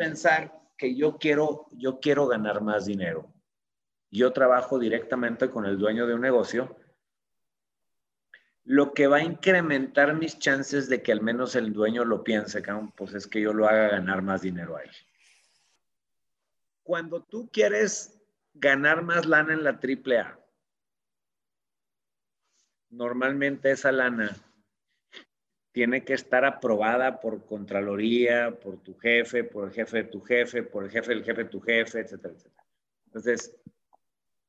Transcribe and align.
pensar 0.00 0.50
que 0.78 0.96
yo 0.96 1.18
quiero, 1.18 1.66
yo 1.72 2.00
quiero 2.00 2.26
ganar 2.26 2.62
más 2.62 2.86
dinero. 2.86 3.30
Yo 4.10 4.32
trabajo 4.32 4.78
directamente 4.78 5.50
con 5.50 5.66
el 5.66 5.76
dueño 5.76 6.06
de 6.06 6.14
un 6.14 6.22
negocio, 6.22 6.74
lo 8.64 8.94
que 8.94 9.06
va 9.06 9.18
a 9.18 9.22
incrementar 9.22 10.14
mis 10.14 10.38
chances 10.38 10.88
de 10.88 11.02
que 11.02 11.12
al 11.12 11.20
menos 11.20 11.54
el 11.54 11.74
dueño 11.74 12.06
lo 12.06 12.24
piense, 12.24 12.62
pues 12.96 13.12
es 13.12 13.26
que 13.26 13.42
yo 13.42 13.52
lo 13.52 13.68
haga 13.68 13.88
ganar 13.88 14.22
más 14.22 14.40
dinero 14.40 14.78
ahí. 14.78 14.88
Cuando 16.82 17.22
tú 17.22 17.50
quieres 17.52 18.18
ganar 18.54 19.02
más 19.02 19.26
lana 19.26 19.52
en 19.52 19.64
la 19.64 19.78
AAA, 19.78 20.38
normalmente 22.88 23.70
esa 23.70 23.92
lana 23.92 24.34
tiene 25.72 26.04
que 26.04 26.14
estar 26.14 26.44
aprobada 26.44 27.20
por 27.20 27.46
Contraloría, 27.46 28.58
por 28.58 28.82
tu 28.82 28.94
jefe, 28.98 29.44
por 29.44 29.68
el 29.68 29.74
jefe 29.74 29.98
de 29.98 30.04
tu 30.04 30.20
jefe, 30.20 30.62
por 30.62 30.84
el 30.84 30.90
jefe 30.90 31.14
del 31.14 31.24
jefe 31.24 31.44
de 31.44 31.50
tu 31.50 31.60
jefe, 31.60 32.00
etcétera, 32.00 32.34
etcétera. 32.34 32.64
Entonces, 33.06 33.56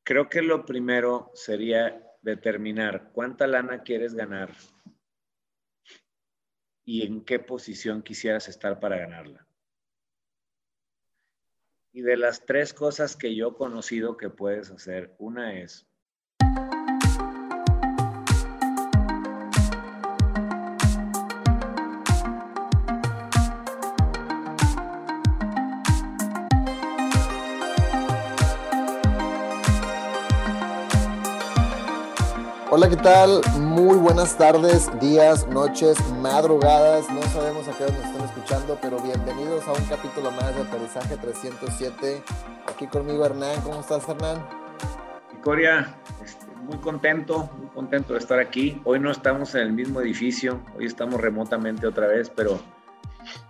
creo 0.03 0.29
que 0.29 0.41
lo 0.41 0.65
primero 0.65 1.31
sería 1.33 2.01
determinar 2.21 3.11
cuánta 3.13 3.47
lana 3.47 3.83
quieres 3.83 4.13
ganar 4.13 4.51
y 6.83 7.05
en 7.05 7.23
qué 7.23 7.39
posición 7.39 8.01
quisieras 8.01 8.47
estar 8.47 8.79
para 8.79 8.97
ganarla. 8.97 9.47
Y 11.93 12.01
de 12.01 12.17
las 12.17 12.45
tres 12.45 12.73
cosas 12.73 13.15
que 13.15 13.35
yo 13.35 13.49
he 13.49 13.55
conocido 13.55 14.17
que 14.17 14.29
puedes 14.29 14.71
hacer, 14.71 15.13
una 15.19 15.59
es 15.59 15.90
Hola, 32.73 32.87
¿qué 32.87 32.95
tal? 32.95 33.41
Muy 33.59 33.97
buenas 33.97 34.37
tardes, 34.37 34.89
días, 35.01 35.45
noches, 35.49 35.97
madrugadas. 36.21 37.09
No 37.09 37.21
sabemos 37.23 37.67
a 37.67 37.77
qué 37.77 37.83
hora 37.83 37.93
nos 37.97 38.05
están 38.05 38.23
escuchando, 38.23 38.79
pero 38.81 38.97
bienvenidos 39.01 39.67
a 39.67 39.73
un 39.73 39.83
capítulo 39.89 40.31
más 40.31 40.55
de 40.55 40.61
Aterrizaje 40.61 41.17
307. 41.17 42.23
Aquí 42.73 42.87
conmigo 42.87 43.25
Hernán. 43.25 43.59
¿Cómo 43.63 43.81
estás, 43.81 44.07
Hernán? 44.07 44.47
Coria, 45.43 45.97
este, 46.23 46.45
muy 46.63 46.77
contento, 46.77 47.49
muy 47.59 47.67
contento 47.71 48.13
de 48.13 48.19
estar 48.19 48.39
aquí. 48.39 48.81
Hoy 48.85 49.01
no 49.01 49.11
estamos 49.11 49.53
en 49.55 49.63
el 49.63 49.73
mismo 49.73 49.99
edificio, 49.99 50.61
hoy 50.77 50.85
estamos 50.85 51.19
remotamente 51.19 51.85
otra 51.85 52.07
vez, 52.07 52.31
pero 52.33 52.57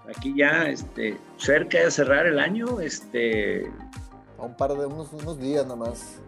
aquí 0.10 0.34
ya 0.36 0.64
este, 0.64 1.20
cerca 1.38 1.78
de 1.78 1.92
cerrar 1.92 2.26
el 2.26 2.40
año. 2.40 2.80
Este... 2.80 3.72
A 4.40 4.46
un 4.46 4.58
par 4.58 4.72
de 4.76 4.88
unos, 4.88 5.14
unos 5.14 5.40
días 5.40 5.68
nomás. 5.68 6.20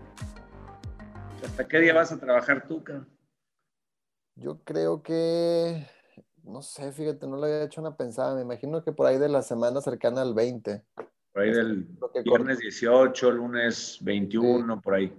¿Hasta 1.43 1.67
qué 1.67 1.79
día 1.79 1.93
vas 1.93 2.11
a 2.11 2.19
trabajar 2.19 2.67
tú, 2.67 2.83
cabrón? 2.83 3.07
Yo 4.35 4.63
creo 4.63 5.03
que, 5.03 5.85
no 6.43 6.61
sé, 6.61 6.91
fíjate, 6.91 7.27
no 7.27 7.37
le 7.37 7.45
había 7.45 7.65
hecho 7.65 7.81
una 7.81 7.95
pensada. 7.95 8.33
Me 8.33 8.41
imagino 8.41 8.83
que 8.83 8.91
por 8.91 9.05
ahí 9.05 9.17
de 9.17 9.29
la 9.29 9.41
semana 9.43 9.81
cercana 9.81 10.21
al 10.21 10.33
20. 10.33 10.83
Por 11.33 11.41
ahí 11.41 11.51
del 11.51 11.87
viernes 12.23 12.59
18, 12.59 13.31
lunes 13.31 13.99
21, 14.01 14.81
por 14.81 14.95
ahí. 14.95 15.13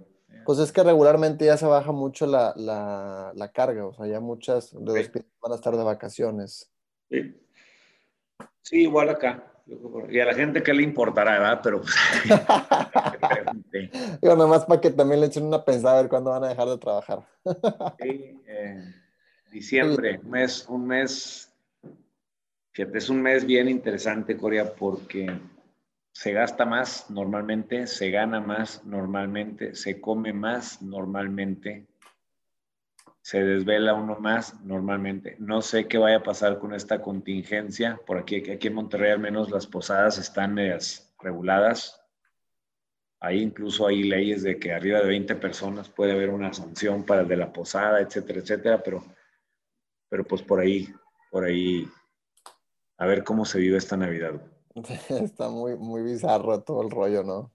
Pues 0.45 0.59
es 0.59 0.71
que 0.71 0.83
regularmente 0.83 1.45
ya 1.45 1.57
se 1.57 1.65
baja 1.65 1.91
mucho 1.91 2.25
la, 2.25 2.53
la, 2.55 3.51
carga, 3.51 3.87
o 3.87 3.93
sea, 3.93 4.05
ya 4.05 4.19
muchas 4.19 4.71
de 4.73 4.79
los 4.79 5.11
van 5.41 5.51
a 5.51 5.55
estar 5.55 5.75
de 5.75 5.83
vacaciones. 5.83 6.71
Sí. 7.09 7.41
sí, 8.61 8.81
igual 8.81 9.09
acá. 9.09 9.54
Y 10.09 10.19
a 10.19 10.25
la 10.25 10.33
gente 10.35 10.61
que 10.61 10.73
le 10.73 10.83
importará, 10.83 11.39
¿verdad? 11.39 11.59
Pero 11.63 11.81
pues, 11.81 11.95
Digo, 14.21 14.35
nomás 14.35 14.65
para 14.65 14.79
que 14.79 14.91
también 14.91 15.21
le 15.21 15.27
echen 15.27 15.45
una 15.45 15.65
pensada 15.65 15.97
a 15.97 16.01
ver 16.01 16.09
cuándo 16.09 16.29
van 16.29 16.43
a 16.43 16.49
dejar 16.49 16.67
de 16.67 16.77
trabajar. 16.77 17.27
sí, 17.99 18.41
eh, 18.47 18.93
diciembre, 19.51 20.19
un 20.23 20.29
mes, 20.29 20.65
un 20.69 20.85
mes, 20.85 21.51
fíjate, 22.73 22.97
es 22.97 23.09
un 23.09 23.21
mes 23.21 23.45
bien 23.45 23.67
interesante, 23.67 24.37
Corea, 24.37 24.71
porque 24.75 25.31
se 26.11 26.31
gasta 26.31 26.65
más 26.65 27.09
normalmente, 27.09 27.87
se 27.87 28.11
gana 28.11 28.39
más 28.39 28.85
normalmente, 28.85 29.73
se 29.73 29.99
come 29.99 30.31
más 30.31 30.81
normalmente, 30.81 31.87
se 33.25 33.43
desvela 33.43 33.95
uno 33.95 34.19
más 34.19 34.61
normalmente. 34.61 35.35
No 35.39 35.63
sé 35.63 35.87
qué 35.87 35.97
vaya 35.97 36.17
a 36.17 36.23
pasar 36.23 36.59
con 36.59 36.75
esta 36.75 37.01
contingencia. 37.01 37.99
Por 38.05 38.19
aquí, 38.19 38.51
aquí 38.51 38.67
en 38.67 38.75
Monterrey 38.75 39.13
al 39.13 39.19
menos 39.19 39.49
las 39.49 39.65
posadas 39.65 40.19
están 40.19 40.55
reguladas. 41.17 41.99
Ahí 43.19 43.41
incluso 43.41 43.87
hay 43.87 44.03
leyes 44.03 44.43
de 44.43 44.59
que 44.59 44.73
arriba 44.73 44.99
de 44.99 45.07
20 45.07 45.37
personas 45.37 45.89
puede 45.89 46.11
haber 46.11 46.29
una 46.29 46.53
sanción 46.53 47.03
para 47.03 47.21
el 47.21 47.27
de 47.27 47.37
la 47.37 47.51
posada, 47.51 47.99
etcétera, 47.99 48.41
etcétera, 48.41 48.83
pero, 48.83 49.03
pero 50.07 50.23
pues 50.23 50.43
por 50.43 50.59
ahí, 50.59 50.87
por 51.31 51.45
ahí, 51.45 51.89
a 52.99 53.07
ver 53.07 53.23
cómo 53.23 53.43
se 53.43 53.57
vive 53.57 53.77
esta 53.79 53.97
Navidad. 53.97 54.39
Está 55.09 55.49
muy, 55.49 55.75
muy 55.77 56.03
bizarro 56.03 56.61
todo 56.61 56.83
el 56.83 56.91
rollo, 56.91 57.23
¿no? 57.23 57.54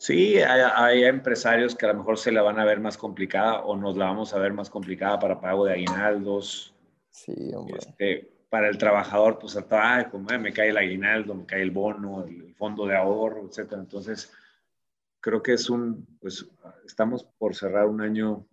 Sí, 0.00 0.38
hay, 0.38 1.04
empresarios 1.04 1.76
que 1.76 1.84
a 1.84 1.92
lo 1.92 1.98
mejor 1.98 2.16
se 2.16 2.32
la 2.32 2.40
van 2.40 2.58
a 2.58 2.64
ver 2.64 2.80
más 2.80 2.96
complicada 2.96 3.60
o 3.60 3.76
nos 3.76 3.98
la 3.98 4.06
vamos 4.06 4.32
a 4.32 4.38
ver 4.38 4.54
más 4.54 4.70
complicada 4.70 5.18
para 5.18 5.38
pago 5.38 5.66
de 5.66 5.74
aguinaldos. 5.74 6.74
Sí, 7.10 7.52
hombre. 7.54 7.76
Este, 7.78 8.32
para 8.48 8.70
el 8.70 8.78
trabajador, 8.78 9.38
pues, 9.38 9.58
ay, 9.68 10.06
como, 10.06 10.26
me 10.38 10.54
cae 10.54 10.70
el 10.70 10.78
aguinaldo, 10.78 11.34
me 11.34 11.44
cae 11.44 11.60
el 11.60 11.70
bono, 11.70 12.24
el 12.24 12.54
fondo 12.54 12.86
de 12.86 12.96
ahorro, 12.96 13.46
etcétera. 13.46 13.82
Entonces, 13.82 14.32
creo 15.20 15.42
que 15.42 15.52
es 15.52 15.68
un, 15.68 16.06
pues, 16.18 16.48
estamos 16.86 17.24
por 17.36 17.54
cerrar 17.54 17.84
un 17.84 18.00
año, 18.00 18.46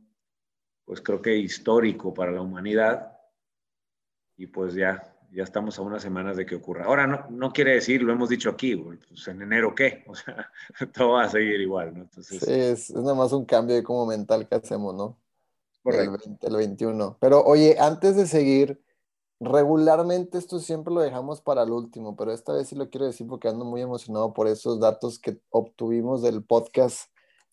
pues, 0.84 1.00
creo 1.00 1.22
que 1.22 1.38
histórico 1.38 2.14
para 2.14 2.34
la 2.34 2.42
humanidad. 2.42 3.18
Y 4.36 4.48
pues 4.48 4.74
ya, 4.74 5.02
ya 5.32 5.44
estamos 5.44 5.78
a 5.78 5.82
unas 5.82 6.02
semanas 6.02 6.38
de 6.38 6.46
que 6.46 6.56
ocurra. 6.56 6.86
Ahora, 6.86 7.08
no, 7.08 7.26
no 7.30 7.52
quiere 7.52 7.74
decir, 7.74 8.02
lo 8.02 8.14
hemos 8.14 8.30
dicho 8.30 8.50
aquí, 8.50 8.76
pues 8.76 9.28
en 9.28 9.42
enero 9.42 9.76
qué, 9.76 10.04
o 10.08 10.16
sea, 10.16 10.50
todo 10.94 11.14
va 11.14 11.24
a 11.24 11.30
seguir 11.30 11.60
igual, 11.62 11.94
¿no? 11.96 12.04
Entonces, 12.04 12.40
sí, 12.40 12.52
es, 12.52 12.90
es 12.90 12.96
nada 12.96 13.16
más 13.16 13.34
un 13.34 13.46
cambio 13.46 13.76
de 13.76 13.84
como 13.84 14.06
mental 14.06 14.48
que 14.48 14.56
hacemos, 14.56 14.96
¿no? 14.96 15.18
El, 15.86 16.10
20, 16.10 16.48
el 16.48 16.56
21. 16.56 17.18
Pero 17.20 17.44
oye, 17.44 17.78
antes 17.80 18.16
de 18.18 18.28
seguir, 18.28 18.82
regularmente 19.40 20.38
esto 20.38 20.60
siempre 20.60 20.94
lo 20.94 21.02
dejamos 21.02 21.42
para 21.42 21.64
el 21.64 21.72
último, 21.72 22.16
pero 22.16 22.34
esta 22.34 22.54
vez 22.54 22.68
sí 22.68 22.76
lo 22.76 22.90
quiero 22.90 23.06
decir 23.06 23.28
porque 23.28 23.48
ando 23.48 23.64
muy 23.64 23.82
emocionado 23.82 24.34
por 24.34 24.48
esos 24.48 24.80
datos 24.80 25.20
que 25.20 25.40
obtuvimos 25.50 26.22
del 26.22 26.44
podcast 26.44 27.10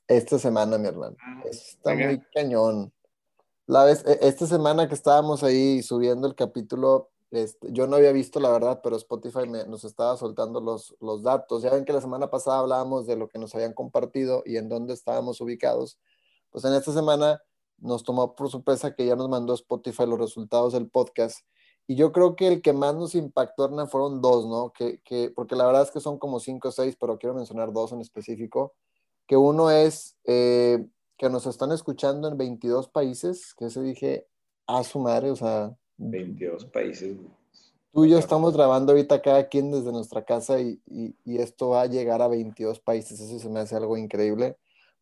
esta 0.08 0.38
semana, 0.38 0.78
mi 0.78 0.88
hermano. 0.88 1.16
Ah, 1.20 1.42
Está 1.48 1.94
muy 1.94 2.20
cañón. 2.34 2.92
La 3.66 3.84
vez, 3.84 4.04
e, 4.06 4.18
esta 4.22 4.46
semana 4.46 4.88
que 4.88 4.94
estábamos 4.94 5.42
ahí 5.42 5.82
subiendo 5.82 6.26
el 6.26 6.34
capítulo, 6.34 7.10
este, 7.34 7.72
yo 7.72 7.86
no 7.86 7.96
había 7.96 8.12
visto 8.12 8.40
la 8.40 8.50
verdad, 8.50 8.80
pero 8.82 8.96
Spotify 8.96 9.46
nos 9.46 9.84
estaba 9.84 10.16
soltando 10.16 10.60
los, 10.60 10.94
los 11.00 11.22
datos. 11.22 11.62
Ya 11.62 11.70
ven 11.70 11.84
que 11.84 11.92
la 11.92 12.00
semana 12.00 12.30
pasada 12.30 12.60
hablábamos 12.60 13.06
de 13.06 13.16
lo 13.16 13.28
que 13.28 13.38
nos 13.38 13.54
habían 13.54 13.72
compartido 13.72 14.42
y 14.46 14.56
en 14.56 14.68
dónde 14.68 14.94
estábamos 14.94 15.40
ubicados. 15.40 15.98
Pues 16.50 16.64
en 16.64 16.74
esta 16.74 16.92
semana 16.92 17.42
nos 17.78 18.04
tomó 18.04 18.34
por 18.34 18.50
sorpresa 18.50 18.94
que 18.94 19.06
ya 19.06 19.16
nos 19.16 19.28
mandó 19.28 19.54
Spotify 19.54 20.06
los 20.06 20.18
resultados 20.18 20.72
del 20.72 20.88
podcast. 20.88 21.40
Y 21.86 21.96
yo 21.96 22.12
creo 22.12 22.34
que 22.36 22.48
el 22.48 22.62
que 22.62 22.72
más 22.72 22.94
nos 22.94 23.14
impactó, 23.14 23.66
Hernán, 23.66 23.90
fueron 23.90 24.22
dos, 24.22 24.46
¿no? 24.46 24.72
Que, 24.72 25.00
que, 25.02 25.30
porque 25.30 25.54
la 25.54 25.66
verdad 25.66 25.82
es 25.82 25.90
que 25.90 26.00
son 26.00 26.18
como 26.18 26.40
cinco 26.40 26.68
o 26.68 26.72
seis, 26.72 26.96
pero 26.98 27.18
quiero 27.18 27.34
mencionar 27.34 27.72
dos 27.72 27.92
en 27.92 28.00
específico. 28.00 28.74
Que 29.26 29.36
uno 29.36 29.70
es 29.70 30.16
eh, 30.24 30.86
que 31.18 31.28
nos 31.28 31.46
están 31.46 31.72
escuchando 31.72 32.28
en 32.28 32.38
22 32.38 32.88
países, 32.88 33.54
que 33.54 33.70
se 33.70 33.82
dije, 33.82 34.26
a 34.66 34.82
su 34.84 34.98
madre, 34.98 35.30
o 35.30 35.36
sea, 35.36 35.76
22 35.96 36.66
países. 36.66 37.16
Tú 37.92 38.04
y 38.04 38.10
yo 38.10 38.18
estamos 38.18 38.54
grabando 38.54 38.92
ahorita 38.92 39.22
cada 39.22 39.48
quien 39.48 39.70
desde 39.70 39.92
nuestra 39.92 40.24
casa 40.24 40.60
y, 40.60 40.80
y, 40.86 41.38
esto 41.38 41.68
va 41.70 41.82
a 41.82 41.86
llegar 41.86 42.22
a 42.22 42.28
22 42.28 42.80
países. 42.80 43.20
Eso 43.20 43.38
se 43.38 43.48
me 43.48 43.60
hace 43.60 43.76
algo 43.76 43.96
increíble. 43.96 44.56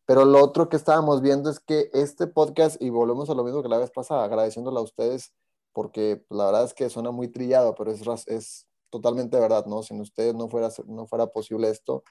Pero 0.05 0.25
lo 0.25 0.43
otro 0.43 0.69
que 0.69 0.75
estábamos 0.75 1.21
viendo 1.21 1.49
es 1.49 1.59
que 1.59 1.89
este 1.93 2.27
podcast, 2.27 2.79
y 2.81 2.89
volvemos 2.89 3.29
a 3.29 3.33
lo 3.33 3.43
mismo 3.43 3.63
que 3.63 3.69
la 3.69 3.77
vez 3.77 3.89
pasada, 3.89 4.23
agradeciéndole 4.25 4.77
a 4.77 4.83
ustedes, 4.83 5.33
porque 5.71 6.23
la 6.29 6.45
verdad 6.45 6.65
es 6.65 6.73
que 6.73 6.89
suena 6.89 7.11
muy 7.11 7.29
trillado, 7.29 7.73
pero 7.73 7.91
es, 7.91 8.03
es 8.27 8.67
totalmente 8.91 9.39
verdad, 9.39 9.65
¿no? 9.65 9.81
Sin 9.81 9.99
ustedes 9.99 10.35
no 10.35 10.49
fuera, 10.49 10.69
no 10.85 11.07
fuera 11.07 11.27
posible 11.27 11.69
esto. 11.69 12.03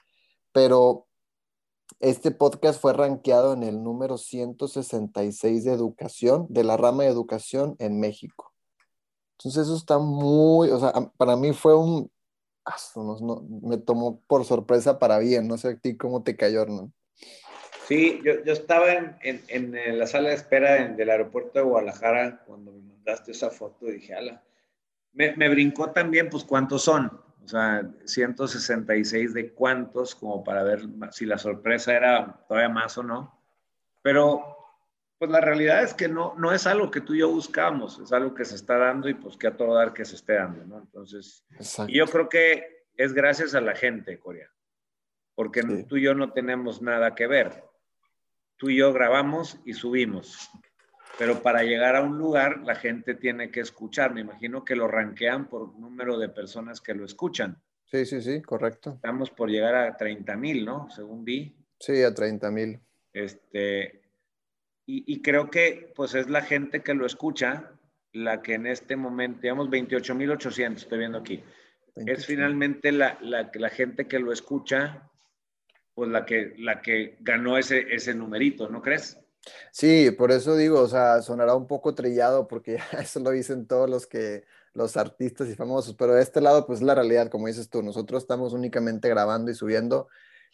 Pero 0.51 1.07
este 1.99 2.31
podcast 2.31 2.81
fue 2.81 2.93
rankeado 2.93 3.53
en 3.53 3.63
el 3.63 3.83
número 3.83 4.17
166 4.17 5.63
de 5.63 5.71
educación, 5.71 6.47
de 6.49 6.63
la 6.63 6.77
rama 6.77 7.03
de 7.03 7.09
educación 7.09 7.75
en 7.79 7.99
México. 7.99 8.52
Entonces 9.43 9.65
eso 9.65 9.75
está 9.75 9.97
muy, 9.97 10.69
o 10.69 10.79
sea, 10.79 10.93
para 11.17 11.35
mí 11.35 11.51
fue 11.51 11.75
un, 11.77 12.09
me 13.61 13.77
tomó 13.77 14.21
por 14.25 14.45
sorpresa 14.45 14.97
para 14.99 15.19
bien, 15.19 15.49
no 15.49 15.57
sé 15.57 15.69
a 15.69 15.75
ti 15.77 15.97
cómo 15.97 16.23
te 16.23 16.37
cayó, 16.37 16.65
¿no? 16.65 16.93
Sí, 17.87 18.21
yo, 18.23 18.41
yo 18.45 18.53
estaba 18.53 18.93
en, 18.93 19.17
en, 19.21 19.75
en, 19.75 19.99
la 19.99 20.07
sala 20.07 20.29
de 20.29 20.35
espera 20.35 20.87
del 20.87 21.09
aeropuerto 21.09 21.59
de 21.59 21.65
Guadalajara 21.65 22.41
cuando 22.45 22.71
me 22.71 22.81
mandaste 22.81 23.31
esa 23.31 23.49
foto 23.49 23.89
y 23.89 23.93
dije, 23.95 24.15
ala, 24.15 24.41
me, 25.11 25.35
me, 25.35 25.49
brincó 25.49 25.91
también, 25.91 26.29
pues, 26.29 26.45
cuántos 26.45 26.83
son. 26.83 27.11
O 27.43 27.47
sea, 27.47 27.85
166 28.05 29.33
de 29.33 29.51
cuántos, 29.51 30.15
como 30.15 30.45
para 30.45 30.63
ver 30.63 30.83
si 31.11 31.25
la 31.25 31.37
sorpresa 31.37 31.93
era 31.93 32.45
todavía 32.47 32.69
más 32.69 32.97
o 32.97 33.03
no. 33.03 33.37
Pero, 34.01 34.52
pues 35.23 35.31
la 35.31 35.39
realidad 35.39 35.83
es 35.83 35.93
que 35.93 36.09
no, 36.09 36.35
no 36.37 36.51
es 36.51 36.67
algo 36.67 36.91
que 36.91 36.99
tú 36.99 37.13
y 37.13 37.19
yo 37.19 37.29
buscamos, 37.29 37.97
es 37.99 38.11
algo 38.11 38.33
que 38.33 38.43
se 38.43 38.55
está 38.55 38.77
dando 38.77 39.07
y 39.07 39.13
pues 39.13 39.37
que 39.37 39.47
a 39.47 39.55
todo 39.55 39.75
dar 39.75 39.93
que 39.93 40.03
se 40.03 40.15
esté 40.15 40.33
dando, 40.33 40.65
¿no? 40.65 40.79
Entonces, 40.79 41.45
y 41.87 41.97
yo 41.97 42.07
creo 42.07 42.27
que 42.27 42.87
es 42.97 43.13
gracias 43.13 43.55
a 43.55 43.61
la 43.61 43.73
gente, 43.73 44.19
Corea, 44.19 44.51
porque 45.33 45.63
tú 45.87 45.95
y 45.95 46.01
yo 46.01 46.13
no 46.13 46.33
tenemos 46.33 46.81
nada 46.81 47.15
que 47.15 47.27
ver. 47.27 47.63
Tú 48.57 48.69
y 48.69 48.77
yo 48.77 48.91
grabamos 48.91 49.59
y 49.63 49.73
subimos 49.73 50.51
pero 51.17 51.41
para 51.41 51.63
llegar 51.63 51.95
a 51.95 52.01
un 52.01 52.17
lugar 52.17 52.61
la 52.63 52.75
gente 52.75 53.15
tiene 53.15 53.51
que 53.51 53.59
escuchar. 53.59 54.13
Me 54.13 54.21
imagino 54.21 54.65
que 54.65 54.75
lo 54.75 54.87
ranquean 54.87 55.47
por 55.47 55.77
número 55.77 56.17
de 56.17 56.29
personas 56.29 56.81
que 56.81 56.93
lo 56.93 57.05
escuchan. 57.05 57.61
Sí, 57.85 58.05
sí, 58.05 58.21
sí, 58.21 58.41
correcto. 58.41 58.93
Estamos 58.95 59.29
por 59.29 59.49
llegar 59.49 59.75
a 59.75 59.95
30 59.95 60.35
mil, 60.35 60.65
¿no? 60.65 60.89
Según 60.89 61.23
vi. 61.23 61.55
Sí, 61.79 62.01
a 62.01 62.13
30 62.13 62.49
mil. 62.51 62.79
Este, 63.13 64.02
y, 64.85 65.21
creo 65.21 65.49
que 65.49 65.91
pues 65.95 66.13
es 66.13 66.29
la 66.29 66.41
gente 66.41 66.81
que 66.81 66.93
lo 66.93 67.05
escucha 67.05 67.71
la 68.11 68.41
que 68.41 68.55
en 68.55 68.67
este 68.67 68.95
momento, 68.95 69.41
digamos 69.41 69.69
28 69.69 70.15
mil 70.15 70.31
800, 70.31 70.83
estoy 70.83 70.99
viendo 70.99 71.17
aquí. 71.17 71.43
Es 71.95 72.25
finalmente 72.25 72.91
la, 72.91 73.17
la, 73.21 73.51
la, 73.53 73.69
gente 73.69 74.07
que 74.07 74.19
lo 74.19 74.31
escucha, 74.31 75.09
pues 75.93 76.09
la 76.09 76.25
que, 76.25 76.53
la 76.57 76.81
que 76.81 77.17
ganó 77.21 77.57
ese, 77.57 77.85
ese 77.93 78.13
numerito, 78.13 78.67
¿no 78.67 78.81
crees? 78.81 79.17
Sí, 79.71 80.11
por 80.11 80.31
eso 80.31 80.55
digo, 80.55 80.79
o 80.79 80.87
sea, 80.87 81.21
sonará 81.21 81.55
un 81.55 81.67
poco 81.67 81.93
trillado 81.93 82.47
porque 82.47 82.77
eso 82.99 83.19
lo 83.19 83.31
dicen 83.31 83.67
todos 83.67 83.89
los 83.89 84.07
que 84.07 84.43
los 84.73 84.97
artistas 84.97 85.49
y 85.49 85.55
famosos, 85.55 85.95
pero 85.95 86.15
de 86.15 86.23
este 86.23 86.41
lado 86.41 86.65
pues 86.65 86.79
es 86.79 86.85
la 86.85 86.95
realidad, 86.95 87.29
como 87.29 87.47
dices 87.47 87.69
tú, 87.69 87.83
nosotros 87.83 88.23
estamos 88.23 88.53
únicamente 88.53 89.07
grabando 89.07 89.51
y 89.51 89.55
subiendo 89.55 90.07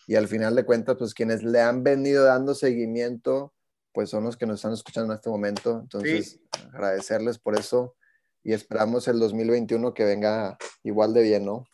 y 0.08 0.16
al 0.16 0.28
final 0.28 0.56
de 0.56 0.66
cuentas 0.66 0.98
pues 0.98 1.14
quienes 1.14 1.42
le 1.42 1.62
han 1.62 1.84
venido 1.84 2.26
dando 2.26 2.54
seguimiento 2.54 3.54
pues 3.94 4.10
son 4.10 4.24
los 4.24 4.38
que 4.38 4.46
nos 4.46 4.58
están 4.58 4.74
escuchando 4.74 5.14
en 5.14 5.18
este 5.18 5.30
momento, 5.30 5.80
entonces 5.82 6.40
agradecerles 6.74 7.40
por 7.40 7.58
eso 7.58 7.96
y 8.44 8.54
esperamos 8.54 9.08
el 9.08 9.20
2021 9.20 9.94
que 9.94 10.06
venga 10.06 10.58
igual 10.84 11.14
de 11.14 11.24
bien, 11.24 11.46
¿no? 11.46 11.66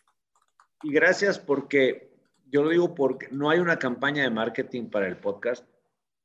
Y 0.83 0.91
gracias 0.91 1.39
porque 1.39 2.13
yo 2.47 2.63
lo 2.63 2.69
digo 2.69 2.95
porque 2.95 3.27
no 3.31 3.49
hay 3.49 3.59
una 3.59 3.77
campaña 3.77 4.23
de 4.23 4.29
marketing 4.29 4.89
para 4.89 5.07
el 5.07 5.17
podcast 5.17 5.65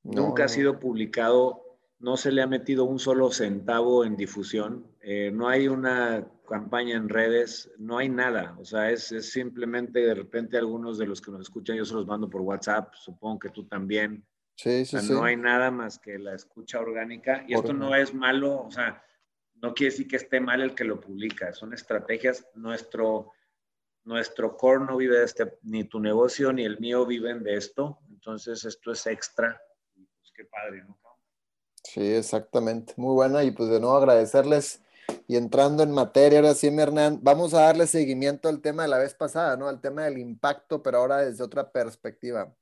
Nunca 0.03 0.45
ha 0.45 0.49
sido 0.49 0.81
publicado, 0.81 1.63
no 1.99 2.17
se 2.17 2.33
le 2.33 2.43
ha 2.43 2.47
metido 2.47 2.85
un 2.85 2.99
solo 2.99 3.31
centavo 3.31 4.05
en 4.05 4.17
difusión, 4.17 4.87
eh, 5.03 5.31
no 5.33 5.49
hay 5.49 5.69
una 5.69 6.27
campaña 6.49 6.97
en 6.97 7.09
redes, 7.09 7.71
no 7.79 7.99
hay 7.99 8.09
nada. 8.09 8.57
O 8.59 8.65
sea, 8.65 8.91
es, 8.91 9.09
simplemente 9.31 10.01
de 10.01 10.15
repente 10.15 10.57
algunos 10.57 10.97
de 10.97 11.07
los 11.07 11.21
que 11.21 11.31
nos 11.31 11.43
escuchan, 11.43 11.77
yo 11.77 11.85
se 11.85 11.95
los 11.95 12.07
mando 12.07 12.31
por 12.31 12.41
WhatsApp, 12.41 12.95
supongo 12.95 13.39
que 13.39 13.51
tú 13.51 13.67
también. 13.67 14.25
Sí, 14.63 14.85
sí, 14.85 14.97
No 15.11 15.25
hay 15.25 15.37
nada 15.37 15.71
más 15.71 15.99
que 15.99 16.19
la 16.19 16.35
escucha 16.35 16.81
orgánica. 16.81 17.45
Y 17.49 17.55
esto 17.55 17.73
no 17.73 17.95
es 17.95 18.13
malo, 18.13 18.63
o 18.63 18.71
sea, 18.71 19.03
no 19.55 19.73
quiere 19.73 19.91
decir 19.91 20.09
que 20.09 20.17
esté 20.17 20.41
mal 20.41 20.61
el 20.61 20.75
que 20.75 20.85
lo 20.85 21.01
publica, 21.01 21.53
son 21.53 21.73
estrategias. 21.73 22.47
Nuestro, 22.55 23.33
nuestro 24.05 24.57
core 24.57 24.85
no 24.85 24.97
vive 24.97 25.19
de 25.19 25.25
este, 25.25 25.59
ni 25.63 25.85
tu 25.85 25.99
negocio 26.01 26.53
ni 26.53 26.65
el 26.65 26.79
mío 26.79 27.07
viven 27.07 27.43
de 27.43 27.57
esto. 27.57 28.01
Entonces, 28.11 28.65
esto 28.65 28.93
es 28.93 29.07
extra 29.07 29.59
padre, 30.47 30.85
¿no? 30.87 30.99
Sí, 31.83 32.15
exactamente. 32.15 32.95
Muy 32.97 33.15
buena. 33.15 33.43
Y 33.43 33.51
pues 33.51 33.69
de 33.69 33.81
nuevo 33.81 33.97
agradecerles. 33.97 34.81
Y 35.27 35.37
entrando 35.37 35.83
en 35.83 35.91
materia, 35.91 36.39
ahora 36.39 36.55
sí, 36.55 36.69
Hernán, 36.69 37.19
vamos 37.23 37.53
a 37.53 37.63
darle 37.63 37.87
seguimiento 37.87 38.49
al 38.49 38.61
tema 38.61 38.83
de 38.83 38.89
la 38.89 38.99
vez 38.99 39.15
pasada, 39.15 39.57
¿no? 39.57 39.69
Al 39.69 39.81
tema 39.81 40.05
del 40.05 40.19
impacto, 40.19 40.83
pero 40.83 40.99
ahora 40.99 41.19
desde 41.19 41.43
otra 41.43 41.73
perspectiva. 41.73 42.55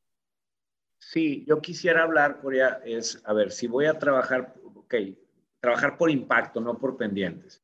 Sí, 0.98 1.44
yo 1.46 1.60
quisiera 1.60 2.02
hablar, 2.02 2.40
Corea, 2.40 2.80
es, 2.84 3.22
a 3.24 3.32
ver, 3.32 3.52
si 3.52 3.66
voy 3.66 3.86
a 3.86 3.98
trabajar, 3.98 4.54
ok, 4.74 4.94
trabajar 5.60 5.96
por 5.96 6.10
impacto, 6.10 6.60
no 6.60 6.78
por 6.78 6.96
pendientes 6.96 7.62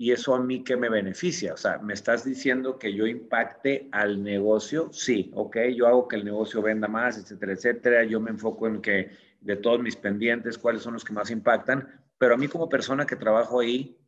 y 0.00 0.12
eso 0.12 0.34
a 0.34 0.40
mí 0.40 0.64
que 0.64 0.78
me 0.78 0.88
beneficia. 0.88 1.52
O 1.52 1.58
sea, 1.58 1.76
me 1.76 1.92
estás 1.92 2.24
diciendo 2.24 2.78
que 2.78 2.94
yo 2.94 3.06
impacte 3.06 3.86
al 3.92 4.22
negocio, 4.22 4.90
sí, 4.94 5.30
ok, 5.34 5.58
yo 5.76 5.86
hago 5.86 6.08
que 6.08 6.16
el 6.16 6.24
negocio 6.24 6.62
venda 6.62 6.88
más, 6.88 7.18
etcétera, 7.18 7.52
etcétera. 7.52 8.04
Yo 8.04 8.18
me 8.18 8.30
enfoco 8.30 8.66
en 8.66 8.80
que 8.80 9.10
de 9.42 9.56
todos 9.56 9.78
mis 9.82 9.96
pendientes, 9.96 10.56
cuáles 10.56 10.80
son 10.80 10.94
los 10.94 11.04
que 11.04 11.12
más 11.12 11.30
impactan, 11.30 11.86
pero 12.16 12.32
a 12.32 12.38
mí 12.38 12.48
como 12.48 12.66
persona 12.66 13.04
que 13.04 13.14
trabajo 13.14 13.60
ahí, 13.60 13.98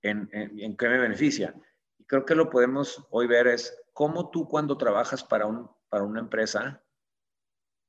¿en, 0.00 0.26
en, 0.32 0.74
qué 0.74 0.88
me 0.88 0.96
beneficia? 0.96 1.54
Y 1.98 2.04
creo 2.04 2.24
que 2.24 2.34
lo 2.34 2.48
podemos 2.48 3.06
hoy 3.10 3.26
ver 3.26 3.46
es 3.46 3.76
cómo 3.92 4.30
tú 4.30 4.48
cuando 4.48 4.78
trabajas 4.78 5.22
para, 5.22 5.44
un, 5.44 5.68
para 5.94 6.06
una 6.06 6.18
empresa, 6.18 6.82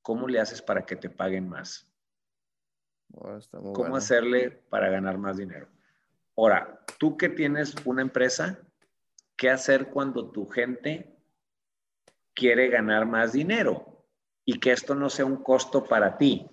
¿cómo 0.04 0.28
le 0.28 0.40
haces 0.40 0.62
para 0.62 0.86
que 0.86 0.96
te 0.96 1.10
paguen 1.10 1.50
más? 1.50 1.92
¿Cómo 3.74 3.96
hacerle 3.96 4.52
para 4.52 4.92
ganar 4.92 5.18
más 5.18 5.38
dinero? 5.38 5.68
Ahora, 6.38 6.86
tú 7.00 7.18
que 7.18 7.30
tienes 7.30 7.74
una 7.84 8.04
empresa, 8.04 8.60
¿qué 9.36 9.50
hacer 9.50 9.90
cuando 9.90 10.30
tu 10.30 10.48
gente 10.48 11.18
quiere 12.36 12.68
ganar 12.70 13.08
más 13.08 13.34
dinero 13.34 14.06
y 14.46 14.60
que 14.60 14.72
esto 14.72 14.94
no 14.94 15.10
sea 15.10 15.26
un 15.26 15.42
costo 15.42 15.84
para 15.84 16.16
ti? 16.16 16.48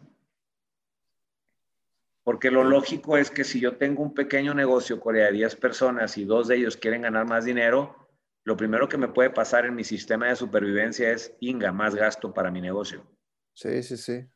Porque 2.22 2.50
lo 2.50 2.64
lógico 2.64 3.18
es 3.18 3.30
que 3.30 3.44
si 3.44 3.60
yo 3.60 3.76
tengo 3.76 4.02
un 4.02 4.14
pequeño 4.14 4.54
negocio, 4.54 4.98
Corea, 4.98 5.26
de 5.26 5.32
10 5.32 5.56
personas 5.56 6.16
y 6.16 6.24
dos 6.24 6.48
de 6.48 6.56
ellos 6.56 6.78
quieren 6.78 7.02
ganar 7.02 7.26
más 7.26 7.44
dinero, 7.44 8.01
lo 8.44 8.56
primero 8.56 8.88
que 8.88 8.98
me 8.98 9.08
puede 9.08 9.30
pasar 9.30 9.66
en 9.66 9.74
mi 9.74 9.84
sistema 9.84 10.28
de 10.28 10.36
supervivencia 10.36 11.10
es, 11.12 11.34
Inga, 11.40 11.72
más 11.72 11.94
gasto 11.94 12.34
para 12.34 12.50
mi 12.50 12.60
negocio. 12.60 13.06
Sí, 13.54 13.82
sí, 13.82 13.96
sí. 13.96 14.26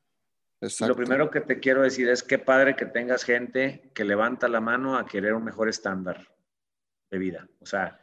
Lo 0.86 0.96
primero 0.96 1.30
que 1.30 1.40
te 1.40 1.60
quiero 1.60 1.82
decir 1.82 2.08
es 2.08 2.22
que 2.22 2.38
padre 2.38 2.76
que 2.76 2.86
tengas 2.86 3.24
gente 3.24 3.90
que 3.94 4.04
levanta 4.04 4.48
la 4.48 4.60
mano 4.60 4.96
a 4.96 5.06
querer 5.06 5.34
un 5.34 5.44
mejor 5.44 5.68
estándar 5.68 6.34
de 7.10 7.18
vida. 7.18 7.48
O 7.60 7.66
sea, 7.66 8.00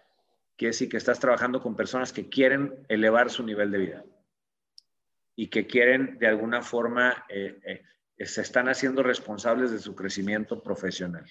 quiere 0.55 0.69
decir 0.69 0.89
que 0.89 0.97
estás 0.97 1.19
trabajando 1.19 1.61
con 1.61 1.75
personas 1.75 2.13
que 2.13 2.29
quieren 2.29 2.85
elevar 2.89 3.31
su 3.31 3.43
nivel 3.43 3.71
de 3.71 3.77
vida 3.77 4.05
y 5.35 5.49
que 5.49 5.65
quieren 5.65 6.19
de 6.19 6.27
alguna 6.27 6.61
forma, 6.61 7.25
eh, 7.27 7.83
eh, 8.17 8.25
se 8.25 8.41
están 8.41 8.69
haciendo 8.69 9.01
responsables 9.01 9.71
de 9.71 9.79
su 9.79 9.95
crecimiento 9.95 10.61
profesional. 10.61 11.25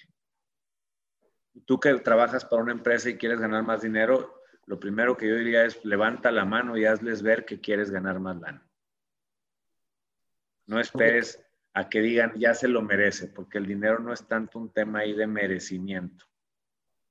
Tú 1.65 1.79
que 1.79 1.93
trabajas 1.99 2.43
para 2.43 2.63
una 2.63 2.73
empresa 2.73 3.09
y 3.09 3.17
quieres 3.17 3.39
ganar 3.39 3.63
más 3.63 3.81
dinero, 3.81 4.42
lo 4.65 4.79
primero 4.79 5.17
que 5.17 5.27
yo 5.27 5.35
diría 5.35 5.65
es 5.65 5.83
levanta 5.83 6.31
la 6.31 6.45
mano 6.45 6.77
y 6.77 6.85
hazles 6.85 7.21
ver 7.21 7.45
que 7.45 7.59
quieres 7.59 7.91
ganar 7.91 8.19
más 8.19 8.37
lana. 8.37 8.65
No 10.65 10.79
esperes 10.79 11.43
a 11.73 11.89
que 11.89 12.01
digan, 12.01 12.33
ya 12.35 12.53
se 12.53 12.67
lo 12.67 12.81
merece, 12.81 13.27
porque 13.27 13.57
el 13.57 13.65
dinero 13.65 13.99
no 13.99 14.13
es 14.13 14.27
tanto 14.27 14.59
un 14.59 14.71
tema 14.71 14.99
ahí 14.99 15.13
de 15.13 15.27
merecimiento. 15.27 16.25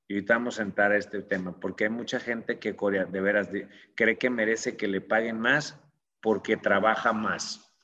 Y 0.08 0.14
ahorita 0.14 0.34
vamos 0.34 0.58
a 0.58 0.62
entrar 0.62 0.92
a 0.92 0.96
este 0.96 1.22
tema, 1.22 1.58
porque 1.58 1.84
hay 1.84 1.90
mucha 1.90 2.20
gente 2.20 2.58
que 2.58 2.76
Corea, 2.76 3.04
de 3.04 3.20
veras 3.20 3.50
cree 3.94 4.18
que 4.18 4.30
merece 4.30 4.76
que 4.76 4.88
le 4.88 5.00
paguen 5.00 5.38
más 5.38 5.78
porque 6.20 6.56
trabaja 6.56 7.12
más, 7.12 7.74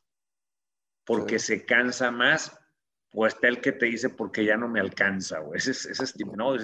porque 1.04 1.38
se 1.38 1.64
cansa 1.66 2.10
más, 2.10 2.57
o 3.20 3.26
está 3.26 3.48
el 3.48 3.60
que 3.60 3.72
te 3.72 3.86
dice 3.86 4.10
porque 4.10 4.44
ya 4.44 4.56
no 4.56 4.68
me 4.68 4.78
alcanza, 4.78 5.40
o 5.40 5.52
ese, 5.52 5.72
ese 5.72 5.90
es, 5.90 6.14
no, 6.36 6.54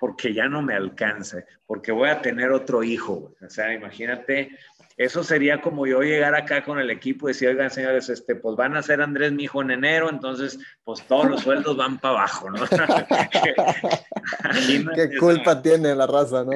porque 0.00 0.32
ya 0.32 0.48
no 0.48 0.62
me 0.62 0.72
alcanza, 0.72 1.44
porque 1.66 1.92
voy 1.92 2.08
a 2.08 2.22
tener 2.22 2.52
otro 2.52 2.82
hijo. 2.82 3.34
O 3.38 3.50
sea, 3.50 3.74
imagínate 3.74 4.56
eso 4.96 5.22
sería 5.22 5.60
como 5.60 5.86
yo 5.86 6.00
llegar 6.00 6.34
acá 6.34 6.64
con 6.64 6.78
el 6.78 6.90
equipo 6.90 7.28
y 7.28 7.32
decir, 7.32 7.48
oigan, 7.48 7.70
señores, 7.70 8.08
este, 8.08 8.34
pues 8.34 8.56
van 8.56 8.78
a 8.78 8.82
ser 8.82 9.02
Andrés 9.02 9.32
mi 9.32 9.44
hijo 9.44 9.60
en 9.60 9.72
enero, 9.72 10.08
entonces, 10.08 10.58
pues 10.84 11.06
todos 11.06 11.28
los 11.28 11.42
sueldos 11.42 11.76
van 11.76 11.98
para 11.98 12.14
abajo, 12.14 12.50
¿no? 12.50 12.64
¿Qué 14.94 15.18
culpa 15.18 15.60
tiene 15.60 15.94
la 15.94 16.06
raza, 16.06 16.44
no? 16.44 16.52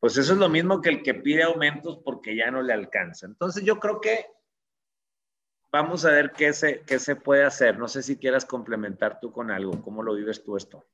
pues 0.00 0.16
eso 0.16 0.32
es 0.32 0.38
lo 0.38 0.48
mismo 0.48 0.80
que 0.80 0.90
el 0.90 1.04
que 1.04 1.14
pide 1.14 1.44
aumentos 1.44 2.00
porque 2.04 2.34
ya 2.34 2.50
no 2.50 2.60
le 2.60 2.72
alcanza. 2.72 3.26
Entonces, 3.26 3.62
yo 3.62 3.78
creo 3.78 4.00
que 4.00 4.26
vamos 5.74 6.04
a 6.04 6.10
ver 6.12 6.30
qué 6.30 6.52
se, 6.52 6.82
qué 6.82 7.00
se 7.00 7.16
puede 7.16 7.42
hacer. 7.42 7.80
No 7.80 7.88
sé 7.88 8.04
si 8.04 8.16
quieras 8.16 8.44
complementar 8.44 9.18
tú 9.18 9.32
con 9.32 9.50
algo. 9.50 9.82
¿Cómo 9.82 10.04
lo 10.04 10.14
vives 10.14 10.44
tú 10.44 10.56
esto? 10.56 10.84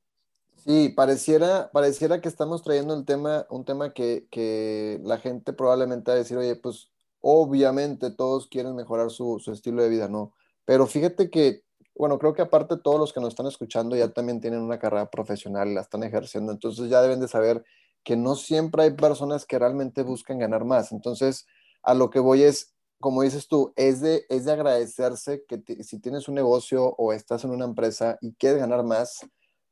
Sí, 0.57 0.89
pareciera, 0.97 1.71
pareciera 1.71 2.23
que 2.23 2.29
estamos 2.29 2.63
trayendo 2.63 2.95
el 2.95 3.05
tema, 3.05 3.47
un 3.51 3.67
tema 3.67 3.93
que, 3.93 4.27
que 4.31 4.99
la 5.05 5.19
gente 5.19 5.53
probablemente 5.53 6.11
va 6.11 6.15
a 6.15 6.19
decir, 6.19 6.39
oye, 6.39 6.57
pues 6.57 6.91
obviamente 7.21 8.11
todos 8.11 8.49
quieren 8.49 8.75
mejorar 8.75 9.11
su, 9.11 9.39
su, 9.39 9.53
estilo 9.53 9.83
de 9.83 9.91
vida, 9.91 10.09
¿no? 10.09 10.33
Pero 10.65 10.87
fíjate 10.87 11.29
que, 11.29 11.63
bueno, 11.95 12.19
creo 12.19 12.33
que 12.33 12.41
aparte 12.41 12.79
todos 12.79 12.99
los 12.99 13.13
que 13.13 13.21
nos 13.21 13.31
están 13.31 13.49
escuchando 13.49 13.97
ya 13.97 14.09
también 14.09 14.41
tienen 14.41 14.61
una 14.61 14.79
carrera 14.79 15.11
profesional, 15.11 15.75
la 15.75 15.83
están 15.83 16.05
ejerciendo, 16.05 16.53
entonces 16.53 16.89
ya 16.89 17.03
deben 17.03 17.21
de 17.21 17.29
saber 17.29 17.63
que 18.03 18.17
no 18.17 18.35
siempre 18.35 18.85
hay 18.85 18.93
personas 18.93 19.45
que 19.45 19.59
realmente 19.59 20.03
buscan 20.03 20.39
ganar 20.39 20.65
más. 20.65 20.91
Entonces, 20.91 21.47
a 21.83 21.93
lo 21.93 22.09
que 22.09 22.19
voy 22.19 22.45
es, 22.45 22.75
como 23.01 23.23
dices 23.23 23.49
tú, 23.49 23.73
es 23.77 24.01
de, 24.01 24.25
es 24.29 24.45
de 24.45 24.53
agradecerse 24.53 25.45
que 25.47 25.83
si 25.83 25.99
tienes 25.99 26.29
un 26.29 26.35
negocio 26.35 26.95
o 26.99 27.13
estás 27.13 27.45
en 27.45 27.51
una 27.51 27.65
empresa 27.65 28.19
y 28.21 28.35
quieres 28.35 28.61
ganar 28.61 28.85
más, 28.85 29.21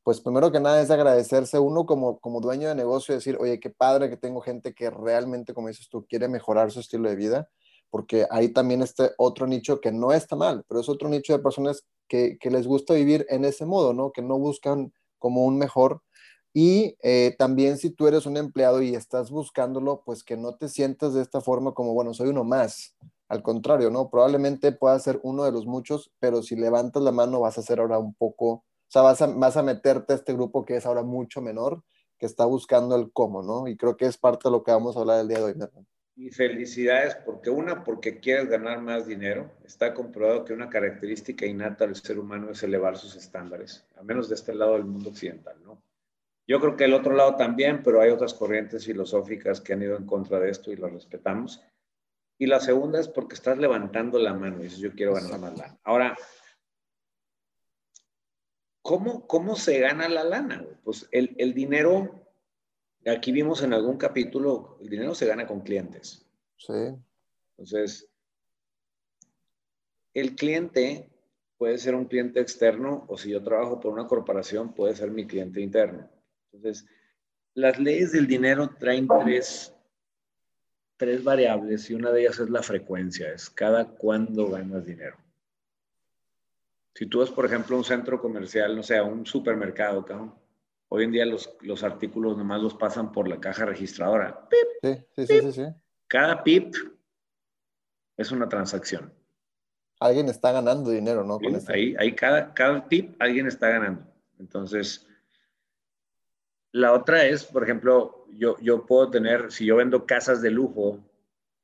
pues 0.03 0.21
primero 0.23 0.51
que 0.51 0.61
nada 0.61 0.81
es 0.81 0.91
agradecerse 0.91 1.59
uno 1.59 1.85
como, 1.85 2.19
como 2.21 2.41
dueño 2.41 2.69
de 2.69 2.75
negocio, 2.75 3.15
decir, 3.15 3.37
oye, 3.39 3.61
qué 3.61 3.69
padre 3.69 4.09
que 4.09 4.17
tengo 4.17 4.41
gente 4.41 4.73
que 4.75 4.89
realmente, 4.89 5.53
como 5.53 5.69
dices 5.69 5.91
tú, 5.91 6.07
quiere 6.09 6.29
mejorar 6.29 6.71
su 6.73 6.81
estilo 6.81 7.11
de 7.11 7.17
vida, 7.17 7.51
porque 7.91 8.27
ahí 8.31 8.49
también 8.49 8.81
este 8.83 9.11
otro 9.19 9.47
nicho 9.47 9.81
que 9.81 9.93
no 9.93 10.13
está 10.13 10.35
mal, 10.35 10.65
pero 10.67 10.81
es 10.81 10.89
otro 10.89 11.11
nicho 11.11 11.35
de 11.35 11.43
personas 11.43 11.85
que, 12.09 12.39
que 12.39 12.51
les 12.51 12.67
gusta 12.67 12.95
vivir 12.95 13.27
en 13.29 13.45
ese 13.45 13.67
modo, 13.67 13.93
¿no? 13.93 14.11
Que 14.11 14.23
no 14.23 14.39
buscan 14.39 14.93
como 15.19 15.45
un 15.45 15.59
mejor. 15.59 16.01
Y 16.55 16.97
eh, 17.03 17.37
también 17.39 17.77
si 17.77 17.91
tú 17.91 18.09
eres 18.09 18.25
un 18.25 18.39
empleado 18.39 18.81
y 18.81 18.95
estás 18.95 19.31
buscándolo, 19.31 20.03
pues 20.05 20.25
que 20.25 20.39
no 20.39 20.57
te 20.57 20.69
sientas 20.69 21.13
de 21.13 21.21
esta 21.21 21.43
forma 21.43 21.75
como, 21.75 21.93
bueno, 21.93 22.15
soy 22.15 22.29
uno 22.29 22.45
más. 22.45 22.97
Al 23.29 23.43
contrario, 23.43 23.91
¿no? 23.91 24.11
Probablemente 24.11 24.73
pueda 24.73 24.99
ser 24.99 25.21
uno 25.23 25.45
de 25.45 25.53
los 25.53 25.67
muchos, 25.67 26.11
pero 26.19 26.43
si 26.43 26.57
levantas 26.57 27.03
la 27.03 27.13
mano 27.13 27.41
vas 27.41 27.59
a 27.59 27.63
ser 27.63 27.81
ahora 27.81 27.99
un 27.99 28.15
poco 28.15 28.65
o 28.89 28.91
sea, 28.91 29.03
vas 29.03 29.21
a, 29.21 29.27
vas 29.27 29.57
a 29.59 29.63
meterte 29.63 30.15
a 30.15 30.17
este 30.17 30.33
grupo 30.33 30.65
que 30.65 30.77
es 30.77 30.87
ahora 30.87 31.03
mucho 31.03 31.43
menor, 31.43 31.83
que 32.19 32.25
está 32.25 32.47
buscando 32.47 32.97
el 32.97 33.13
cómo, 33.13 33.43
¿no? 33.43 33.69
Y 33.69 33.77
creo 33.77 33.99
que 33.99 34.07
es 34.07 34.17
parte 34.17 34.49
de 34.49 34.53
lo 34.53 34.63
que 34.63 34.71
vamos 34.71 34.97
a 34.97 35.01
hablar 35.01 35.21
el 35.21 35.29
día 35.29 35.39
de 35.39 35.45
hoy, 35.45 35.55
Y 36.17 36.31
felicidades, 36.31 37.15
porque 37.17 37.51
una, 37.51 37.85
porque 37.85 38.19
quieres 38.19 38.49
ganar 38.49 38.81
más 38.81 39.07
dinero. 39.07 39.53
Está 39.63 39.93
comprobado 39.93 40.43
que 40.47 40.55
una 40.55 40.71
característica 40.71 41.45
innata 41.45 41.85
del 41.85 41.97
ser 41.97 42.19
humano 42.19 42.51
es 42.51 42.63
elevar 42.63 42.97
sus 42.97 43.15
estándares, 43.15 43.87
al 43.97 44.07
menos 44.07 44.31
de 44.31 44.37
este 44.37 44.55
lado 44.55 44.73
del 44.73 44.87
mundo 44.87 45.11
occidental, 45.11 45.57
¿no? 45.63 45.83
Yo 46.47 46.59
creo 46.61 46.77
que 46.77 46.85
el 46.85 46.95
otro 46.95 47.15
lado 47.15 47.37
también, 47.37 47.83
pero 47.83 48.01
hay 48.01 48.09
otras 48.09 48.33
corrientes 48.33 48.87
filosóficas 48.87 49.61
que 49.61 49.75
han 49.75 49.83
ido 49.83 49.99
en 49.99 50.07
contra 50.07 50.41
de 50.41 50.49
esto 50.49 50.73
y 50.73 50.77
lo 50.77 50.89
respetamos. 50.89 51.63
Y 52.39 52.47
la 52.47 52.61
segunda 52.61 53.01
es 53.01 53.09
porque 53.09 53.35
estás 53.35 53.59
levantando 53.59 54.19
la 54.19 54.33
mano 54.33 54.61
y 54.61 54.65
dices, 54.65 54.79
yo 54.79 54.93
quiero 54.93 55.15
ganar 55.15 55.39
más 55.41 55.59
lana. 55.59 55.79
Ahora, 55.83 56.17
¿Cómo, 58.89 59.27
¿Cómo 59.27 59.55
se 59.55 59.81
gana 59.81 60.09
la 60.09 60.25
lana? 60.25 60.65
Pues 60.83 61.07
el, 61.11 61.35
el 61.37 61.53
dinero, 61.53 62.27
aquí 63.05 63.33
vimos 63.33 63.63
en 63.63 63.75
algún 63.75 63.99
capítulo, 63.99 64.79
el 64.81 64.89
dinero 64.89 65.15
se 65.15 65.27
gana 65.27 65.47
con 65.47 65.61
clientes. 65.61 66.27
Sí. 66.57 66.97
Entonces, 67.51 68.09
el 70.15 70.35
cliente 70.37 71.07
puede 71.59 71.77
ser 71.77 71.95
un 71.95 72.07
cliente 72.07 72.41
externo 72.41 73.05
o 73.09 73.19
si 73.19 73.29
yo 73.29 73.43
trabajo 73.43 73.79
por 73.79 73.93
una 73.93 74.07
corporación, 74.07 74.73
puede 74.73 74.97
ser 74.97 75.11
mi 75.11 75.27
cliente 75.27 75.61
interno. 75.61 76.09
Entonces, 76.51 76.87
las 77.53 77.79
leyes 77.79 78.13
del 78.13 78.27
dinero 78.27 78.71
traen 78.79 79.07
tres, 79.23 79.75
tres 80.99 81.25
variables 81.25 81.89
y 81.89 81.95
una 81.95 82.11
de 82.11 82.23
ellas 82.23 82.39
es 82.41 82.51
la 82.51 82.63
frecuencia, 82.63 83.33
es 83.33 83.49
cada 83.49 83.87
cuándo 83.87 84.49
ganas 84.49 84.85
dinero. 84.85 85.17
Si 86.95 87.07
tú 87.07 87.21
vas, 87.21 87.31
por 87.31 87.47
ejemplo, 87.47 87.77
a 87.77 87.79
un 87.79 87.85
centro 87.85 88.21
comercial, 88.21 88.77
no 88.77 88.83
sé, 88.83 88.99
a 88.99 89.05
un 89.05 89.25
supermercado, 89.25 90.05
cabrón, 90.05 90.35
hoy 90.89 91.05
en 91.05 91.13
día 91.13 91.25
los, 91.25 91.57
los 91.61 91.85
artículos 91.85 92.37
nomás 92.37 92.61
los 92.61 92.75
pasan 92.75 93.13
por 93.13 93.29
la 93.29 93.41
caja 93.41 93.65
registradora. 93.65 94.49
sí, 94.83 94.99
sí, 95.15 95.27
sí, 95.27 95.53
sí, 95.53 95.63
Cada 96.09 96.43
pip 96.43 96.75
es 98.17 98.33
una 98.33 98.49
transacción. 98.49 99.13
Alguien 100.01 100.29
está 100.29 100.53
ganando 100.53 100.91
dinero, 100.91 101.25
¿no? 101.25 101.39
ahí, 101.69 101.95
ahí 101.99 102.15
cada, 102.15 102.53
cada 102.53 102.89
pip 102.89 103.15
alguien 103.21 103.47
está 103.47 103.69
ganando. 103.69 104.03
Entonces, 104.41 105.08
la 106.79 106.93
otra 106.93 107.25
es, 107.25 107.45
por 107.45 107.65
ejemplo, 107.65 108.27
yo, 108.31 108.57
yo 108.61 108.87
puedo 108.87 109.11
tener, 109.11 109.51
si 109.53 109.67
yo 109.67 109.77
vendo 109.77 110.07
casas 110.07 110.41
de 110.41 110.51
lujo 110.51 111.05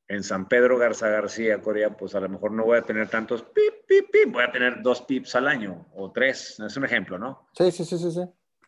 en 0.07 0.23
San 0.23 0.47
Pedro 0.47 0.77
Garza 0.77 1.09
García, 1.09 1.61
Corea, 1.61 1.95
pues 1.97 2.13
a 2.15 2.19
lo 2.19 2.29
mejor 2.29 2.51
no 2.51 2.65
voy 2.65 2.77
a 2.77 2.83
tener 2.83 3.09
tantos 3.09 3.41
pip, 3.43 3.85
pip, 3.87 4.11
pip, 4.11 4.31
voy 4.31 4.43
a 4.43 4.51
tener 4.51 4.81
dos 4.81 5.01
pips 5.01 5.35
al 5.35 5.47
año 5.47 5.87
o 5.95 6.11
tres, 6.11 6.59
es 6.59 6.77
un 6.77 6.85
ejemplo, 6.85 7.17
¿no? 7.17 7.47
Sí, 7.53 7.71
sí, 7.71 7.85
sí, 7.85 7.97
sí. 7.97 8.11
sí. 8.11 8.21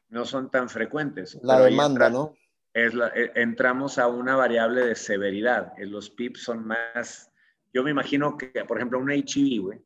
No 0.10 0.26
son 0.26 0.50
tan 0.50 0.70
frecuentes. 0.70 1.38
La 1.44 1.60
demanda, 1.60 2.10
¿no? 2.10 2.34
Es 2.74 2.94
la, 2.94 3.10
e, 3.10 3.32
entramos 3.36 3.98
a 3.98 4.08
una 4.08 4.36
variable 4.36 4.86
de 4.86 4.96
severidad. 4.96 5.74
Los 5.80 6.10
pips 6.10 6.44
son 6.44 6.66
más, 6.66 7.30
yo 7.74 7.84
me 7.84 7.92
imagino 7.92 8.38
que, 8.38 8.48
por 8.66 8.78
ejemplo, 8.78 9.00
un 9.00 9.12
HIV, 9.12 9.62
güey, 9.62 9.86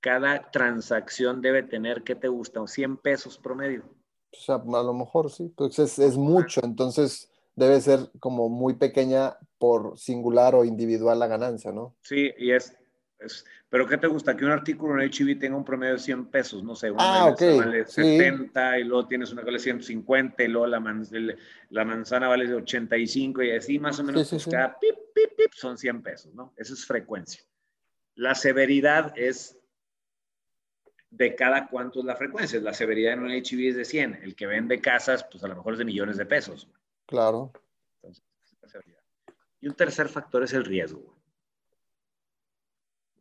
cada 0.00 0.50
transacción 0.52 1.40
debe 1.40 1.64
tener, 1.64 2.04
¿qué 2.04 2.14
te 2.14 2.28
gusta? 2.28 2.64
100 2.64 2.98
pesos 2.98 3.38
promedio. 3.38 3.95
O 4.32 4.40
sea, 4.40 4.56
a 4.56 4.82
lo 4.82 4.94
mejor 4.94 5.30
sí, 5.30 5.52
pues 5.56 5.78
es, 5.78 5.98
es 5.98 6.16
mucho, 6.16 6.60
entonces 6.62 7.30
debe 7.54 7.80
ser 7.80 8.10
como 8.20 8.48
muy 8.48 8.74
pequeña 8.74 9.36
por 9.58 9.98
singular 9.98 10.54
o 10.54 10.64
individual 10.64 11.18
la 11.18 11.26
ganancia, 11.26 11.72
¿no? 11.72 11.96
Sí, 12.02 12.32
y 12.38 12.52
es, 12.52 12.76
pero 13.68 13.86
¿qué 13.86 13.96
te 13.96 14.06
gusta? 14.06 14.36
Que 14.36 14.44
un 14.44 14.50
artículo 14.50 15.00
en 15.00 15.10
HB 15.10 15.38
tenga 15.38 15.56
un 15.56 15.64
promedio 15.64 15.94
de 15.94 15.98
100 15.98 16.26
pesos, 16.26 16.62
no 16.62 16.74
sé, 16.74 16.90
una 16.90 17.26
ah, 17.28 17.34
vale 17.40 17.86
70 17.86 18.78
y 18.78 18.84
luego 18.84 19.08
tienes 19.08 19.32
una 19.32 19.42
que 19.42 19.46
vale 19.46 19.58
150 19.58 20.42
y 20.42 20.48
luego 20.48 20.66
la, 20.66 20.82
la 21.70 21.84
manzana 21.84 22.28
vale 22.28 22.52
85 22.52 23.42
y 23.42 23.50
así 23.52 23.78
más 23.78 23.98
o 23.98 24.04
menos 24.04 24.28
pues 24.28 24.46
cada 24.46 24.78
pip, 24.78 24.94
pip, 25.14 25.36
pip 25.36 25.52
son 25.52 25.78
100 25.78 26.02
pesos, 26.02 26.34
¿no? 26.34 26.52
Eso 26.56 26.74
es 26.74 26.84
frecuencia. 26.84 27.42
La 28.14 28.34
severidad 28.34 29.12
es 29.16 29.55
de 31.16 31.34
cada 31.34 31.68
cuánto 31.68 32.00
es 32.00 32.04
la 32.04 32.16
frecuencia. 32.16 32.60
La 32.60 32.74
severidad 32.74 33.14
en 33.14 33.20
un 33.20 33.30
HB 33.30 33.68
es 33.68 33.76
de 33.76 33.84
100. 33.84 34.20
El 34.22 34.34
que 34.34 34.46
vende 34.46 34.80
casas, 34.80 35.24
pues 35.30 35.42
a 35.44 35.48
lo 35.48 35.56
mejor 35.56 35.72
es 35.72 35.78
de 35.78 35.84
millones 35.84 36.16
de 36.16 36.26
pesos. 36.26 36.68
Claro. 37.06 37.52
y 39.60 39.68
un 39.68 39.74
tercer 39.74 40.08
factor 40.08 40.42
es 40.42 40.52
el 40.52 40.64
riesgo. 40.64 41.16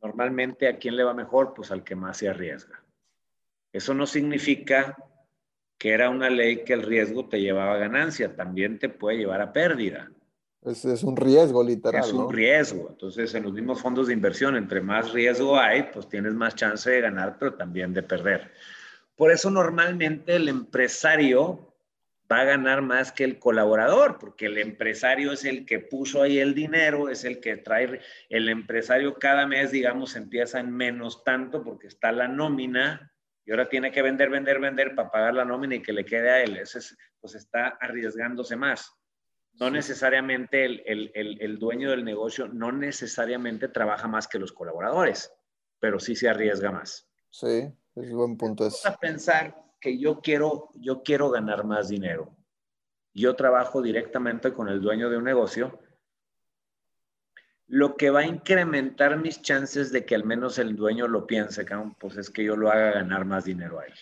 Normalmente, 0.02 0.68
¿a 0.68 0.78
quién 0.78 0.96
le 0.96 1.04
va 1.04 1.14
mejor? 1.14 1.54
Pues 1.54 1.72
al 1.72 1.84
que 1.84 1.96
más 1.96 2.18
se 2.18 2.30
arriesga. 2.30 2.84
Eso 3.72 3.94
no 3.94 4.06
significa 4.06 4.96
que 5.78 5.92
era 5.92 6.10
una 6.10 6.30
ley 6.30 6.64
que 6.64 6.74
el 6.74 6.84
riesgo 6.84 7.28
te 7.28 7.42
llevaba 7.42 7.76
a 7.76 7.80
ganancia, 7.80 8.36
también 8.36 8.80
te 8.80 8.90
puede 8.90 9.18
llevar 9.18 9.42
a 9.42 9.52
pérdida. 9.52 10.12
Es, 10.66 10.84
es 10.86 11.04
un 11.04 11.16
riesgo, 11.16 11.64
literal. 11.64 12.04
Es 12.04 12.12
un 12.12 12.32
riesgo. 12.32 12.88
Entonces, 12.90 13.34
en 13.36 13.44
los 13.44 13.54
mismos 13.54 13.82
fondos 13.82 14.08
de 14.08 14.14
inversión, 14.14 14.56
entre 14.56 14.82
más 14.82 15.14
riesgo 15.14 15.60
hay, 15.60 15.84
pues 15.94 16.10
tienes 16.10 16.34
más 16.34 16.56
chance 16.56 16.90
de 16.90 17.02
ganar, 17.02 17.38
pero 17.40 17.54
también 17.54 17.94
de 17.94 18.04
perder. 18.04 18.52
Por 19.16 19.32
eso, 19.32 19.50
normalmente 19.50 20.36
el 20.36 20.50
empresario 20.50 21.76
va 22.32 22.42
a 22.42 22.46
ganar 22.46 22.82
más 22.82 23.12
que 23.12 23.24
el 23.24 23.38
colaborador, 23.38 24.18
porque 24.20 24.48
el 24.48 24.58
empresario 24.58 25.32
es 25.32 25.46
el 25.46 25.66
que 25.66 25.80
puso 25.80 26.22
ahí 26.22 26.40
el 26.40 26.56
dinero, 26.56 27.10
es 27.10 27.24
el 27.24 27.40
que 27.40 27.58
trae, 27.58 28.02
el 28.30 28.50
empresario 28.50 29.14
cada 29.16 29.46
mes, 29.46 29.72
digamos, 29.72 30.16
empieza 30.16 30.60
en 30.60 30.72
menos 30.72 31.24
tanto 31.24 31.64
porque 31.64 31.88
está 31.88 32.12
la 32.12 32.28
nómina 32.28 33.12
y 33.46 33.52
ahora 33.52 33.70
tiene 33.70 33.92
que 33.92 34.02
vender, 34.02 34.30
vender, 34.30 34.60
vender 34.60 34.96
para 34.96 35.12
pagar 35.12 35.36
la 35.36 35.46
nómina 35.46 35.76
y 35.76 35.82
que 35.82 35.94
le 35.94 36.04
quede 36.04 36.30
a 36.32 36.44
él. 36.44 36.58
Ese 36.58 36.80
es, 36.80 36.98
pues 37.22 37.36
está 37.36 37.78
arriesgándose 37.80 38.56
más. 38.56 38.92
No 39.60 39.70
necesariamente 39.70 40.66
el, 40.66 40.84
el, 40.86 41.12
el, 41.16 41.42
el 41.42 41.58
dueño 41.58 41.90
del 41.90 42.04
negocio, 42.04 42.48
no 42.48 42.72
necesariamente 42.72 43.70
trabaja 43.70 44.08
más 44.08 44.28
que 44.28 44.40
los 44.40 44.52
colaboradores, 44.52 45.32
pero 45.80 46.00
sí 46.00 46.16
se 46.16 46.28
arriesga 46.28 46.72
más. 46.72 47.08
Sí, 47.30 47.72
es 47.96 48.12
un 48.12 48.18
buen 48.18 48.38
punto. 48.38 48.66
Vamos 48.66 48.86
a 48.86 48.98
pensar 48.98 49.56
que 49.80 49.98
yo 49.98 50.20
quiero, 50.20 50.70
yo 50.76 51.04
quiero 51.04 51.30
ganar 51.30 51.64
más 51.64 51.90
dinero. 51.90 52.36
Yo 53.14 53.36
trabajo 53.36 53.82
directamente 53.82 54.52
con 54.52 54.68
el 54.68 54.82
dueño 54.82 55.10
de 55.10 55.18
un 55.18 55.24
negocio, 55.24 55.80
lo 57.68 57.96
que 57.96 58.10
va 58.10 58.22
a 58.22 58.26
incrementar 58.28 59.18
mis 59.18 59.42
chances 59.42 59.92
de 59.92 60.06
que 60.06 60.16
al 60.16 60.26
menos 60.26 60.60
el 60.60 60.76
dueño 60.76 61.08
lo 61.08 61.26
piense, 61.26 61.66
pues 62.00 62.18
es 62.18 62.30
que 62.30 62.44
yo 62.44 62.56
lo 62.56 62.70
haga 62.70 62.92
ganar 62.92 63.26
más 63.26 63.46
dinero 63.46 63.80
a 63.80 63.86
él. 63.86 63.94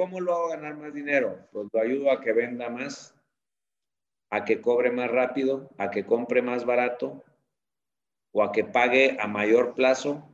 ¿Cómo 0.00 0.18
lo 0.18 0.32
hago 0.32 0.48
ganar 0.48 0.78
más 0.78 0.94
dinero? 0.94 1.46
Pues 1.52 1.68
lo 1.70 1.78
ayudo 1.78 2.10
a 2.10 2.22
que 2.22 2.32
venda 2.32 2.70
más, 2.70 3.14
a 4.30 4.46
que 4.46 4.62
cobre 4.62 4.90
más 4.90 5.10
rápido, 5.10 5.68
a 5.76 5.90
que 5.90 6.06
compre 6.06 6.40
más 6.40 6.64
barato 6.64 7.22
o 8.32 8.42
a 8.42 8.50
que 8.50 8.64
pague 8.64 9.18
a 9.20 9.26
mayor 9.26 9.74
plazo 9.74 10.26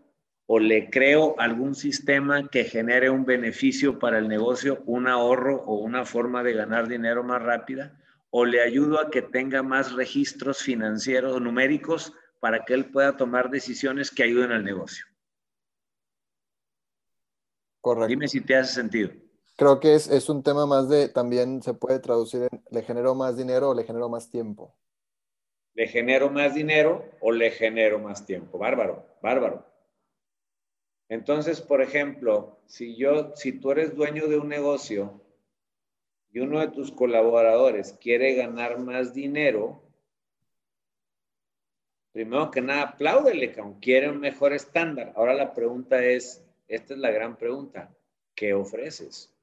o 0.46 0.60
le 0.60 0.88
creo 0.88 1.34
algún 1.40 1.74
sistema 1.74 2.48
que 2.48 2.62
genere 2.62 3.10
un 3.10 3.24
beneficio 3.24 3.98
para 3.98 4.18
el 4.18 4.28
negocio, 4.28 4.84
un 4.86 5.08
ahorro 5.08 5.56
o 5.64 5.78
una 5.80 6.04
forma 6.04 6.44
de 6.44 6.52
ganar 6.52 6.86
dinero 6.86 7.24
más 7.24 7.42
rápida, 7.42 7.98
o 8.30 8.44
le 8.44 8.62
ayudo 8.62 9.00
a 9.00 9.10
que 9.10 9.22
tenga 9.22 9.64
más 9.64 9.94
registros 9.94 10.62
financieros 10.62 11.34
o 11.34 11.40
numéricos 11.40 12.12
para 12.38 12.64
que 12.64 12.74
él 12.74 12.84
pueda 12.92 13.16
tomar 13.16 13.50
decisiones 13.50 14.12
que 14.12 14.22
ayuden 14.22 14.52
al 14.52 14.62
negocio. 14.62 15.06
Correcto. 17.80 18.06
Dime 18.06 18.28
si 18.28 18.40
te 18.42 18.54
hace 18.54 18.72
sentido. 18.72 19.25
Creo 19.56 19.80
que 19.80 19.94
es, 19.94 20.08
es 20.08 20.28
un 20.28 20.42
tema 20.42 20.66
más 20.66 20.88
de, 20.90 21.08
también 21.08 21.62
se 21.62 21.72
puede 21.72 21.98
traducir 21.98 22.42
en, 22.42 22.62
le 22.70 22.82
genero 22.82 23.14
más 23.14 23.36
dinero 23.36 23.70
o 23.70 23.74
le 23.74 23.84
genero 23.84 24.08
más 24.10 24.30
tiempo. 24.30 24.74
Le 25.74 25.88
genero 25.88 26.30
más 26.30 26.54
dinero 26.54 27.04
o 27.20 27.32
le 27.32 27.50
genero 27.50 27.98
más 27.98 28.26
tiempo. 28.26 28.58
Bárbaro, 28.58 29.06
bárbaro. 29.22 29.66
Entonces, 31.08 31.60
por 31.60 31.80
ejemplo, 31.80 32.58
si 32.66 32.96
yo, 32.96 33.34
si 33.34 33.52
tú 33.52 33.70
eres 33.70 33.94
dueño 33.94 34.26
de 34.26 34.38
un 34.38 34.48
negocio 34.48 35.22
y 36.30 36.40
uno 36.40 36.60
de 36.60 36.68
tus 36.68 36.92
colaboradores 36.92 37.92
quiere 38.00 38.34
ganar 38.34 38.78
más 38.78 39.14
dinero, 39.14 39.82
primero 42.12 42.50
que 42.50 42.60
nada, 42.60 42.82
apláudele, 42.82 43.52
que 43.52 43.62
quiere 43.80 44.10
un 44.10 44.20
mejor 44.20 44.52
estándar. 44.52 45.12
Ahora 45.16 45.32
la 45.34 45.54
pregunta 45.54 46.04
es, 46.04 46.44
esta 46.68 46.94
es 46.94 47.00
la 47.00 47.10
gran 47.10 47.36
pregunta. 47.36 47.94
¿Qué 48.34 48.52
ofreces? 48.52 49.35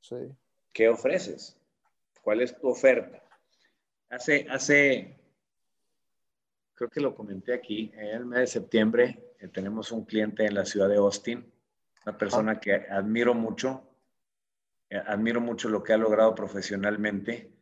Sí. 0.00 0.16
¿Qué 0.72 0.88
ofreces? 0.88 1.56
¿Cuál 2.22 2.40
es 2.40 2.56
tu 2.58 2.68
oferta? 2.68 3.22
Hace, 4.10 4.46
hace, 4.48 5.18
creo 6.74 6.88
que 6.88 7.00
lo 7.00 7.14
comenté 7.14 7.52
aquí, 7.52 7.90
en 7.94 8.06
el 8.06 8.26
mes 8.26 8.40
de 8.40 8.46
septiembre 8.46 9.34
eh, 9.38 9.48
tenemos 9.48 9.92
un 9.92 10.04
cliente 10.04 10.44
en 10.46 10.54
la 10.54 10.64
ciudad 10.64 10.88
de 10.88 10.96
Austin, 10.96 11.52
una 12.06 12.16
persona 12.16 12.58
que 12.58 12.72
admiro 12.74 13.34
mucho, 13.34 13.82
eh, 14.88 15.02
admiro 15.06 15.40
mucho 15.40 15.68
lo 15.68 15.82
que 15.82 15.92
ha 15.92 15.98
logrado 15.98 16.34
profesionalmente 16.34 17.52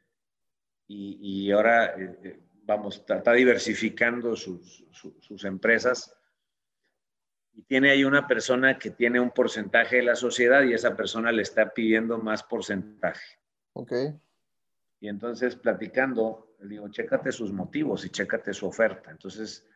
y, 0.86 1.46
y 1.46 1.52
ahora, 1.52 1.94
eh, 1.96 2.40
vamos, 2.62 3.04
está, 3.08 3.32
diversificando 3.32 4.36
sus, 4.36 4.84
sus 5.20 5.44
empresas 5.44 6.15
y 7.56 7.62
tiene 7.62 7.90
ahí 7.90 8.04
una 8.04 8.26
persona 8.26 8.78
que 8.78 8.90
tiene 8.90 9.18
un 9.18 9.30
porcentaje 9.30 9.96
de 9.96 10.02
la 10.02 10.14
sociedad 10.14 10.62
y 10.62 10.74
esa 10.74 10.94
persona 10.94 11.32
le 11.32 11.40
está 11.40 11.72
pidiendo 11.72 12.18
más 12.18 12.42
porcentaje. 12.42 13.38
Ok. 13.72 13.92
Y 15.00 15.08
entonces 15.08 15.56
platicando, 15.56 16.54
le 16.60 16.68
digo, 16.68 16.88
chécate 16.90 17.32
sus 17.32 17.52
motivos 17.52 18.04
y 18.04 18.10
chécate 18.10 18.52
su 18.52 18.66
oferta. 18.66 19.10
Entonces 19.10 19.66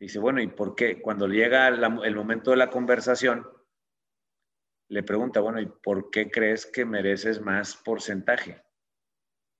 dice, 0.00 0.18
bueno, 0.18 0.42
¿y 0.42 0.48
por 0.48 0.74
qué? 0.74 1.00
Cuando 1.00 1.28
llega 1.28 1.68
el 1.68 2.16
momento 2.16 2.50
de 2.50 2.56
la 2.56 2.68
conversación, 2.68 3.46
le 4.88 5.04
pregunta, 5.04 5.38
bueno, 5.38 5.60
¿y 5.60 5.66
por 5.66 6.10
qué 6.10 6.32
crees 6.32 6.66
que 6.66 6.84
mereces 6.84 7.40
más 7.40 7.76
porcentaje? 7.76 8.60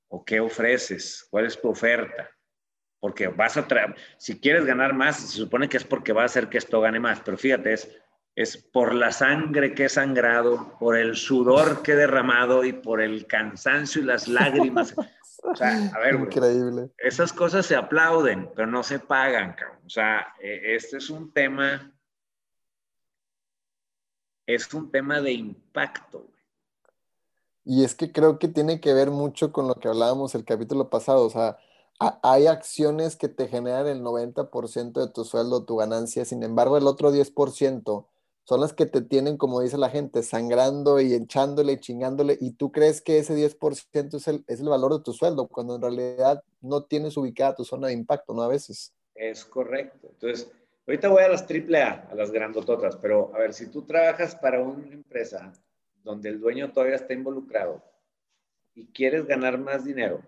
¿O 0.09 0.25
qué 0.25 0.41
ofreces? 0.41 1.29
¿Cuál 1.31 1.47
es 1.47 1.61
tu 1.61 1.69
oferta? 1.69 2.29
Porque 3.01 3.29
vas 3.29 3.57
a 3.57 3.67
traer, 3.67 3.97
si 4.19 4.39
quieres 4.39 4.67
ganar 4.67 4.93
más, 4.95 5.17
se 5.17 5.39
supone 5.39 5.69
que 5.69 5.79
es 5.79 5.85
porque 5.85 6.13
va 6.13 6.23
a 6.23 6.27
hacer 6.27 6.49
que 6.49 6.59
esto 6.59 6.81
gane 6.81 7.01
más, 7.01 7.21
pero 7.21 7.39
fíjate, 7.39 7.73
es, 7.73 7.91
es 8.37 8.57
por 8.59 8.95
la 8.95 9.11
sangre 9.11 9.75
que 9.75 9.87
he 9.87 9.89
sangrado, 9.89 10.77
por 10.79 10.97
el 10.97 11.17
sudor 11.17 11.83
que 11.83 11.93
he 11.93 11.97
derramado 11.97 12.65
y 12.65 12.73
por 12.73 13.01
el 13.01 13.27
cansancio 13.27 14.03
y 14.03 14.05
las 14.05 14.29
lágrimas. 14.29 14.95
O 15.43 15.57
sea, 15.57 15.91
a 15.95 15.99
ver, 16.01 16.17
Increíble. 16.17 16.91
esas 16.99 17.33
cosas 17.33 17.65
se 17.65 17.75
aplauden, 17.75 18.51
pero 18.55 18.67
no 18.67 18.83
se 18.83 18.99
pagan, 18.99 19.55
cabrón. 19.55 19.79
O 19.87 19.89
sea, 19.89 20.35
e, 20.39 20.75
este 20.75 20.99
es 20.99 21.09
un 21.09 21.33
tema, 21.33 21.91
es 24.47 24.75
un 24.75 24.91
tema 24.91 25.23
de 25.23 25.33
impacto. 25.33 26.31
Y 27.65 27.85
es 27.85 27.95
que 27.95 28.13
creo 28.13 28.39
que 28.39 28.49
tiene 28.49 28.81
que 28.83 28.93
ver 28.93 29.11
mucho 29.11 29.51
con 29.51 29.67
lo 29.67 29.77
que 29.77 29.89
hablábamos 29.89 30.35
el 30.35 30.45
capítulo 30.45 30.91
pasado, 30.91 31.25
o 31.25 31.31
sea, 31.31 31.57
hay 32.01 32.47
acciones 32.47 33.17
que 33.17 33.29
te 33.29 33.47
generan 33.47 33.87
el 33.87 34.03
90% 34.03 34.93
de 35.07 35.13
tu 35.13 35.25
sueldo, 35.25 35.65
tu 35.65 35.77
ganancia, 35.77 36.25
sin 36.25 36.43
embargo 36.43 36.79
el 36.79 36.87
otro 36.87 37.13
10% 37.13 38.07
son 38.45 38.61
las 38.61 38.73
que 38.73 38.87
te 38.87 39.03
tienen, 39.03 39.37
como 39.37 39.61
dice 39.61 39.79
la 39.79 39.91
gente, 39.91 40.23
sangrando 40.23 40.99
y 41.01 41.13
echándole 41.15 41.75
y 41.75 41.79
chingándole, 41.79 42.37
y 42.41 42.53
tú 42.53 42.73
crees 42.73 43.01
que 43.01 43.19
ese 43.19 43.37
10% 43.37 44.17
es 44.17 44.27
el, 44.29 44.45
es 44.49 44.61
el 44.61 44.69
valor 44.69 44.93
de 44.95 45.05
tu 45.05 45.13
sueldo, 45.13 45.47
cuando 45.47 45.77
en 45.77 45.83
realidad 45.83 46.43
no 46.61 46.83
tienes 46.83 47.17
ubicada 47.17 47.55
tu 47.55 47.65
zona 47.65 47.89
de 47.89 47.93
impacto, 47.93 48.35
¿no? 48.35 48.43
A 48.43 48.49
veces. 48.49 48.93
Es 49.15 49.45
correcto. 49.45 50.09
Entonces, 50.11 50.51
ahorita 50.87 51.09
voy 51.09 51.23
a 51.23 51.29
las 51.29 51.47
triple 51.47 51.83
A, 51.83 52.09
a 52.11 52.15
las 52.15 52.33
grandototas, 52.33 52.97
pero 52.97 53.31
a 53.35 53.39
ver, 53.39 53.53
si 53.53 53.69
tú 53.69 53.83
trabajas 53.83 54.35
para 54.35 54.61
una 54.61 54.89
empresa 54.89 55.53
donde 56.03 56.31
el 56.31 56.41
dueño 56.41 56.73
todavía 56.73 56.97
está 56.97 57.13
involucrado 57.13 57.81
y 58.75 58.87
quieres 58.87 59.27
ganar 59.27 59.59
más 59.59 59.85
dinero, 59.85 60.23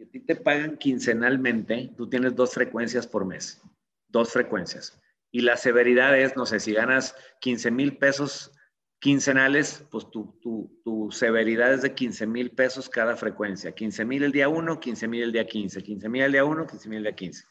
y 0.00 0.04
a 0.04 0.10
ti 0.10 0.20
te 0.20 0.34
pagan 0.34 0.78
quincenalmente, 0.78 1.92
tú 1.94 2.08
tienes 2.08 2.34
dos 2.34 2.54
frecuencias 2.54 3.06
por 3.06 3.26
mes, 3.26 3.60
dos 4.08 4.32
frecuencias. 4.32 4.98
Y 5.30 5.42
la 5.42 5.58
severidad 5.58 6.18
es, 6.18 6.36
no 6.36 6.46
sé, 6.46 6.58
si 6.58 6.72
ganas 6.72 7.14
15 7.40 7.70
mil 7.70 7.98
pesos 7.98 8.50
quincenales, 8.98 9.86
pues 9.90 10.10
tu, 10.10 10.38
tu, 10.40 10.80
tu, 10.82 11.10
severidad 11.10 11.74
es 11.74 11.82
de 11.82 11.94
15 11.94 12.26
mil 12.26 12.50
pesos 12.50 12.88
cada 12.88 13.14
frecuencia. 13.14 13.72
15 13.72 14.06
mil 14.06 14.22
el 14.22 14.32
día 14.32 14.48
1, 14.48 14.80
15 14.80 15.06
mil 15.06 15.22
el 15.22 15.32
día 15.32 15.46
15, 15.46 15.82
15 15.82 16.08
mil 16.08 16.22
el 16.22 16.32
día 16.32 16.44
1, 16.46 16.66
15 16.66 16.88
mil 16.88 16.96
el 16.96 17.04
día 17.04 17.14
15. 17.14 17.44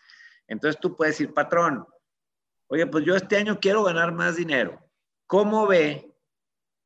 Entonces 0.47 0.81
tú 0.81 0.95
puedes 0.95 1.19
decir, 1.19 1.33
patrón, 1.35 1.85
oye, 2.67 2.87
pues 2.87 3.05
yo 3.05 3.15
este 3.15 3.37
año 3.37 3.59
quiero 3.59 3.83
ganar 3.83 4.11
más 4.11 4.37
dinero. 4.37 4.83
¿Cómo 5.27 5.67
ve 5.67 6.08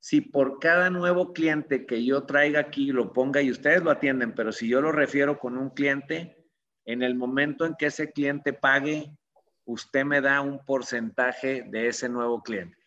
si 0.03 0.19
por 0.19 0.59
cada 0.59 0.89
nuevo 0.89 1.31
cliente 1.31 1.85
que 1.85 2.03
yo 2.03 2.23
traiga 2.23 2.59
aquí 2.59 2.91
lo 2.91 3.13
ponga 3.13 3.41
y 3.41 3.49
ustedes 3.49 3.81
lo 3.81 3.89
atienden, 3.89 4.35
pero 4.35 4.51
si 4.51 4.67
yo 4.67 4.81
lo 4.81 4.91
refiero 4.91 5.39
con 5.39 5.57
un 5.57 5.69
cliente, 5.69 6.45
en 6.83 7.03
el 7.03 7.15
momento 7.15 7.65
en 7.65 7.75
que 7.75 7.85
ese 7.85 8.11
cliente 8.11 8.51
pague, 8.51 9.15
usted 9.63 10.03
me 10.03 10.19
da 10.19 10.41
un 10.41 10.59
porcentaje 10.65 11.63
de 11.69 11.87
ese 11.87 12.09
nuevo 12.09 12.43
cliente. 12.43 12.77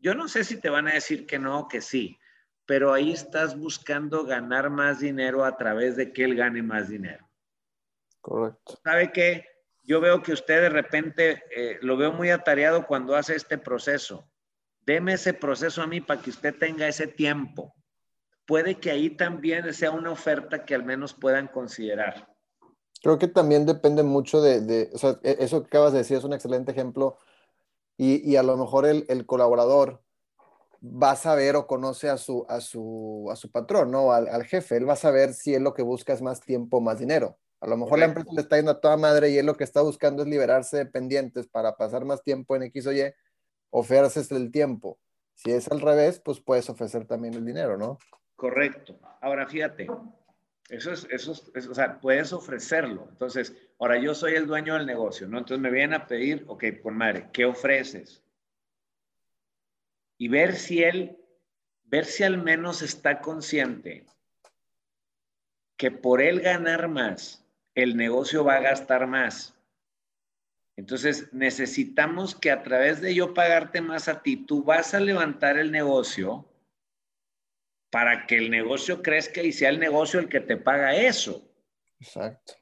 Yo 0.00 0.16
no 0.16 0.26
sé 0.26 0.42
si 0.42 0.60
te 0.60 0.68
van 0.68 0.88
a 0.88 0.94
decir 0.94 1.24
que 1.24 1.38
no 1.38 1.60
o 1.60 1.68
que 1.68 1.80
sí, 1.80 2.18
pero 2.64 2.92
ahí 2.92 3.12
estás 3.12 3.56
buscando 3.56 4.24
ganar 4.24 4.68
más 4.68 4.98
dinero 4.98 5.44
a 5.44 5.56
través 5.56 5.94
de 5.94 6.12
que 6.12 6.24
él 6.24 6.34
gane 6.34 6.64
más 6.64 6.88
dinero. 6.88 7.30
Correcto. 8.20 8.80
¿Sabe 8.82 9.12
qué? 9.12 9.46
Yo 9.84 10.00
veo 10.00 10.20
que 10.20 10.32
usted 10.32 10.62
de 10.62 10.70
repente 10.70 11.44
eh, 11.54 11.78
lo 11.82 11.96
veo 11.96 12.10
muy 12.10 12.30
atareado 12.30 12.88
cuando 12.88 13.14
hace 13.14 13.36
este 13.36 13.56
proceso 13.56 14.28
Deme 14.86 15.14
ese 15.14 15.34
proceso 15.34 15.82
a 15.82 15.86
mí 15.86 16.00
para 16.00 16.22
que 16.22 16.30
usted 16.30 16.54
tenga 16.56 16.86
ese 16.86 17.08
tiempo. 17.08 17.74
Puede 18.46 18.78
que 18.78 18.92
ahí 18.92 19.10
también 19.10 19.74
sea 19.74 19.90
una 19.90 20.12
oferta 20.12 20.64
que 20.64 20.76
al 20.76 20.84
menos 20.84 21.12
puedan 21.12 21.48
considerar. 21.48 22.32
Creo 23.02 23.18
que 23.18 23.26
también 23.26 23.66
depende 23.66 24.04
mucho 24.04 24.40
de, 24.40 24.90
o 24.94 24.98
sea, 24.98 25.18
e, 25.24 25.38
eso 25.40 25.62
que 25.62 25.66
acabas 25.66 25.92
de 25.92 25.98
decir 25.98 26.16
es 26.16 26.24
un 26.24 26.32
excelente 26.32 26.70
ejemplo 26.70 27.18
y, 27.98 28.36
a 28.36 28.42
lo 28.42 28.56
mejor 28.56 28.86
el, 28.86 29.26
colaborador 29.26 30.02
va 30.82 31.12
a 31.12 31.16
saber 31.16 31.56
o 31.56 31.66
conoce 31.66 32.08
a 32.08 32.18
su, 32.18 32.46
a 32.48 32.60
su, 32.60 33.26
a 33.32 33.36
su 33.36 33.50
patrón, 33.50 33.90
¿no? 33.90 34.12
Al, 34.12 34.28
al, 34.28 34.44
jefe, 34.44 34.76
él 34.76 34.88
va 34.88 34.92
a 34.92 34.96
saber 34.96 35.32
si 35.32 35.54
él 35.54 35.64
lo 35.64 35.74
que 35.74 35.82
busca 35.82 36.12
es 36.12 36.22
más 36.22 36.40
tiempo, 36.40 36.80
más 36.80 36.98
dinero. 36.98 37.38
A 37.60 37.66
lo 37.66 37.76
mejor 37.76 37.98
la 37.98 38.04
empresa 38.04 38.30
le 38.34 38.42
está 38.42 38.56
yendo 38.56 38.70
a 38.70 38.80
toda 38.80 38.98
madre 38.98 39.30
y 39.30 39.38
él 39.38 39.46
lo 39.46 39.56
que 39.56 39.64
está 39.64 39.80
buscando 39.80 40.22
es 40.22 40.28
liberarse 40.28 40.76
de 40.76 40.86
pendientes 40.86 41.48
para 41.48 41.76
pasar 41.76 42.04
más 42.04 42.22
tiempo 42.22 42.54
en 42.54 42.64
X 42.64 42.86
o 42.86 42.92
Y 42.92 43.12
ofreces 43.78 44.32
el 44.32 44.50
tiempo. 44.50 44.98
Si 45.34 45.50
es 45.50 45.68
al 45.70 45.82
revés, 45.82 46.18
pues 46.18 46.40
puedes 46.40 46.70
ofrecer 46.70 47.06
también 47.06 47.34
el 47.34 47.44
dinero, 47.44 47.76
¿no? 47.76 47.98
Correcto. 48.34 48.98
Ahora 49.20 49.46
fíjate, 49.46 49.86
eso 50.70 50.92
es, 50.92 51.06
eso 51.10 51.32
es, 51.54 51.66
o 51.66 51.74
sea, 51.74 52.00
puedes 52.00 52.32
ofrecerlo. 52.32 53.06
Entonces, 53.10 53.54
ahora 53.78 53.98
yo 53.98 54.14
soy 54.14 54.34
el 54.34 54.46
dueño 54.46 54.74
del 54.74 54.86
negocio, 54.86 55.28
¿no? 55.28 55.38
Entonces 55.38 55.60
me 55.60 55.70
vienen 55.70 55.92
a 55.92 56.06
pedir, 56.06 56.44
ok, 56.48 56.64
por 56.82 56.94
madre, 56.94 57.28
¿qué 57.34 57.44
ofreces? 57.44 58.22
Y 60.16 60.28
ver 60.28 60.56
si 60.56 60.82
él, 60.82 61.18
ver 61.84 62.06
si 62.06 62.24
al 62.24 62.42
menos 62.42 62.80
está 62.80 63.20
consciente 63.20 64.06
que 65.76 65.90
por 65.90 66.22
él 66.22 66.40
ganar 66.40 66.88
más, 66.88 67.44
el 67.74 67.94
negocio 67.94 68.42
va 68.42 68.54
a 68.54 68.60
gastar 68.60 69.06
más. 69.06 69.54
Entonces, 70.76 71.32
necesitamos 71.32 72.34
que 72.34 72.50
a 72.50 72.62
través 72.62 73.00
de 73.00 73.14
yo 73.14 73.32
pagarte 73.32 73.80
más 73.80 74.08
a 74.08 74.22
ti, 74.22 74.36
tú 74.36 74.62
vas 74.62 74.92
a 74.92 75.00
levantar 75.00 75.58
el 75.58 75.72
negocio 75.72 76.46
para 77.90 78.26
que 78.26 78.36
el 78.36 78.50
negocio 78.50 79.02
crezca 79.02 79.42
y 79.42 79.52
sea 79.52 79.70
el 79.70 79.80
negocio 79.80 80.20
el 80.20 80.28
que 80.28 80.40
te 80.40 80.58
paga 80.58 80.94
eso. 80.94 81.50
Exacto. 81.98 82.52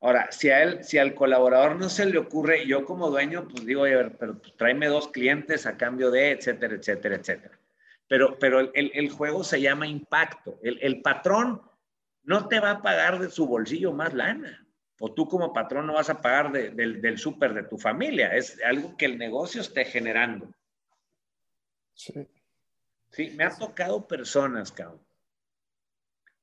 Ahora, 0.00 0.30
si 0.30 0.50
a 0.50 0.62
él, 0.62 0.84
si 0.84 0.98
al 0.98 1.14
colaborador 1.14 1.76
no 1.76 1.88
se 1.88 2.06
le 2.06 2.18
ocurre, 2.18 2.66
yo 2.66 2.84
como 2.84 3.10
dueño, 3.10 3.48
pues 3.48 3.66
digo, 3.66 3.82
oye, 3.82 4.10
pero 4.10 4.38
pues, 4.38 4.54
tráeme 4.56 4.86
dos 4.86 5.08
clientes 5.08 5.66
a 5.66 5.76
cambio 5.76 6.10
de, 6.12 6.32
etcétera, 6.32 6.76
etcétera, 6.76 7.16
etcétera. 7.16 7.58
Pero, 8.06 8.38
pero 8.38 8.60
el, 8.60 8.92
el 8.94 9.10
juego 9.10 9.42
se 9.42 9.60
llama 9.60 9.88
impacto. 9.88 10.60
El, 10.62 10.78
el 10.82 11.02
patrón 11.02 11.62
no 12.22 12.46
te 12.46 12.60
va 12.60 12.72
a 12.72 12.82
pagar 12.82 13.18
de 13.18 13.30
su 13.30 13.46
bolsillo 13.46 13.92
más 13.92 14.14
lana 14.14 14.63
o 15.00 15.12
tú 15.12 15.28
como 15.28 15.52
patrón 15.52 15.86
no 15.86 15.94
vas 15.94 16.10
a 16.10 16.20
pagar 16.20 16.52
del 16.52 17.18
súper 17.18 17.54
de 17.54 17.64
tu 17.64 17.78
familia, 17.78 18.34
es 18.34 18.60
algo 18.64 18.96
que 18.96 19.06
el 19.06 19.18
negocio 19.18 19.60
esté 19.60 19.84
generando. 19.84 20.52
Sí. 21.94 22.28
Sí, 23.10 23.30
me 23.36 23.44
ha 23.44 23.50
tocado 23.50 24.08
personas, 24.08 24.72
cabrón, 24.72 25.00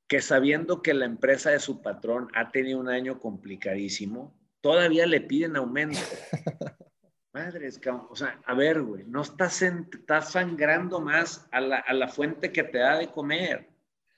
que 0.08 0.22
sabiendo 0.22 0.80
que 0.80 0.94
la 0.94 1.04
empresa 1.04 1.50
de 1.50 1.60
su 1.60 1.82
patrón 1.82 2.28
ha 2.34 2.50
tenido 2.50 2.80
un 2.80 2.88
año 2.88 3.20
complicadísimo, 3.20 4.34
todavía 4.62 5.06
le 5.06 5.20
piden 5.20 5.56
aumento. 5.56 5.98
Madres, 7.34 7.78
cabrón, 7.78 8.06
o 8.10 8.16
sea, 8.16 8.40
a 8.46 8.54
ver, 8.54 8.82
güey, 8.82 9.04
no 9.04 9.20
estás, 9.20 9.60
estás 9.60 10.32
sangrando 10.32 11.00
más 11.00 11.46
a 11.50 11.60
la, 11.60 11.76
a 11.76 11.92
la 11.92 12.08
fuente 12.08 12.52
que 12.52 12.62
te 12.62 12.78
da 12.78 12.96
de 12.98 13.10
comer. 13.10 13.71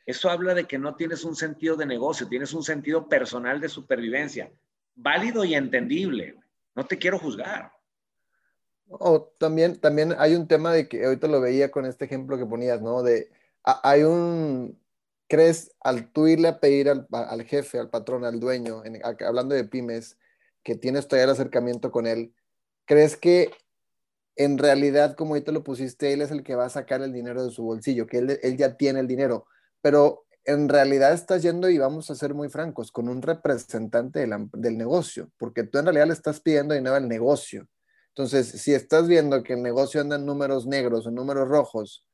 Eso 0.07 0.29
habla 0.29 0.55
de 0.55 0.64
que 0.64 0.79
no 0.79 0.97
tienes 0.97 1.25
un 1.25 1.35
sentido 1.35 1.77
de 1.77 1.87
negocio, 1.87 2.29
tienes 2.29 2.53
un 2.53 2.62
sentido 2.62 3.09
personal 3.09 3.61
de 3.61 3.69
supervivencia. 3.69 4.51
Válido 4.95 5.45
y 5.45 5.55
entendible. 5.55 6.37
No 6.75 6.85
te 6.87 6.99
quiero 6.99 7.19
juzgar. 7.19 7.73
O 8.87 9.33
también, 9.38 9.81
también 9.81 10.14
hay 10.19 10.35
un 10.35 10.47
tema 10.47 10.73
de 10.73 10.88
que 10.88 11.05
ahorita 11.05 11.27
lo 11.27 11.40
veía 11.40 11.71
con 11.71 11.87
este 11.87 12.05
ejemplo 12.05 12.37
que 12.37 12.45
ponías, 12.45 12.83
¿no? 12.83 13.03
De 13.03 13.31
hay 13.64 14.03
un, 14.03 14.79
¿crees 15.27 15.73
al 15.81 16.12
tú 16.12 16.27
irle 16.27 16.49
a 16.49 16.61
pedir 16.61 16.90
al, 16.90 17.43
jefe, 17.45 17.79
al 17.79 17.88
patrón, 17.88 18.27
al 18.27 18.40
dueño, 18.40 18.83
hablando 19.27 19.55
de 19.55 19.64
pymes, 19.64 20.19
que 20.62 20.75
tienes 20.75 21.09
todavía 21.09 21.25
el 21.25 21.31
acercamiento 21.31 21.90
con 21.90 22.07
él, 22.07 22.35
¿crees 22.85 23.17
que 23.17 23.51
en 24.37 24.59
realidad, 24.59 25.14
como 25.14 25.35
ahorita 25.35 25.53
lo 25.53 25.64
pusiste, 25.64 26.12
él 26.12 26.21
es 26.21 26.31
el 26.31 26.43
que 26.43 26.57
va 26.57 26.67
a 26.67 26.71
sacar 26.71 27.01
el 27.03 27.12
dinero 27.12 27.45
de 27.45 27.51
su 27.51 27.62
bolsillo, 27.62 28.07
que 28.07 28.19
él, 28.19 28.38
él 28.43 28.57
ya 28.57 28.77
tiene 28.77 29.01
el 29.01 29.07
dinero, 29.07 29.47
pero 29.85 30.25
en 30.47 30.70
realidad 30.70 31.12
estás 31.12 31.42
yendo, 31.42 31.68
y 31.68 31.77
vamos 31.77 32.11
a 32.11 32.14
ser 32.14 32.33
muy 32.33 32.49
francos, 32.49 32.90
con 32.90 33.07
un 33.07 33.20
representante 33.20 34.27
del 34.55 34.79
negocio, 34.79 35.31
porque 35.37 35.64
tú 35.64 35.77
en 35.77 35.85
realidad 35.85 36.07
le 36.07 36.14
estás 36.14 36.40
pidiendo 36.40 36.73
dinero 36.73 36.97
al 36.97 37.07
negocio. 37.07 37.68
Entonces, 38.09 38.49
si 38.62 38.73
estás 38.73 39.07
viendo 39.07 39.42
que 39.42 39.53
el 39.53 39.62
negocio 39.62 40.01
anda 40.01 40.16
en 40.16 40.25
números 40.25 40.66
negros 40.66 41.07
o 41.07 41.11
números 41.11 41.47
rojos, 41.51 42.09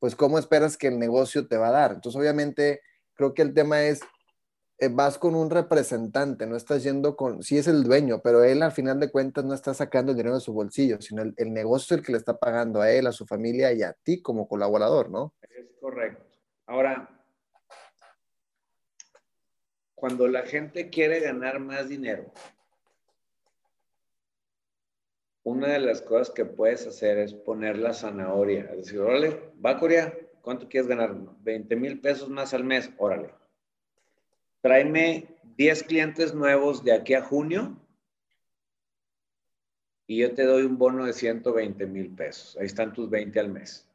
pues 0.00 0.16
¿cómo 0.16 0.36
esperas 0.36 0.76
que 0.76 0.88
el 0.88 0.98
negocio 0.98 1.46
te 1.46 1.56
va 1.56 1.68
a 1.68 1.70
dar? 1.70 1.92
Entonces, 1.92 2.20
obviamente, 2.20 2.80
creo 3.14 3.34
que 3.34 3.42
el 3.42 3.54
tema 3.54 3.84
es, 3.84 4.00
eh, 4.78 4.88
vas 4.88 5.16
con 5.16 5.36
un 5.36 5.48
representante, 5.48 6.44
no 6.48 6.56
estás 6.56 6.82
yendo 6.82 7.14
con, 7.14 7.44
sí 7.44 7.56
es 7.56 7.68
el 7.68 7.84
dueño, 7.84 8.20
pero 8.20 8.42
él 8.42 8.64
al 8.64 8.72
final 8.72 8.98
de 8.98 9.12
cuentas 9.12 9.44
no 9.44 9.54
está 9.54 9.74
sacando 9.74 10.10
el 10.10 10.18
dinero 10.18 10.34
de 10.34 10.40
su 10.40 10.52
bolsillo, 10.52 11.00
sino 11.00 11.22
el, 11.22 11.34
el 11.36 11.52
negocio 11.52 11.96
el 11.96 12.02
que 12.02 12.10
le 12.10 12.18
está 12.18 12.36
pagando 12.36 12.80
a 12.80 12.90
él, 12.90 13.06
a 13.06 13.12
su 13.12 13.26
familia 13.26 13.72
y 13.72 13.84
a 13.84 13.92
ti 13.92 14.20
como 14.20 14.48
colaborador, 14.48 15.08
¿no? 15.08 15.34
Es 15.42 15.70
correcto. 15.80 16.31
Ahora, 16.66 17.08
cuando 19.94 20.28
la 20.28 20.42
gente 20.42 20.90
quiere 20.90 21.20
ganar 21.20 21.60
más 21.60 21.88
dinero, 21.88 22.32
una 25.44 25.68
de 25.68 25.80
las 25.80 26.02
cosas 26.02 26.30
que 26.30 26.44
puedes 26.44 26.86
hacer 26.86 27.18
es 27.18 27.34
poner 27.34 27.78
la 27.78 27.92
zanahoria. 27.92 28.68
Es 28.70 28.76
decir, 28.78 29.00
órale, 29.00 29.52
va 29.64 29.78
Corea, 29.78 30.16
¿cuánto 30.40 30.68
quieres 30.68 30.88
ganar? 30.88 31.14
20 31.42 31.76
mil 31.76 32.00
pesos 32.00 32.28
más 32.28 32.54
al 32.54 32.64
mes, 32.64 32.90
órale. 32.98 33.34
Tráeme 34.60 35.26
10 35.56 35.82
clientes 35.84 36.34
nuevos 36.34 36.84
de 36.84 36.92
aquí 36.92 37.14
a 37.14 37.22
junio 37.22 37.76
y 40.06 40.18
yo 40.18 40.34
te 40.34 40.44
doy 40.44 40.62
un 40.62 40.78
bono 40.78 41.06
de 41.06 41.12
120 41.12 41.86
mil 41.86 42.14
pesos. 42.14 42.56
Ahí 42.58 42.66
están 42.66 42.92
tus 42.92 43.10
20 43.10 43.40
al 43.40 43.48
mes. 43.48 43.88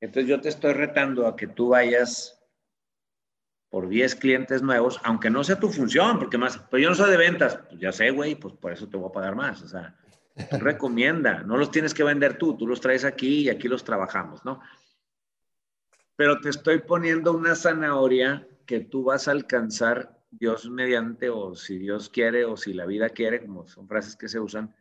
Entonces 0.00 0.28
yo 0.28 0.40
te 0.40 0.48
estoy 0.48 0.72
retando 0.72 1.26
a 1.26 1.36
que 1.36 1.46
tú 1.46 1.70
vayas 1.70 2.36
por 3.70 3.88
10 3.88 4.14
clientes 4.16 4.62
nuevos, 4.62 5.00
aunque 5.02 5.30
no 5.30 5.42
sea 5.42 5.58
tu 5.58 5.68
función, 5.68 6.18
porque 6.18 6.38
más, 6.38 6.58
pues 6.70 6.82
yo 6.82 6.88
no 6.88 6.94
soy 6.94 7.10
de 7.10 7.16
ventas, 7.16 7.58
pues 7.68 7.80
ya 7.80 7.92
sé, 7.92 8.10
güey, 8.10 8.34
pues 8.34 8.54
por 8.54 8.72
eso 8.72 8.88
te 8.88 8.96
voy 8.96 9.08
a 9.08 9.12
pagar 9.12 9.34
más, 9.34 9.62
o 9.62 9.68
sea, 9.68 9.96
recomienda, 10.60 11.42
no 11.42 11.56
los 11.56 11.70
tienes 11.70 11.92
que 11.92 12.04
vender 12.04 12.38
tú, 12.38 12.56
tú 12.56 12.66
los 12.66 12.80
traes 12.80 13.04
aquí 13.04 13.40
y 13.40 13.48
aquí 13.48 13.68
los 13.68 13.84
trabajamos, 13.84 14.44
¿no? 14.44 14.60
Pero 16.14 16.40
te 16.40 16.48
estoy 16.48 16.80
poniendo 16.80 17.32
una 17.32 17.54
zanahoria 17.54 18.48
que 18.64 18.80
tú 18.80 19.04
vas 19.04 19.28
a 19.28 19.32
alcanzar 19.32 20.16
Dios 20.30 20.68
mediante, 20.70 21.28
o 21.28 21.54
si 21.54 21.78
Dios 21.78 22.08
quiere, 22.08 22.44
o 22.44 22.56
si 22.56 22.72
la 22.72 22.86
vida 22.86 23.10
quiere, 23.10 23.40
como 23.40 23.66
son 23.68 23.88
frases 23.88 24.16
que 24.16 24.28
se 24.28 24.40
usan, 24.40 24.74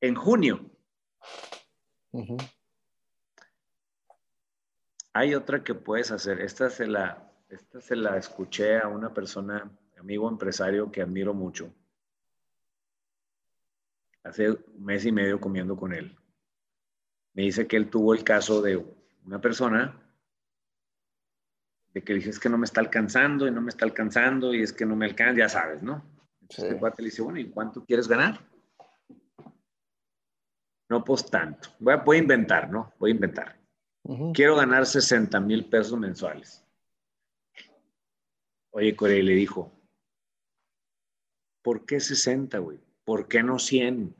en 0.00 0.14
junio. 0.14 0.70
Hay 5.18 5.34
otra 5.34 5.64
que 5.64 5.74
puedes 5.74 6.12
hacer, 6.12 6.40
esta 6.40 6.70
se 6.70 6.86
la, 6.86 7.28
esta 7.48 7.80
se 7.80 7.96
la 7.96 8.16
escuché 8.16 8.78
a 8.78 8.86
una 8.86 9.12
persona, 9.12 9.68
amigo 9.98 10.28
empresario 10.28 10.92
que 10.92 11.02
admiro 11.02 11.34
mucho. 11.34 11.74
Hace 14.22 14.50
un 14.50 14.60
mes 14.78 15.04
y 15.06 15.10
medio 15.10 15.40
comiendo 15.40 15.76
con 15.76 15.92
él. 15.92 16.16
Me 17.32 17.42
dice 17.42 17.66
que 17.66 17.76
él 17.76 17.90
tuvo 17.90 18.14
el 18.14 18.22
caso 18.22 18.62
de 18.62 18.76
una 19.26 19.40
persona 19.40 20.00
de 21.92 22.04
que 22.04 22.14
dice 22.14 22.30
es 22.30 22.38
que 22.38 22.48
no 22.48 22.56
me 22.56 22.66
está 22.66 22.80
alcanzando 22.80 23.48
y 23.48 23.50
no 23.50 23.60
me 23.60 23.70
está 23.70 23.86
alcanzando 23.86 24.54
y 24.54 24.62
es 24.62 24.72
que 24.72 24.86
no 24.86 24.94
me 24.94 25.06
alcanza, 25.06 25.36
ya 25.36 25.48
sabes, 25.48 25.82
¿no? 25.82 26.00
Entonces 26.42 26.70
el 26.70 26.78
cuate 26.78 27.02
le 27.02 27.06
dice, 27.08 27.22
bueno, 27.22 27.40
¿y 27.40 27.50
cuánto 27.50 27.84
quieres 27.84 28.06
ganar? 28.06 28.38
No, 30.88 31.02
pues 31.02 31.28
tanto. 31.28 31.70
Voy 31.80 31.94
a, 31.94 31.96
voy 31.96 32.18
a 32.18 32.20
inventar, 32.20 32.70
¿no? 32.70 32.92
Voy 33.00 33.10
a 33.10 33.14
inventar. 33.14 33.57
Quiero 34.32 34.56
ganar 34.56 34.86
60 34.86 35.38
mil 35.40 35.66
pesos 35.66 35.98
mensuales. 35.98 36.64
Oye, 38.70 38.96
Corey 38.96 39.22
le 39.22 39.34
dijo, 39.34 39.70
¿por 41.62 41.84
qué 41.84 42.00
60, 42.00 42.58
güey? 42.58 42.80
¿Por 43.04 43.28
qué 43.28 43.42
no 43.42 43.58
100? 43.58 44.14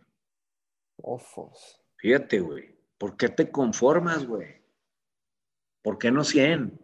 Ofos. 1.03 1.81
Fíjate, 1.97 2.41
güey. 2.41 2.77
¿Por 2.99 3.17
qué 3.17 3.31
te 3.31 3.51
conformas, 3.51 4.27
güey? 4.27 4.61
¿Por 5.83 5.99
qué 5.99 6.11
no 6.11 6.23
100? 6.23 6.79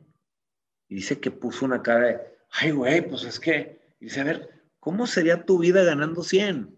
Y 0.89 0.95
dice 0.95 1.21
que 1.21 1.31
puso 1.31 1.67
una 1.67 1.83
cara 1.83 2.07
de, 2.07 2.21
ay, 2.53 2.71
güey, 2.71 3.07
pues 3.07 3.25
es 3.25 3.39
que, 3.39 3.95
dice, 4.01 4.23
a 4.23 4.25
ver, 4.25 4.67
¿cómo 4.81 5.07
sería 5.07 5.45
tu 5.45 5.59
vida 5.59 5.85
ganando 5.85 6.23
100? 6.23 6.75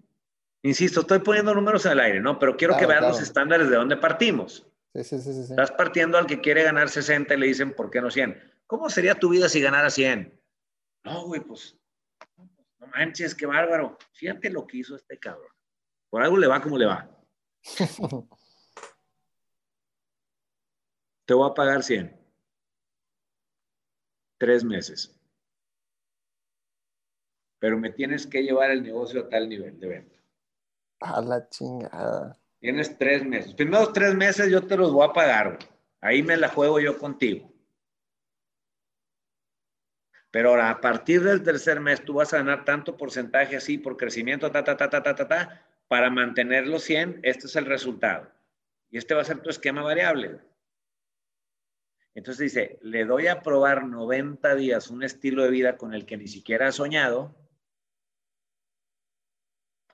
Insisto, 0.63 1.03
estoy 1.03 1.21
poniendo 1.21 1.55
números 1.55 1.87
al 1.87 2.01
aire, 2.01 2.21
¿no? 2.21 2.39
Pero 2.41 2.57
quiero 2.57 2.77
que 2.77 2.87
veas 2.87 3.03
los 3.03 3.21
estándares 3.21 3.71
de 3.71 3.77
dónde 3.77 3.97
partimos. 3.97 4.67
Sí, 4.97 5.05
sí, 5.05 5.19
sí, 5.21 5.33
sí, 5.35 5.53
Estás 5.53 5.73
partiendo 5.73 6.17
al 6.17 6.27
que 6.27 6.41
quiere 6.41 6.63
ganar 6.63 6.89
60 6.89 7.35
y 7.35 7.39
le 7.39 7.47
dicen, 7.49 7.75
¿por 7.75 7.91
qué 7.91 8.01
no 8.01 8.11
100? 8.11 8.41
¿Cómo 8.67 8.89
sería 8.89 9.15
tu 9.15 9.29
vida 9.29 9.47
si 9.49 9.61
ganara 9.61 9.91
100? 9.91 10.41
No, 11.05 11.27
güey, 11.27 11.43
pues, 11.43 11.79
no 12.79 12.87
manches, 12.87 13.35
qué 13.35 13.45
bárbaro. 13.45 13.99
Fíjate 14.13 14.49
lo 14.49 14.67
que 14.67 14.79
hizo 14.79 14.97
este 14.97 15.19
cabrón. 15.19 15.53
Por 16.09 16.23
algo 16.23 16.39
le 16.39 16.47
va 16.47 16.63
como 16.63 16.79
le 16.79 16.87
va. 16.87 17.11
Te 21.27 21.35
voy 21.35 21.51
a 21.51 21.55
pagar 21.55 21.83
100. 21.83 22.19
Tres 24.39 24.65
meses. 24.65 25.15
Pero 27.59 27.77
me 27.79 27.91
tienes 27.91 28.27
que 28.27 28.43
llevar 28.43 28.71
el 28.71 28.83
negocio 28.83 29.21
a 29.21 29.29
tal 29.29 29.47
nivel 29.49 29.79
de 29.79 29.89
venta. 29.89 30.17
A 31.01 31.21
la 31.21 31.47
chingada. 31.51 32.41
Tienes 32.61 32.97
tres 32.99 33.25
meses. 33.25 33.55
Primeros 33.55 33.93
tres 33.93 34.15
meses 34.15 34.51
yo 34.51 34.67
te 34.67 34.77
los 34.77 34.93
voy 34.93 35.07
a 35.07 35.13
pagar. 35.13 35.59
Ahí 36.01 36.23
me 36.23 36.37
la 36.37 36.49
juego 36.49 36.81
yo 36.81 36.99
contigo. 36.99 37.53
Pero 40.31 40.51
ahora, 40.51 40.71
a 40.71 40.81
partir 40.81 41.23
del 41.23 41.43
tercer 41.43 41.81
mes, 41.81 42.05
tú 42.05 42.15
vas 42.15 42.35
a 42.35 42.39
ganar 42.39 42.65
tanto 42.65 42.97
porcentaje 42.97 43.57
así 43.57 43.79
por 43.79 43.97
crecimiento, 43.97 44.51
ta, 44.51 44.63
ta, 44.63 44.77
ta, 44.77 44.91
ta, 44.91 45.03
ta, 45.03 45.15
ta, 45.15 45.29
ta, 45.29 45.67
para 45.89 46.11
mantener 46.11 46.67
los 46.67 46.83
100, 46.83 47.21
este 47.23 47.47
es 47.47 47.57
el 47.57 47.65
resultado. 47.65 48.31
Y 48.91 48.99
este 48.99 49.15
va 49.15 49.23
a 49.23 49.25
ser 49.25 49.41
tu 49.41 49.49
esquema 49.51 49.83
variable. 49.83 50.41
Entonces 52.15 52.53
dice, 52.53 52.79
le 52.83 53.05
doy 53.05 53.29
a 53.29 53.43
probar 53.43 53.87
90 53.87 54.55
días 54.57 54.91
un 54.91 55.03
estilo 55.03 55.43
de 55.43 55.51
vida 55.51 55.77
con 55.77 55.95
el 55.95 56.07
que 56.07 56.17
ni 56.17 56.29
siquiera 56.29 56.69
ha 56.69 56.73
soñado, 56.73 57.35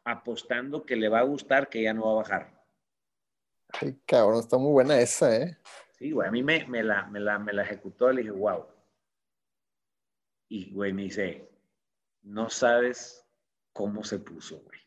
apostando 0.05 0.85
que 0.85 0.97
le 0.97 1.09
va 1.09 1.21
a 1.21 1.25
gustar, 1.25 1.69
que 1.69 1.83
ya 1.83 1.93
no 1.93 2.07
va 2.07 2.13
a 2.13 2.23
bajar. 2.23 2.63
Ay, 3.69 3.99
cabrón, 4.07 4.41
está 4.41 4.59
muy 4.59 4.73
buena 4.73 5.01
esa, 5.01 5.35
¿eh? 5.37 5.57
Sí, 5.99 6.11
güey, 6.11 6.29
a 6.29 6.31
mí 6.31 6.43
me, 6.43 6.67
me, 6.67 6.83
la, 6.83 7.07
me, 7.07 7.21
la, 7.21 7.39
me 7.39 7.53
la 7.53 7.63
ejecutó, 7.63 8.13
le 8.13 8.23
dije, 8.23 8.33
wow. 8.33 8.67
Y, 10.49 10.73
güey, 10.73 10.93
me 10.93 11.03
dice, 11.03 11.49
no 12.23 12.51
sabes 12.51 13.25
cómo 13.73 14.05
se 14.05 14.19
puso, 14.19 14.61
güey. 14.61 14.81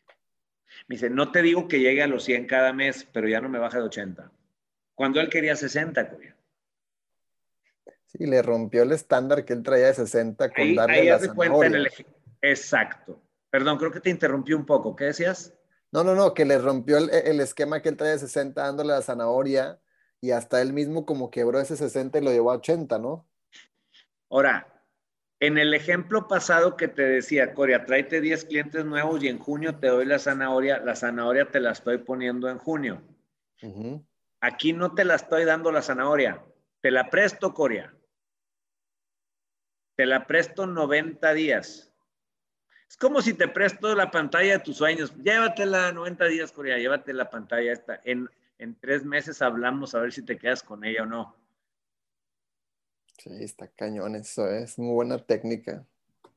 Me 0.88 0.94
dice, 0.96 1.10
no 1.10 1.32
te 1.32 1.42
digo 1.42 1.68
que 1.68 1.80
llegue 1.80 2.02
a 2.02 2.06
los 2.06 2.24
100 2.24 2.46
cada 2.46 2.72
mes, 2.72 3.08
pero 3.12 3.28
ya 3.28 3.40
no 3.40 3.48
me 3.48 3.58
baja 3.58 3.78
de 3.78 3.84
80. 3.84 4.30
Cuando 4.94 5.20
él 5.20 5.28
quería 5.28 5.56
60, 5.56 6.02
güey. 6.04 6.32
Sí, 8.06 8.26
le 8.26 8.42
rompió 8.42 8.82
el 8.82 8.92
estándar 8.92 9.44
que 9.44 9.52
él 9.52 9.62
traía 9.62 9.86
de 9.86 9.94
60 9.94 10.50
con 10.52 10.74
darle 10.74 11.00
ahí 11.00 11.06
la 11.08 11.16
hace 11.16 11.34
cuenta 11.34 11.66
en 11.66 11.74
el... 11.74 11.88
Exacto. 12.42 13.20
Perdón, 13.56 13.78
creo 13.78 13.90
que 13.90 14.00
te 14.00 14.10
interrumpí 14.10 14.52
un 14.52 14.66
poco. 14.66 14.94
¿Qué 14.94 15.06
decías? 15.06 15.54
No, 15.90 16.04
no, 16.04 16.14
no, 16.14 16.34
que 16.34 16.44
le 16.44 16.58
rompió 16.58 16.98
el, 16.98 17.08
el 17.08 17.40
esquema 17.40 17.80
que 17.80 17.88
él 17.88 17.96
traía 17.96 18.12
de 18.12 18.18
60 18.18 18.60
dándole 18.60 18.90
la 18.90 19.00
zanahoria 19.00 19.80
y 20.20 20.32
hasta 20.32 20.60
él 20.60 20.74
mismo 20.74 21.06
como 21.06 21.30
quebró 21.30 21.58
ese 21.58 21.74
60 21.74 22.18
y 22.18 22.22
lo 22.22 22.32
llevó 22.32 22.50
a 22.50 22.56
80, 22.56 22.98
¿no? 22.98 23.26
Ahora, 24.28 24.84
en 25.40 25.56
el 25.56 25.72
ejemplo 25.72 26.28
pasado 26.28 26.76
que 26.76 26.86
te 26.86 27.00
decía, 27.00 27.54
Coria, 27.54 27.86
tráete 27.86 28.20
10 28.20 28.44
clientes 28.44 28.84
nuevos 28.84 29.24
y 29.24 29.28
en 29.28 29.38
junio 29.38 29.78
te 29.78 29.86
doy 29.86 30.04
la 30.04 30.18
zanahoria, 30.18 30.78
la 30.80 30.94
zanahoria 30.94 31.50
te 31.50 31.58
la 31.58 31.70
estoy 31.70 31.96
poniendo 31.96 32.50
en 32.50 32.58
junio. 32.58 33.00
Aquí 34.42 34.74
no 34.74 34.94
te 34.94 35.06
la 35.06 35.14
estoy 35.14 35.46
dando 35.46 35.72
la 35.72 35.80
zanahoria, 35.80 36.44
te 36.82 36.90
la 36.90 37.08
presto, 37.08 37.54
Coria. 37.54 37.96
Te 39.94 40.04
la 40.04 40.26
presto 40.26 40.66
90 40.66 41.32
días. 41.32 41.90
Es 42.88 42.96
como 42.96 43.20
si 43.20 43.34
te 43.34 43.48
presto 43.48 43.94
la 43.94 44.10
pantalla 44.10 44.54
de 44.54 44.58
tus 44.60 44.76
sueños. 44.76 45.14
Llévatela 45.16 45.92
90 45.92 46.24
días, 46.26 46.52
Coria, 46.52 46.78
llévate 46.78 47.12
la 47.12 47.28
pantalla 47.28 47.72
esta. 47.72 48.00
En, 48.04 48.28
en 48.58 48.74
tres 48.78 49.04
meses 49.04 49.42
hablamos 49.42 49.94
a 49.94 50.00
ver 50.00 50.12
si 50.12 50.22
te 50.22 50.38
quedas 50.38 50.62
con 50.62 50.84
ella 50.84 51.02
o 51.02 51.06
no. 51.06 51.36
Sí, 53.18 53.30
está 53.42 53.66
cañón 53.68 54.14
eso, 54.14 54.48
¿eh? 54.48 54.62
es 54.62 54.78
muy 54.78 54.94
buena 54.94 55.18
técnica. 55.18 55.84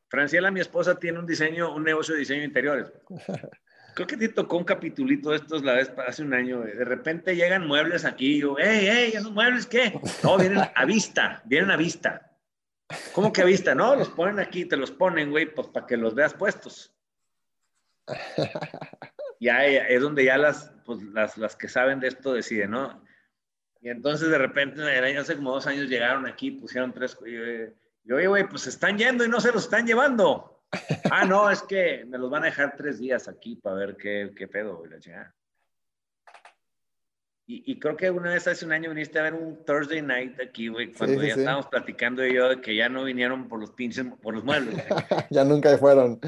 Franciela, 0.07 0.49
mi 0.49 0.59
esposa, 0.59 0.97
tiene 0.97 1.19
un 1.19 1.27
diseño, 1.27 1.75
un 1.75 1.83
negocio 1.83 2.15
de 2.15 2.21
diseño 2.21 2.39
de 2.39 2.47
interiores. 2.47 2.91
Creo 3.95 4.07
que 4.07 4.17
te 4.17 4.29
tocó 4.29 4.57
un 4.57 4.63
capitulito 4.63 5.31
de 5.31 5.37
estos 5.37 5.63
la 5.63 5.73
vez 5.73 5.91
hace 6.07 6.23
un 6.23 6.33
año. 6.33 6.61
De 6.61 6.85
repente 6.85 7.35
llegan 7.35 7.67
muebles 7.67 8.05
aquí 8.05 8.37
y 8.37 8.41
yo, 8.41 8.57
¡ey, 8.57 8.87
ey! 8.87 9.11
¿Esos 9.11 9.31
muebles 9.31 9.65
qué? 9.65 9.99
No, 10.23 10.37
vienen 10.37 10.61
a 10.73 10.85
vista, 10.85 11.41
vienen 11.45 11.71
a 11.71 11.75
vista. 11.75 12.28
¿Cómo 13.13 13.31
que 13.31 13.43
vista? 13.43 13.75
No, 13.75 13.95
los 13.95 14.09
ponen 14.09 14.39
aquí, 14.39 14.65
te 14.65 14.77
los 14.77 14.91
ponen, 14.91 15.29
güey, 15.31 15.53
pues 15.53 15.67
para 15.67 15.85
que 15.85 15.97
los 15.97 16.15
veas 16.15 16.33
puestos. 16.33 16.93
ya 19.39 19.65
es 19.65 20.01
donde 20.01 20.25
ya 20.25 20.37
las, 20.37 20.71
pues, 20.85 21.01
las, 21.03 21.37
las 21.37 21.55
que 21.55 21.67
saben 21.67 21.99
de 21.99 22.07
esto 22.07 22.33
deciden, 22.33 22.71
¿no? 22.71 23.03
Y 23.81 23.89
entonces 23.89 24.29
de 24.29 24.37
repente, 24.37 24.81
en 24.81 24.87
el 24.87 25.03
año, 25.03 25.21
hace 25.21 25.35
como 25.35 25.53
dos 25.53 25.67
años 25.67 25.87
llegaron 25.87 26.25
aquí, 26.25 26.51
pusieron 26.51 26.91
tres, 26.91 27.17
y 27.25 28.11
oye, 28.11 28.27
güey, 28.27 28.47
pues 28.47 28.67
están 28.67 28.97
yendo 28.97 29.23
y 29.23 29.29
no 29.29 29.39
se 29.39 29.51
los 29.51 29.63
están 29.63 29.85
llevando. 29.85 30.65
ah, 31.11 31.25
no, 31.25 31.49
es 31.49 31.61
que 31.61 32.05
me 32.05 32.17
los 32.17 32.29
van 32.29 32.43
a 32.43 32.47
dejar 32.47 32.75
tres 32.75 32.99
días 32.99 33.27
aquí 33.27 33.55
para 33.55 33.75
ver 33.75 33.95
qué, 33.95 34.31
qué 34.35 34.47
pedo, 34.47 34.77
güey, 34.77 34.91
la 34.91 34.99
chingada. 34.99 35.35
Y, 37.51 37.79
creo 37.79 37.97
que 37.97 38.11
una 38.11 38.29
vez 38.29 38.47
hace 38.47 38.63
un 38.63 38.73
año 38.73 38.91
viniste 38.91 39.17
a 39.17 39.23
ver 39.23 39.33
un 39.33 39.65
Thursday 39.65 40.03
night 40.03 40.39
aquí, 40.39 40.67
güey, 40.67 40.93
cuando 40.93 41.23
ya 41.23 41.33
estábamos 41.33 41.65
platicando 41.65 42.23
yo 42.23 42.47
de 42.47 42.61
que 42.61 42.75
ya 42.75 42.89
no 42.89 43.03
vinieron 43.03 43.47
por 43.49 43.59
los 43.59 43.71
pinches, 43.71 44.05
por 44.21 44.35
los 44.35 44.43
muebles. 44.43 44.75
ya 45.31 45.43
nunca 45.43 45.75
fueron. 45.79 46.19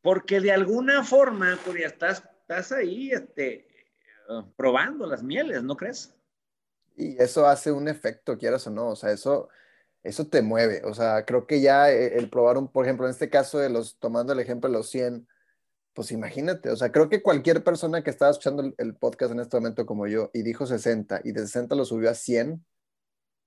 Porque 0.00 0.40
de 0.40 0.52
alguna 0.52 1.04
forma, 1.04 1.58
Corea, 1.62 1.86
estás, 1.86 2.22
estás 2.40 2.72
ahí 2.72 3.10
este, 3.10 3.68
probando 4.56 5.06
las 5.06 5.22
mieles, 5.22 5.62
¿no 5.62 5.76
crees? 5.76 6.14
Y 6.96 7.22
eso 7.22 7.46
hace 7.46 7.70
un 7.70 7.88
efecto, 7.88 8.38
quieras 8.38 8.66
o 8.68 8.70
no, 8.70 8.88
o 8.88 8.96
sea, 8.96 9.12
eso, 9.12 9.50
eso 10.02 10.26
te 10.28 10.40
mueve, 10.40 10.80
o 10.86 10.94
sea, 10.94 11.26
creo 11.26 11.46
que 11.46 11.60
ya 11.60 11.92
eh, 11.92 12.16
el 12.16 12.30
probar, 12.30 12.56
un, 12.56 12.68
por 12.68 12.86
ejemplo, 12.86 13.04
en 13.04 13.10
este 13.10 13.28
caso 13.28 13.58
de 13.58 13.68
los, 13.68 13.98
tomando 13.98 14.32
el 14.32 14.40
ejemplo 14.40 14.70
de 14.70 14.78
los 14.78 14.88
100, 14.88 15.28
pues 15.98 16.12
imagínate, 16.12 16.70
o 16.70 16.76
sea, 16.76 16.92
creo 16.92 17.08
que 17.08 17.22
cualquier 17.22 17.64
persona 17.64 18.04
que 18.04 18.10
estaba 18.10 18.30
escuchando 18.30 18.72
el, 18.78 18.94
podcast 18.94 19.32
en 19.32 19.40
este 19.40 19.56
momento 19.56 19.84
como 19.84 20.06
yo 20.06 20.30
y 20.32 20.42
dijo 20.42 20.64
60 20.64 21.22
y 21.24 21.32
de 21.32 21.40
60 21.40 21.74
lo 21.74 21.84
subió 21.84 22.08
a 22.08 22.14
100 22.14 22.64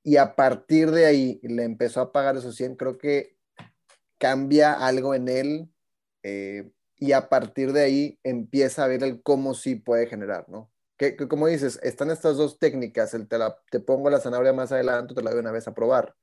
y 0.03 0.17
a 0.17 0.35
partir 0.35 0.91
de 0.91 1.05
ahí 1.05 1.39
le 1.43 1.63
empezó 1.63 2.01
a 2.01 2.11
pagar 2.11 2.35
esos 2.35 2.57
100, 2.57 2.75
creo 2.75 2.97
que 2.97 3.37
cambia 4.17 4.73
algo 4.73 5.15
en 5.15 5.29
él 5.29 5.69
eh, 6.23 6.69
y 6.97 7.13
a 7.13 7.29
partir 7.29 7.71
de 7.71 7.83
ahí 7.83 8.19
empieza 8.21 8.83
a 8.83 8.87
ver 8.87 9.01
el 9.05 9.23
cómo 9.23 9.53
sí 9.53 9.75
puede 9.75 10.07
generar, 10.07 10.49
¿no? 10.49 10.69
Que, 10.97 11.15
como 11.15 11.47
dices, 11.47 11.79
están 11.83 12.11
estas 12.11 12.35
dos 12.35 12.59
técnicas, 12.59 13.13
el 13.13 13.29
te, 13.29 13.37
la, 13.37 13.57
te 13.71 13.79
pongo 13.79 14.09
la 14.09 14.19
zanahoria 14.19 14.51
más 14.51 14.73
adelante, 14.73 15.13
te 15.13 15.23
la 15.23 15.31
doy 15.31 15.39
una 15.39 15.53
vez 15.53 15.69
a 15.69 15.73
probar. 15.73 16.15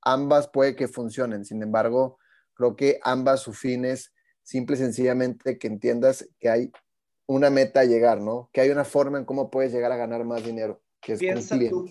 Ambas 0.00 0.46
puede 0.46 0.76
que 0.76 0.86
funcionen, 0.86 1.44
sin 1.44 1.60
embargo, 1.60 2.20
creo 2.54 2.76
que 2.76 3.00
ambas 3.02 3.40
su 3.40 3.52
fines 3.52 4.12
simple 4.46 4.76
y 4.76 4.78
sencillamente 4.78 5.58
que 5.58 5.66
entiendas 5.66 6.28
que 6.38 6.48
hay 6.48 6.72
una 7.26 7.50
meta 7.50 7.80
a 7.80 7.84
llegar, 7.84 8.20
¿no? 8.20 8.48
Que 8.52 8.60
hay 8.60 8.70
una 8.70 8.84
forma 8.84 9.18
en 9.18 9.24
cómo 9.24 9.50
puedes 9.50 9.72
llegar 9.72 9.90
a 9.90 9.96
ganar 9.96 10.24
más 10.24 10.44
dinero, 10.44 10.80
que 11.00 11.14
es 11.14 11.18
piensa 11.18 11.58
Tú, 11.68 11.90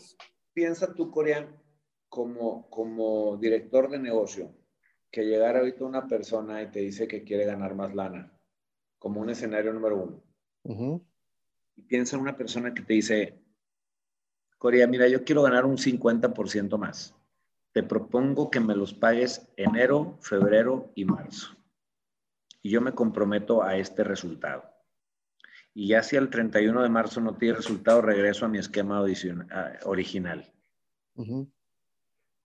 piensa 0.54 0.94
tú, 0.94 1.12
Corean, 1.12 1.62
como, 2.08 2.70
como 2.70 3.36
director 3.36 3.90
de 3.90 4.00
negocio, 4.00 4.56
que 5.12 5.26
llegara 5.26 5.60
ahorita 5.60 5.84
una 5.84 6.08
persona 6.08 6.62
y 6.62 6.72
te 6.72 6.80
dice 6.80 7.10
que 7.10 7.26
quiere 7.26 7.46
ganar 7.46 7.76
más 7.76 7.94
lana, 7.94 8.32
como 9.00 9.20
un 9.20 9.30
escenario 9.30 9.74
número 9.74 10.24
uno. 10.64 11.04
Y 11.76 11.82
piensa 11.82 12.16
en 12.16 12.22
una 12.22 12.38
persona 12.38 12.74
que 12.74 12.84
te 12.84 12.94
dice, 12.94 13.38
Corea, 14.58 14.88
mira, 14.88 15.10
yo 15.10 15.26
quiero 15.26 15.42
ganar 15.42 15.66
un 15.66 15.78
50% 15.78 16.78
más. 16.78 17.14
Te 17.74 17.84
propongo 17.84 18.50
que 18.50 18.62
me 18.62 18.76
los 18.76 18.94
pagues 18.94 19.46
enero, 19.58 20.18
febrero 20.22 20.94
y 20.96 21.04
marzo 21.04 21.58
y 22.66 22.72
yo 22.72 22.82
me 22.82 22.94
comprometo 22.94 23.62
a 23.62 23.78
este 23.78 24.04
resultado. 24.04 24.64
Y 25.76 25.90
ya 25.90 26.02
si 26.02 26.16
el 26.16 26.32
31 26.32 26.82
de 26.82 26.90
marzo 26.90 27.22
no 27.22 27.38
tiene 27.38 27.58
resultado, 27.58 28.02
regreso 28.02 28.44
a 28.44 28.48
mi 28.50 28.58
esquema 28.58 29.06
original. 29.84 30.52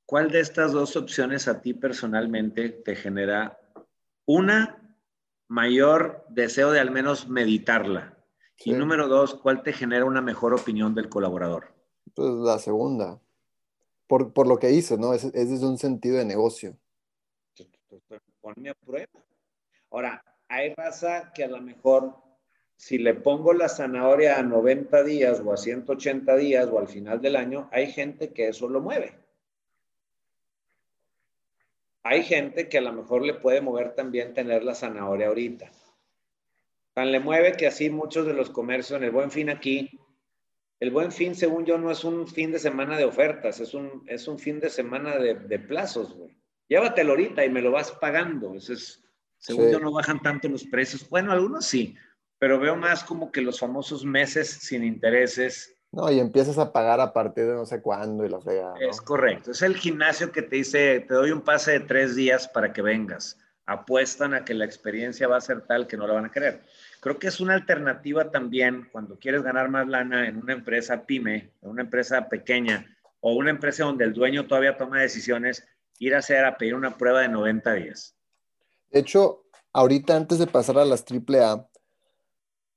¿Cuál 0.04 0.30
de 0.30 0.40
estas 0.40 0.72
dos 0.72 0.94
opciones 0.96 1.48
a 1.48 1.62
ti 1.62 1.72
personalmente 1.72 2.68
te 2.68 2.96
genera 2.96 3.59
una 4.26 4.94
mayor 5.48 6.26
deseo 6.28 6.70
de 6.70 6.80
al 6.80 6.90
menos 6.90 7.26
meditarla? 7.26 8.18
Y 8.62 8.74
número 8.74 9.09
dos, 9.09 9.37
¿cuál 9.37 9.62
te 9.62 9.72
genera 9.72 10.04
una 10.04 10.20
mejor 10.20 10.52
opinión 10.52 10.94
del 10.94 11.09
colaborador? 11.09 11.72
Pues 12.12 12.28
la 12.28 12.59
segunda. 12.59 13.18
Por, 14.06 14.35
por 14.35 14.46
lo 14.46 14.59
que 14.59 14.66
dices, 14.66 14.98
¿no? 14.98 15.14
Es, 15.14 15.24
es 15.24 15.48
desde 15.48 15.66
un 15.66 15.78
sentido 15.78 16.18
de 16.18 16.26
negocio. 16.26 16.76
Ponme 18.42 18.68
a 18.68 18.74
prueba. 18.74 19.09
Ahora, 19.90 20.24
hay 20.48 20.74
raza 20.74 21.33
que 21.35 21.44
a 21.44 21.48
lo 21.48 21.61
mejor 21.61 22.14
si 22.81 22.96
le 22.96 23.12
pongo 23.14 23.53
la 23.53 23.68
zanahoria 23.68 24.38
a 24.38 24.42
90 24.42 25.03
días 25.05 25.42
o 25.44 25.53
a 25.53 25.57
180 25.59 26.35
días 26.37 26.66
o 26.72 26.79
al 26.79 26.88
final 26.88 27.20
del 27.20 27.37
año, 27.37 27.68
hay 27.72 27.92
gente 27.92 28.33
que 28.33 28.48
eso 28.48 28.68
lo 28.68 28.81
mueve. 28.81 29.18
Hay 32.03 32.22
gente 32.22 32.70
que 32.70 32.79
a 32.79 32.81
lo 32.81 32.94
mejor 32.94 33.22
le 33.22 33.35
puede 33.35 33.61
mover 33.61 33.94
también 33.94 34.33
tener 34.33 34.64
la 34.64 34.74
zanahoria 34.74 35.26
ahorita. 35.26 35.70
Tan 36.94 37.12
le 37.12 37.20
mueve 37.20 37.53
que 37.53 37.66
así 37.66 37.90
muchos 37.90 38.26
de 38.26 38.33
los 38.33 38.48
comercios 38.48 38.96
en 38.96 39.05
el 39.05 39.11
buen 39.11 39.31
fin 39.31 39.50
aquí, 39.50 40.00
el 40.81 40.90
buen 40.90 41.12
fin, 41.12 41.35
según 41.35 41.66
yo, 41.66 41.76
no 41.76 41.90
es 41.90 42.03
un 42.03 42.26
fin 42.26 42.50
de 42.50 42.59
semana 42.59 42.96
de 42.96 43.05
ofertas, 43.05 43.61
es 43.61 43.74
un, 43.74 44.03
es 44.07 44.26
un 44.26 44.38
fin 44.38 44.59
de 44.59 44.70
semana 44.70 45.18
de, 45.18 45.35
de 45.35 45.59
plazos, 45.59 46.14
güey. 46.14 46.35
Llévatelo 46.66 47.11
ahorita 47.11 47.44
y 47.44 47.50
me 47.50 47.61
lo 47.61 47.72
vas 47.72 47.92
pagando. 47.92 48.55
Eso 48.55 48.72
es, 48.72 49.05
según 49.40 49.70
yo, 49.70 49.81
no 49.81 49.90
bajan 49.90 50.20
tanto 50.20 50.48
los 50.48 50.64
precios. 50.64 51.09
Bueno, 51.09 51.33
algunos 51.33 51.64
sí, 51.64 51.96
pero 52.38 52.61
veo 52.61 52.76
más 52.76 53.03
como 53.03 53.33
que 53.33 53.40
los 53.40 53.59
famosos 53.59 54.05
meses 54.05 54.48
sin 54.48 54.85
intereses. 54.85 55.74
No, 55.92 56.11
y 56.11 56.20
empiezas 56.20 56.59
a 56.59 56.72
pagar 56.72 57.00
a 57.00 57.12
partir 57.12 57.46
de 57.46 57.55
no 57.55 57.66
sé 57.66 57.81
cuándo 57.81 58.24
y 58.24 58.29
la 58.29 58.40
fregada. 58.40 58.74
Es 58.79 59.00
correcto. 59.00 59.50
Es 59.50 59.62
el 59.62 59.76
gimnasio 59.76 60.31
que 60.31 60.42
te 60.42 60.57
dice, 60.57 61.00
te 61.00 61.14
doy 61.14 61.33
un 61.33 61.40
pase 61.40 61.72
de 61.72 61.81
tres 61.81 62.14
días 62.14 62.46
para 62.48 62.72
que 62.72 62.83
vengas. 62.83 63.38
Apuestan 63.66 64.35
a 64.35 64.44
que 64.44 64.55
la 64.55 64.66
experiencia 64.66 65.26
va 65.26 65.38
a 65.38 65.40
ser 65.40 65.62
tal 65.62 65.87
que 65.87 65.96
no 65.96 66.07
la 66.07 66.14
van 66.14 66.26
a 66.26 66.33
querer. 66.33 66.62
Creo 67.00 67.18
que 67.18 67.29
es 67.29 67.40
una 67.40 67.55
alternativa 67.55 68.31
también 68.31 68.88
cuando 68.92 69.18
quieres 69.18 69.42
ganar 69.42 69.70
más 69.70 69.88
lana 69.88 70.29
en 70.29 70.37
una 70.37 70.53
empresa 70.53 71.07
pyme, 71.07 71.55
en 71.62 71.70
una 71.70 71.83
empresa 71.83 72.29
pequeña 72.29 72.87
o 73.20 73.35
una 73.35 73.50
empresa 73.50 73.85
donde 73.85 74.05
el 74.05 74.12
dueño 74.12 74.46
todavía 74.46 74.76
toma 74.76 75.00
decisiones, 75.00 75.66
ir 75.98 76.14
a 76.14 76.18
hacer 76.18 76.44
a 76.44 76.59
pedir 76.59 76.74
una 76.74 76.96
prueba 76.96 77.20
de 77.20 77.29
90 77.29 77.72
días. 77.74 78.16
De 78.90 79.00
hecho, 79.00 79.44
ahorita 79.72 80.16
antes 80.16 80.38
de 80.38 80.46
pasar 80.46 80.79
a 80.79 80.85
las 80.85 81.05
AAA, 81.05 81.68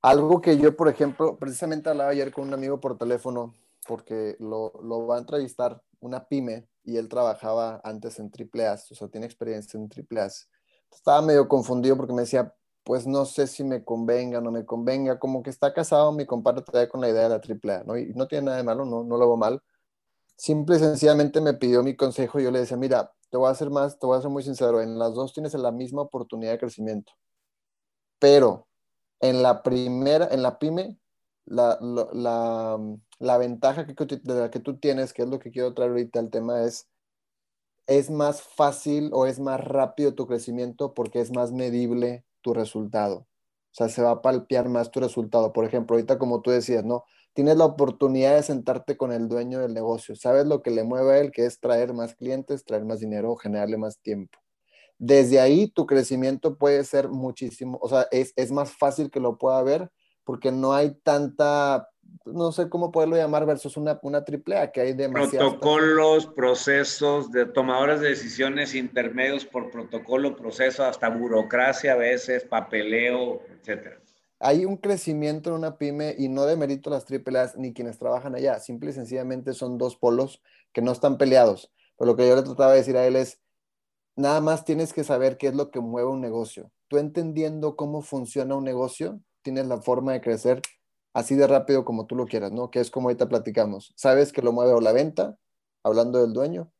algo 0.02 0.40
que 0.40 0.58
yo, 0.58 0.76
por 0.76 0.88
ejemplo, 0.88 1.38
precisamente 1.38 1.88
hablaba 1.88 2.10
ayer 2.10 2.30
con 2.32 2.46
un 2.46 2.54
amigo 2.54 2.78
por 2.80 2.98
teléfono, 2.98 3.54
porque 3.86 4.36
lo, 4.38 4.72
va 5.06 5.16
a 5.16 5.20
entrevistar 5.20 5.82
una 6.00 6.26
pyme 6.26 6.68
y 6.84 6.98
él 6.98 7.08
trabajaba 7.08 7.80
antes 7.82 8.18
en 8.18 8.30
AAA, 8.30 8.74
o 8.74 8.94
sea, 8.94 9.08
tiene 9.08 9.26
experiencia 9.26 9.78
en 9.78 9.88
AAA. 9.88 10.28
Estaba 10.92 11.22
medio 11.22 11.48
confundido 11.48 11.96
porque 11.96 12.12
me 12.12 12.22
decía, 12.22 12.54
pues 12.84 13.06
no 13.06 13.24
sé 13.24 13.46
si 13.46 13.64
me 13.64 13.82
convenga, 13.82 14.40
no 14.40 14.50
me 14.50 14.64
convenga, 14.66 15.18
como 15.18 15.42
que 15.42 15.50
está 15.50 15.72
casado 15.72 16.12
mi 16.12 16.26
compadre 16.26 16.62
todavía 16.62 16.88
con 16.88 17.00
la 17.00 17.08
idea 17.08 17.28
de 17.28 17.28
la 17.30 17.36
AAA, 17.36 17.84
¿no? 17.84 17.96
Y 17.96 18.12
no 18.14 18.28
tiene 18.28 18.44
nada 18.46 18.58
de 18.58 18.62
malo, 18.62 18.84
no, 18.84 19.02
no 19.04 19.16
lo 19.16 19.24
hago 19.24 19.36
mal. 19.38 19.62
Simple 20.36 20.76
y 20.76 20.80
sencillamente 20.80 21.40
me 21.40 21.54
pidió 21.54 21.82
mi 21.82 21.96
consejo 21.96 22.38
y 22.38 22.44
yo 22.44 22.50
le 22.50 22.60
decía, 22.60 22.76
mira, 22.76 23.10
te 23.34 23.38
voy 23.38 23.48
a 23.48 23.50
hacer 23.50 23.68
más, 23.68 23.98
te 23.98 24.06
voy 24.06 24.16
a 24.16 24.22
ser 24.22 24.30
muy 24.30 24.44
sincero, 24.44 24.80
en 24.80 24.96
las 24.96 25.12
dos 25.12 25.32
tienes 25.32 25.54
la 25.54 25.72
misma 25.72 26.02
oportunidad 26.02 26.52
de 26.52 26.58
crecimiento, 26.60 27.12
pero 28.20 28.68
en 29.18 29.42
la 29.42 29.64
primera, 29.64 30.28
en 30.30 30.40
la 30.40 30.60
pyme, 30.60 31.00
la, 31.44 31.76
la, 31.80 32.78
la, 33.18 33.38
ventaja 33.38 33.88
que, 33.88 33.94
de 34.22 34.50
que 34.50 34.60
tú 34.60 34.78
tienes, 34.78 35.12
que 35.12 35.22
es 35.22 35.28
lo 35.28 35.40
que 35.40 35.50
quiero 35.50 35.74
traer 35.74 35.90
ahorita 35.90 36.20
al 36.20 36.30
tema, 36.30 36.62
es, 36.62 36.88
es 37.88 38.08
más 38.08 38.40
fácil 38.40 39.10
o 39.12 39.26
es 39.26 39.40
más 39.40 39.60
rápido 39.60 40.14
tu 40.14 40.28
crecimiento 40.28 40.94
porque 40.94 41.18
es 41.18 41.32
más 41.32 41.50
medible 41.50 42.24
tu 42.40 42.54
resultado. 42.54 43.16
O 43.16 43.26
sea, 43.72 43.88
se 43.88 44.00
va 44.00 44.12
a 44.12 44.22
palpear 44.22 44.68
más 44.68 44.92
tu 44.92 45.00
resultado. 45.00 45.52
Por 45.52 45.64
ejemplo, 45.64 45.96
ahorita 45.96 46.20
como 46.20 46.40
tú 46.40 46.52
decías, 46.52 46.84
¿no? 46.84 47.02
Tienes 47.34 47.56
la 47.56 47.64
oportunidad 47.64 48.36
de 48.36 48.42
sentarte 48.42 48.96
con 48.96 49.12
el 49.12 49.28
dueño 49.28 49.58
del 49.58 49.74
negocio. 49.74 50.16
Sabes 50.16 50.46
lo 50.46 50.62
que 50.62 50.70
le 50.70 50.84
mueve 50.84 51.12
a 51.12 51.18
él, 51.18 51.32
que 51.32 51.44
es 51.44 51.60
traer 51.60 51.92
más 51.92 52.14
clientes, 52.14 52.64
traer 52.64 52.84
más 52.84 53.00
dinero, 53.00 53.36
generarle 53.36 53.76
más 53.76 53.98
tiempo. 53.98 54.38
Desde 54.98 55.40
ahí 55.40 55.66
tu 55.68 55.86
crecimiento 55.86 56.56
puede 56.56 56.84
ser 56.84 57.08
muchísimo, 57.08 57.78
o 57.82 57.88
sea, 57.88 58.06
es, 58.12 58.52
más 58.52 58.72
fácil 58.72 59.10
que 59.10 59.20
lo 59.20 59.36
pueda 59.36 59.60
ver 59.62 59.90
porque 60.22 60.52
no 60.52 60.72
hay 60.72 60.94
tanta, 61.02 61.88
no 62.24 62.52
sé 62.52 62.70
cómo 62.70 62.92
poderlo 62.92 63.16
llamar 63.16 63.44
versus 63.44 63.76
una, 63.76 63.98
una 64.02 64.24
triple 64.24 64.56
A, 64.56 64.70
que 64.70 64.80
hay 64.80 64.92
demasiados. 64.94 65.54
Protocolos, 65.54 66.26
procesos 66.28 67.30
de 67.32 67.44
tomadores 67.44 68.00
de 68.00 68.10
decisiones 68.10 68.74
intermedios 68.74 69.44
por 69.44 69.70
protocolo, 69.70 70.36
proceso, 70.36 70.84
hasta 70.84 71.10
burocracia 71.10 71.92
a 71.92 71.96
veces, 71.96 72.44
papeleo, 72.44 73.42
etcétera 73.60 74.03
hay 74.44 74.66
un 74.66 74.76
crecimiento 74.76 75.48
en 75.48 75.56
una 75.56 75.78
pyme 75.78 76.14
y 76.18 76.28
no 76.28 76.44
de 76.44 76.54
mérito 76.54 76.90
las 76.90 77.06
AAA 77.10 77.52
ni 77.56 77.72
quienes 77.72 77.98
trabajan 77.98 78.34
allá, 78.34 78.60
simple 78.60 78.90
y 78.90 78.92
sencillamente 78.92 79.54
son 79.54 79.78
dos 79.78 79.96
polos 79.96 80.42
que 80.74 80.82
no 80.82 80.92
están 80.92 81.16
peleados. 81.16 81.72
Pero 81.96 82.10
lo 82.10 82.16
que 82.16 82.28
yo 82.28 82.36
le 82.36 82.42
trataba 82.42 82.72
de 82.72 82.78
decir 82.78 82.98
a 82.98 83.06
él 83.06 83.16
es, 83.16 83.40
nada 84.16 84.42
más 84.42 84.66
tienes 84.66 84.92
que 84.92 85.02
saber 85.02 85.38
qué 85.38 85.46
es 85.46 85.54
lo 85.54 85.70
que 85.70 85.80
mueve 85.80 86.10
un 86.10 86.20
negocio. 86.20 86.70
Tú 86.88 86.98
entendiendo 86.98 87.74
cómo 87.74 88.02
funciona 88.02 88.54
un 88.54 88.64
negocio, 88.64 89.18
tienes 89.40 89.66
la 89.66 89.80
forma 89.80 90.12
de 90.12 90.20
crecer 90.20 90.60
así 91.14 91.36
de 91.36 91.46
rápido 91.46 91.86
como 91.86 92.04
tú 92.04 92.14
lo 92.14 92.26
quieras, 92.26 92.52
¿no? 92.52 92.70
Que 92.70 92.80
es 92.80 92.90
como 92.90 93.08
ahorita 93.08 93.30
platicamos. 93.30 93.94
Sabes 93.96 94.30
que 94.30 94.42
lo 94.42 94.52
mueve 94.52 94.74
o 94.74 94.80
la 94.82 94.92
venta, 94.92 95.38
hablando 95.82 96.20
del 96.20 96.34
dueño, 96.34 96.70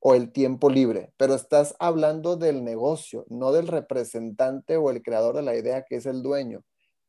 o 0.00 0.16
el 0.16 0.32
tiempo 0.32 0.70
libre, 0.70 1.12
pero 1.18 1.34
estás 1.34 1.76
hablando 1.78 2.36
del 2.36 2.64
negocio, 2.64 3.24
no 3.28 3.52
del 3.52 3.68
representante 3.68 4.76
o 4.76 4.90
el 4.90 5.02
creador 5.02 5.36
de 5.36 5.42
la 5.42 5.54
idea 5.54 5.84
que 5.84 5.94
es 5.94 6.06
el 6.06 6.24
dueño 6.24 6.64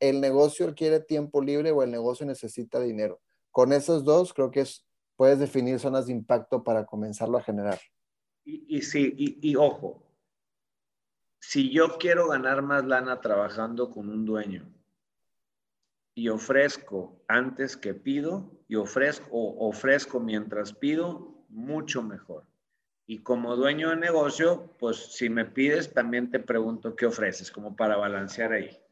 el 0.08 0.20
negocio 0.20 0.74
quiere 0.74 1.00
tiempo 1.00 1.42
libre 1.42 1.70
o 1.70 1.82
el 1.82 1.90
negocio 1.90 2.26
necesita 2.26 2.78
dinero. 2.80 3.20
Con 3.50 3.72
esos 3.72 4.04
dos, 4.04 4.34
creo 4.34 4.50
que 4.50 4.60
es, 4.60 4.84
puedes 5.16 5.38
definir 5.38 5.78
zonas 5.78 6.06
de 6.06 6.12
impacto 6.12 6.62
para 6.62 6.84
comenzarlo 6.84 7.38
a 7.38 7.42
generar. 7.42 7.80
Y, 8.44 8.82
sí, 8.82 9.14
y, 9.16 9.56
ojo, 9.56 10.02
si 11.40 11.70
yo 11.70 11.96
quiero 11.98 12.28
ganar 12.28 12.60
más 12.60 12.84
lana 12.84 13.20
trabajando 13.20 13.90
con 13.90 14.10
un 14.10 14.26
dueño 14.26 14.70
y 16.14 16.28
ofrezco 16.28 17.24
antes 17.26 17.76
que 17.76 17.94
pido 17.94 18.50
y 18.68 18.76
ofrezco, 18.76 19.28
ofrezco 19.32 20.20
mientras 20.20 20.74
pido, 20.74 21.46
mucho 21.48 22.02
mejor. 22.02 22.44
Y 23.06 23.20
como 23.20 23.56
dueño 23.56 23.90
de 23.90 23.96
negocio, 23.96 24.74
pues 24.78 25.14
si 25.14 25.30
me 25.30 25.46
pides, 25.46 25.94
también 25.94 26.30
te 26.30 26.40
pregunto 26.40 26.94
qué 26.94 27.06
ofreces, 27.06 27.50
como 27.50 27.74
para 27.76 27.96
balancear 27.96 28.52
ahí. 28.52 28.83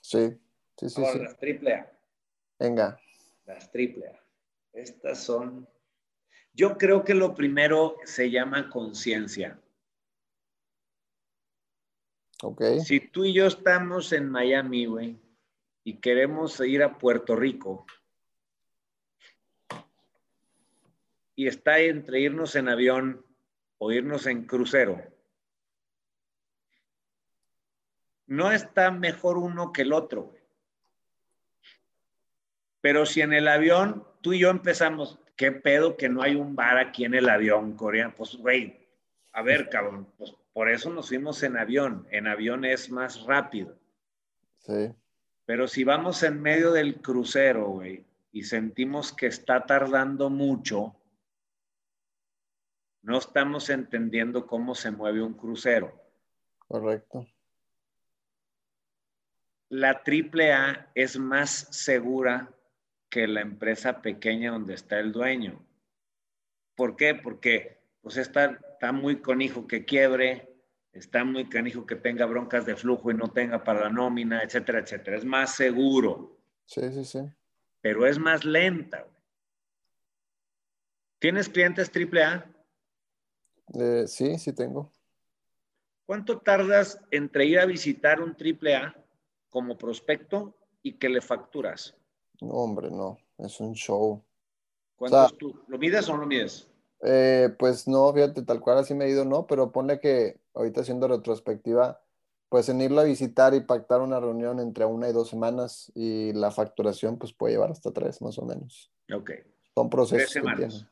Sí, 0.00 0.38
sí, 0.76 0.88
sí. 0.88 1.00
Las 1.00 1.38
triple 1.38 1.74
A. 1.74 1.92
Venga. 2.58 3.00
Las 3.46 3.70
triple 3.70 4.08
A. 4.08 4.20
Estas 4.72 5.22
son. 5.22 5.68
Yo 6.52 6.76
creo 6.76 7.04
que 7.04 7.14
lo 7.14 7.34
primero 7.34 7.96
se 8.04 8.30
llama 8.30 8.68
conciencia. 8.70 9.60
Ok. 12.42 12.62
Si 12.84 13.00
tú 13.00 13.24
y 13.24 13.32
yo 13.32 13.46
estamos 13.46 14.12
en 14.12 14.30
Miami, 14.30 14.86
güey, 14.86 15.18
y 15.84 15.98
queremos 15.98 16.58
ir 16.60 16.82
a 16.82 16.98
Puerto 16.98 17.36
Rico, 17.36 17.86
y 21.36 21.46
está 21.46 21.78
entre 21.78 22.20
irnos 22.20 22.54
en 22.54 22.68
avión 22.68 23.24
o 23.78 23.92
irnos 23.92 24.26
en 24.26 24.44
crucero, 24.44 25.02
no 28.30 28.52
está 28.52 28.92
mejor 28.92 29.38
uno 29.38 29.72
que 29.72 29.82
el 29.82 29.92
otro. 29.92 30.32
Pero 32.80 33.04
si 33.04 33.22
en 33.22 33.32
el 33.32 33.48
avión 33.48 34.06
tú 34.20 34.32
y 34.32 34.38
yo 34.38 34.50
empezamos, 34.50 35.18
¿qué 35.34 35.50
pedo 35.50 35.96
que 35.96 36.08
no 36.08 36.22
hay 36.22 36.36
un 36.36 36.54
bar 36.54 36.78
aquí 36.78 37.04
en 37.04 37.14
el 37.14 37.28
avión, 37.28 37.74
Corea? 37.74 38.14
Pues, 38.14 38.36
güey, 38.36 38.88
a 39.32 39.42
ver, 39.42 39.68
cabrón, 39.68 40.06
pues 40.16 40.32
por 40.52 40.70
eso 40.70 40.90
nos 40.90 41.08
fuimos 41.08 41.42
en 41.42 41.56
avión. 41.56 42.06
En 42.12 42.28
avión 42.28 42.64
es 42.64 42.88
más 42.88 43.20
rápido. 43.24 43.76
Sí. 44.58 44.94
Pero 45.44 45.66
si 45.66 45.82
vamos 45.82 46.22
en 46.22 46.40
medio 46.40 46.70
del 46.70 47.02
crucero, 47.02 47.66
güey, 47.66 48.06
y 48.30 48.44
sentimos 48.44 49.12
que 49.12 49.26
está 49.26 49.66
tardando 49.66 50.30
mucho, 50.30 50.94
no 53.02 53.18
estamos 53.18 53.70
entendiendo 53.70 54.46
cómo 54.46 54.76
se 54.76 54.92
mueve 54.92 55.20
un 55.20 55.34
crucero. 55.34 55.92
Correcto 56.68 57.26
la 59.70 60.02
AAA 60.04 60.90
es 60.94 61.16
más 61.16 61.68
segura 61.70 62.52
que 63.08 63.26
la 63.26 63.40
empresa 63.40 64.02
pequeña 64.02 64.50
donde 64.50 64.74
está 64.74 64.98
el 64.98 65.12
dueño. 65.12 65.64
¿Por 66.74 66.96
qué? 66.96 67.14
Porque 67.14 67.80
pues 68.02 68.16
está, 68.16 68.58
está 68.72 68.92
muy 68.92 69.20
conijo 69.20 69.66
que 69.66 69.84
quiebre, 69.84 70.52
está 70.92 71.24
muy 71.24 71.48
canijo 71.48 71.86
que 71.86 71.96
tenga 71.96 72.26
broncas 72.26 72.66
de 72.66 72.76
flujo 72.76 73.10
y 73.10 73.14
no 73.14 73.28
tenga 73.28 73.62
para 73.62 73.82
la 73.82 73.90
nómina, 73.90 74.42
etcétera, 74.42 74.80
etcétera. 74.80 75.16
Es 75.16 75.24
más 75.24 75.54
seguro. 75.54 76.36
Sí, 76.66 76.80
sí, 76.92 77.04
sí. 77.04 77.20
Pero 77.80 78.06
es 78.06 78.18
más 78.18 78.44
lenta. 78.44 79.06
¿Tienes 81.20 81.48
clientes 81.48 81.90
AAA? 81.94 82.44
Eh, 83.74 84.04
sí, 84.08 84.36
sí 84.38 84.52
tengo. 84.52 84.90
¿Cuánto 86.06 86.38
tardas 86.38 87.00
entre 87.12 87.44
ir 87.44 87.60
a 87.60 87.66
visitar 87.66 88.20
un 88.20 88.30
AAA 88.30 88.99
como 89.50 89.76
prospecto 89.76 90.54
y 90.82 90.94
que 90.94 91.08
le 91.08 91.20
facturas? 91.20 91.94
No, 92.40 92.52
hombre, 92.52 92.90
no, 92.90 93.18
es 93.38 93.60
un 93.60 93.74
show. 93.74 94.22
¿Cuánto 94.96 95.26
es 95.26 95.36
tú? 95.36 95.60
¿Lo 95.66 95.78
mides 95.78 96.08
o 96.08 96.14
no 96.14 96.20
lo 96.20 96.26
mides? 96.26 96.68
Eh, 97.02 97.54
pues 97.58 97.88
no, 97.88 98.12
fíjate, 98.12 98.42
tal 98.42 98.60
cual 98.60 98.78
así 98.78 98.94
me 98.94 99.06
he 99.06 99.10
ido, 99.10 99.24
no, 99.24 99.46
pero 99.46 99.72
pone 99.72 100.00
que 100.00 100.40
ahorita 100.54 100.82
haciendo 100.82 101.08
retrospectiva, 101.08 102.02
pues 102.48 102.68
en 102.68 102.80
irlo 102.80 103.00
a 103.00 103.04
visitar 103.04 103.54
y 103.54 103.60
pactar 103.60 104.00
una 104.00 104.20
reunión 104.20 104.60
entre 104.60 104.84
una 104.84 105.08
y 105.08 105.12
dos 105.12 105.28
semanas 105.28 105.90
y 105.94 106.32
la 106.32 106.50
facturación 106.50 107.18
pues 107.18 107.32
puede 107.32 107.54
llevar 107.54 107.70
hasta 107.70 107.92
tres 107.92 108.20
más 108.22 108.38
o 108.38 108.44
menos. 108.44 108.90
Ok. 109.12 109.30
Son 109.74 109.88
procesos. 109.88 110.30
Tres 110.30 110.32
semanas. 110.32 110.86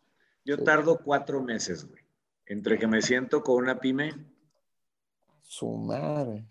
Yo 0.45 0.63
tardo 0.63 0.99
cuatro 1.05 1.43
meses, 1.43 1.87
güey. 1.87 2.03
Entre 2.47 2.79
que 2.79 2.87
me 2.87 3.03
siento 3.03 3.43
con 3.43 3.57
una 3.57 3.79
pyme. 3.79 4.13
Su 5.43 5.69
madre 5.77 6.47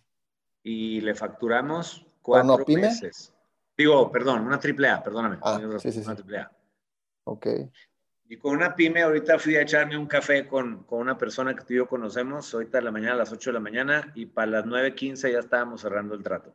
y 0.67 0.99
le 0.99 1.15
facturamos 1.15 2.06
cuatro 2.21 2.65
meses. 2.67 3.34
Digo, 3.77 4.12
perdón, 4.12 4.45
una 4.45 4.60
triple 4.60 4.89
A, 4.89 5.01
perdóname. 5.01 5.38
Ah, 5.41 5.62
sí, 5.80 5.93
sí, 5.93 5.99
una 5.99 6.15
triple 6.15 6.39
A. 6.39 6.51
Ok. 7.23 7.47
Y 8.27 8.36
con 8.36 8.53
una 8.53 8.75
pyme, 8.75 9.01
ahorita 9.01 9.39
fui 9.39 9.56
a 9.56 9.62
echarme 9.62 9.97
un 9.97 10.08
café 10.08 10.45
con, 10.45 10.84
con, 10.84 10.99
una 10.99 11.17
persona 11.17 11.56
que 11.56 11.63
tú 11.63 11.71
y 11.73 11.77
yo 11.77 11.88
conocemos, 11.88 12.53
ahorita 12.53 12.80
de 12.80 12.84
la 12.84 12.91
mañana 12.91 13.13
a 13.13 13.17
las 13.17 13.32
8 13.32 13.51
de 13.51 13.53
la 13.53 13.60
mañana, 13.62 14.12
y 14.13 14.25
para 14.25 14.51
las 14.51 14.65
9.15 14.65 15.32
ya 15.32 15.39
estábamos 15.39 15.80
cerrando 15.80 16.15
el 16.15 16.23
trato. 16.23 16.53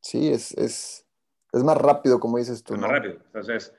Sí, 0.00 0.32
es, 0.32 0.52
es, 0.52 1.06
es 1.52 1.62
más 1.62 1.76
rápido, 1.76 2.18
como 2.18 2.38
dices 2.38 2.64
tú. 2.64 2.72
Es 2.72 2.80
más 2.80 2.90
rápido. 2.90 3.16
Entonces, 3.26 3.74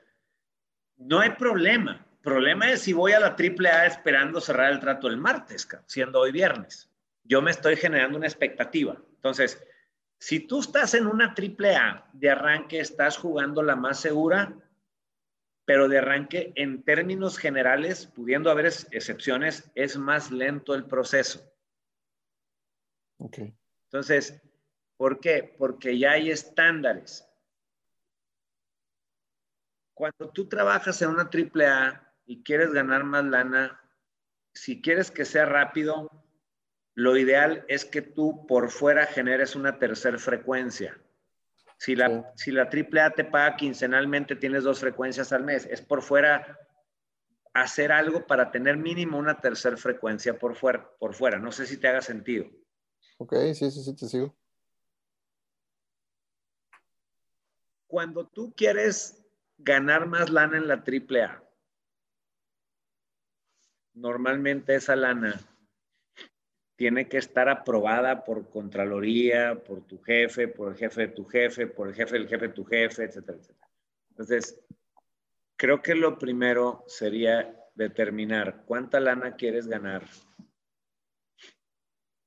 no 0.96 1.18
hay 1.18 1.30
problema. 1.30 2.06
Problema 2.22 2.70
es 2.70 2.82
si 2.82 2.92
voy 2.92 3.10
a 3.12 3.18
la 3.18 3.34
triple 3.34 3.68
A 3.68 3.84
esperando 3.86 4.40
cerrar 4.40 4.72
el 4.72 4.78
trato 4.78 5.08
el 5.08 5.16
martes, 5.16 5.66
siendo 5.88 6.20
hoy 6.20 6.30
viernes 6.30 6.91
yo 7.24 7.42
me 7.42 7.50
estoy 7.50 7.76
generando 7.76 8.18
una 8.18 8.26
expectativa. 8.26 8.96
Entonces, 9.14 9.62
si 10.18 10.40
tú 10.40 10.60
estás 10.60 10.94
en 10.94 11.06
una 11.06 11.34
triple 11.34 11.74
A 11.76 12.08
de 12.12 12.30
arranque, 12.30 12.80
estás 12.80 13.16
jugando 13.16 13.62
la 13.62 13.76
más 13.76 14.00
segura, 14.00 14.56
pero 15.64 15.88
de 15.88 15.98
arranque, 15.98 16.52
en 16.56 16.82
términos 16.82 17.38
generales, 17.38 18.06
pudiendo 18.06 18.50
haber 18.50 18.66
excepciones, 18.66 19.70
es 19.74 19.96
más 19.96 20.30
lento 20.30 20.74
el 20.74 20.86
proceso. 20.86 21.52
Ok. 23.18 23.38
Entonces, 23.84 24.42
¿por 24.96 25.20
qué? 25.20 25.54
Porque 25.58 25.98
ya 25.98 26.12
hay 26.12 26.30
estándares. 26.30 27.28
Cuando 29.94 30.30
tú 30.30 30.48
trabajas 30.48 31.00
en 31.02 31.10
una 31.10 31.30
triple 31.30 31.66
A 31.66 32.14
y 32.26 32.42
quieres 32.42 32.72
ganar 32.72 33.04
más 33.04 33.24
lana, 33.24 33.80
si 34.54 34.80
quieres 34.82 35.10
que 35.10 35.24
sea 35.24 35.46
rápido, 35.46 36.21
lo 36.94 37.16
ideal 37.16 37.64
es 37.68 37.84
que 37.84 38.02
tú 38.02 38.46
por 38.46 38.70
fuera 38.70 39.06
generes 39.06 39.56
una 39.56 39.78
tercera 39.78 40.18
frecuencia. 40.18 40.98
Si 41.78 41.96
la, 41.96 42.32
si 42.36 42.52
la 42.52 42.70
AAA 42.70 43.10
te 43.14 43.24
paga 43.24 43.56
quincenalmente, 43.56 44.36
tienes 44.36 44.62
dos 44.64 44.78
frecuencias 44.78 45.32
al 45.32 45.42
mes. 45.42 45.66
Es 45.66 45.80
por 45.80 46.02
fuera 46.02 46.58
hacer 47.54 47.92
algo 47.92 48.26
para 48.26 48.50
tener 48.50 48.76
mínimo 48.76 49.18
una 49.18 49.40
tercera 49.40 49.76
frecuencia 49.76 50.38
por 50.38 50.54
fuera, 50.54 50.88
por 50.98 51.14
fuera. 51.14 51.38
No 51.38 51.50
sé 51.50 51.66
si 51.66 51.78
te 51.78 51.88
haga 51.88 52.00
sentido. 52.00 52.46
Ok, 53.18 53.34
sí, 53.54 53.70
sí, 53.70 53.82
sí, 53.82 53.96
te 53.96 54.06
sigo. 54.06 54.36
Cuando 57.86 58.26
tú 58.26 58.52
quieres 58.54 59.22
ganar 59.58 60.06
más 60.06 60.30
lana 60.30 60.56
en 60.56 60.68
la 60.68 60.84
AAA, 60.84 61.42
normalmente 63.94 64.74
esa 64.74 64.96
lana 64.96 65.40
tiene 66.82 67.08
que 67.08 67.18
estar 67.18 67.48
aprobada 67.48 68.24
por 68.24 68.50
Contraloría, 68.50 69.54
por 69.54 69.86
tu 69.86 70.02
jefe, 70.02 70.48
por 70.48 70.72
el 70.72 70.76
jefe 70.76 71.02
de 71.02 71.08
tu 71.14 71.24
jefe, 71.24 71.68
por 71.68 71.86
el 71.86 71.94
jefe 71.94 72.14
del 72.18 72.26
jefe 72.26 72.48
de 72.48 72.52
tu 72.54 72.64
jefe, 72.64 73.04
etcétera, 73.04 73.38
etcétera. 73.38 73.70
Entonces, 74.10 74.60
creo 75.54 75.80
que 75.80 75.94
lo 75.94 76.18
primero 76.18 76.82
sería 76.88 77.56
determinar 77.76 78.64
cuánta 78.66 78.98
lana 78.98 79.36
quieres 79.36 79.68
ganar 79.68 80.02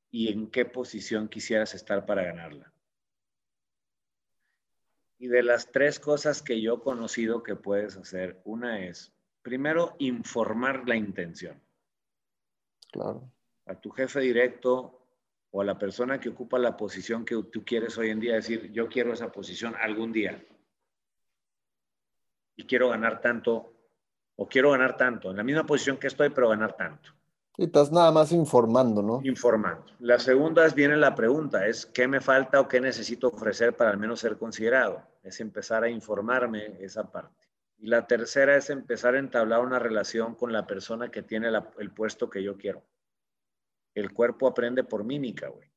y 0.10 0.32
en 0.32 0.50
qué 0.50 0.64
posición 0.64 1.28
quisieras 1.28 1.74
estar 1.74 2.06
para 2.06 2.24
ganarla. 2.24 2.74
Y 5.18 5.28
de 5.28 5.44
las 5.44 5.70
tres 5.70 6.00
cosas 6.00 6.42
que 6.42 6.62
yo 6.62 6.76
he 6.76 6.80
conocido 6.80 7.44
que 7.44 7.58
puedes 7.58 7.98
hacer, 7.98 8.40
una 8.46 8.86
es, 8.86 9.12
primero, 9.42 9.98
informar 10.00 10.88
la 10.88 10.96
intención. 10.96 11.62
Claro 12.94 13.35
a 13.66 13.76
tu 13.76 13.90
jefe 13.92 14.20
directo 14.20 15.02
o 15.52 15.62
a 15.62 15.66
la 15.66 15.78
persona 15.78 16.20
que 16.20 16.30
ocupa 16.30 16.60
la 16.60 16.76
posición 16.76 17.24
que 17.24 17.42
tú 17.52 17.64
quieres 17.64 17.98
hoy 17.98 18.10
en 18.10 18.20
día, 18.20 18.36
decir, 18.36 18.72
yo 18.72 18.88
quiero 18.88 19.14
esa 19.14 19.32
posición 19.32 19.74
algún 19.80 20.12
día. 20.12 20.44
Y 22.58 22.66
quiero 22.66 22.90
ganar 22.90 23.22
tanto, 23.22 23.74
o 24.36 24.48
quiero 24.48 24.72
ganar 24.72 24.98
tanto, 24.98 25.32
en 25.32 25.38
la 25.38 25.44
misma 25.44 25.66
posición 25.66 25.98
que 25.98 26.08
estoy, 26.08 26.30
pero 26.30 26.50
ganar 26.50 26.76
tanto. 26.76 27.10
Y 27.58 27.66
estás 27.66 27.90
nada 27.90 28.12
más 28.12 28.34
informando, 28.34 29.02
¿no? 29.02 29.22
Informando. 29.24 29.86
La 30.00 30.20
segunda 30.20 30.66
es, 30.66 30.76
viene 30.76 30.98
la 30.98 31.16
pregunta, 31.16 31.68
es 31.68 31.86
qué 31.86 32.06
me 32.06 32.20
falta 32.20 32.60
o 32.60 32.68
qué 32.68 32.82
necesito 32.82 33.30
ofrecer 33.30 33.78
para 33.78 33.92
al 33.92 33.98
menos 33.98 34.20
ser 34.20 34.38
considerado. 34.38 35.02
Es 35.24 35.40
empezar 35.40 35.86
a 35.86 35.90
informarme 35.90 36.76
esa 36.82 37.10
parte. 37.10 37.48
Y 37.78 37.88
la 37.88 38.08
tercera 38.08 38.58
es 38.58 38.70
empezar 38.70 39.16
a 39.16 39.20
entablar 39.20 39.62
una 39.62 39.80
relación 39.80 40.36
con 40.36 40.52
la 40.52 40.68
persona 40.68 41.10
que 41.10 41.24
tiene 41.24 41.50
el 41.78 41.92
puesto 41.92 42.30
que 42.30 42.44
yo 42.44 42.58
quiero 42.58 42.84
el 43.96 44.14
cuerpo 44.14 44.48
aprende 44.48 44.84
por 44.84 45.04
mímica, 45.04 45.48
güey. 45.48 45.68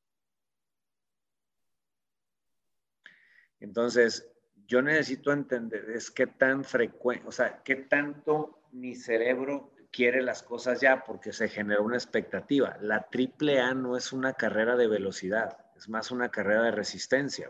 Entonces, 3.59 4.29
yo 4.67 4.81
necesito 4.81 5.31
entender 5.31 5.89
es 5.89 6.11
qué 6.11 6.27
tan 6.27 6.63
frecuente, 6.63 7.27
o 7.27 7.31
sea, 7.31 7.63
qué 7.63 7.75
tanto 7.75 8.61
mi 8.71 8.95
cerebro 8.95 9.73
quiere 9.91 10.21
las 10.21 10.43
cosas 10.43 10.79
ya 10.79 11.03
porque 11.03 11.33
se 11.33 11.49
generó 11.49 11.83
una 11.83 11.97
expectativa. 11.97 12.77
La 12.81 13.09
triple 13.09 13.59
A 13.59 13.73
no 13.73 13.97
es 13.97 14.13
una 14.13 14.33
carrera 14.33 14.75
de 14.75 14.87
velocidad, 14.87 15.57
es 15.75 15.89
más 15.89 16.11
una 16.11 16.29
carrera 16.29 16.63
de 16.63 16.71
resistencia. 16.71 17.49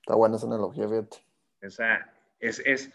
Está 0.00 0.14
buena 0.14 0.36
esa 0.36 0.46
analogía, 0.46 0.88
fíjate. 0.88 1.18
O 1.64 1.70
sea, 1.70 2.12
es, 2.38 2.60
es, 2.64 2.90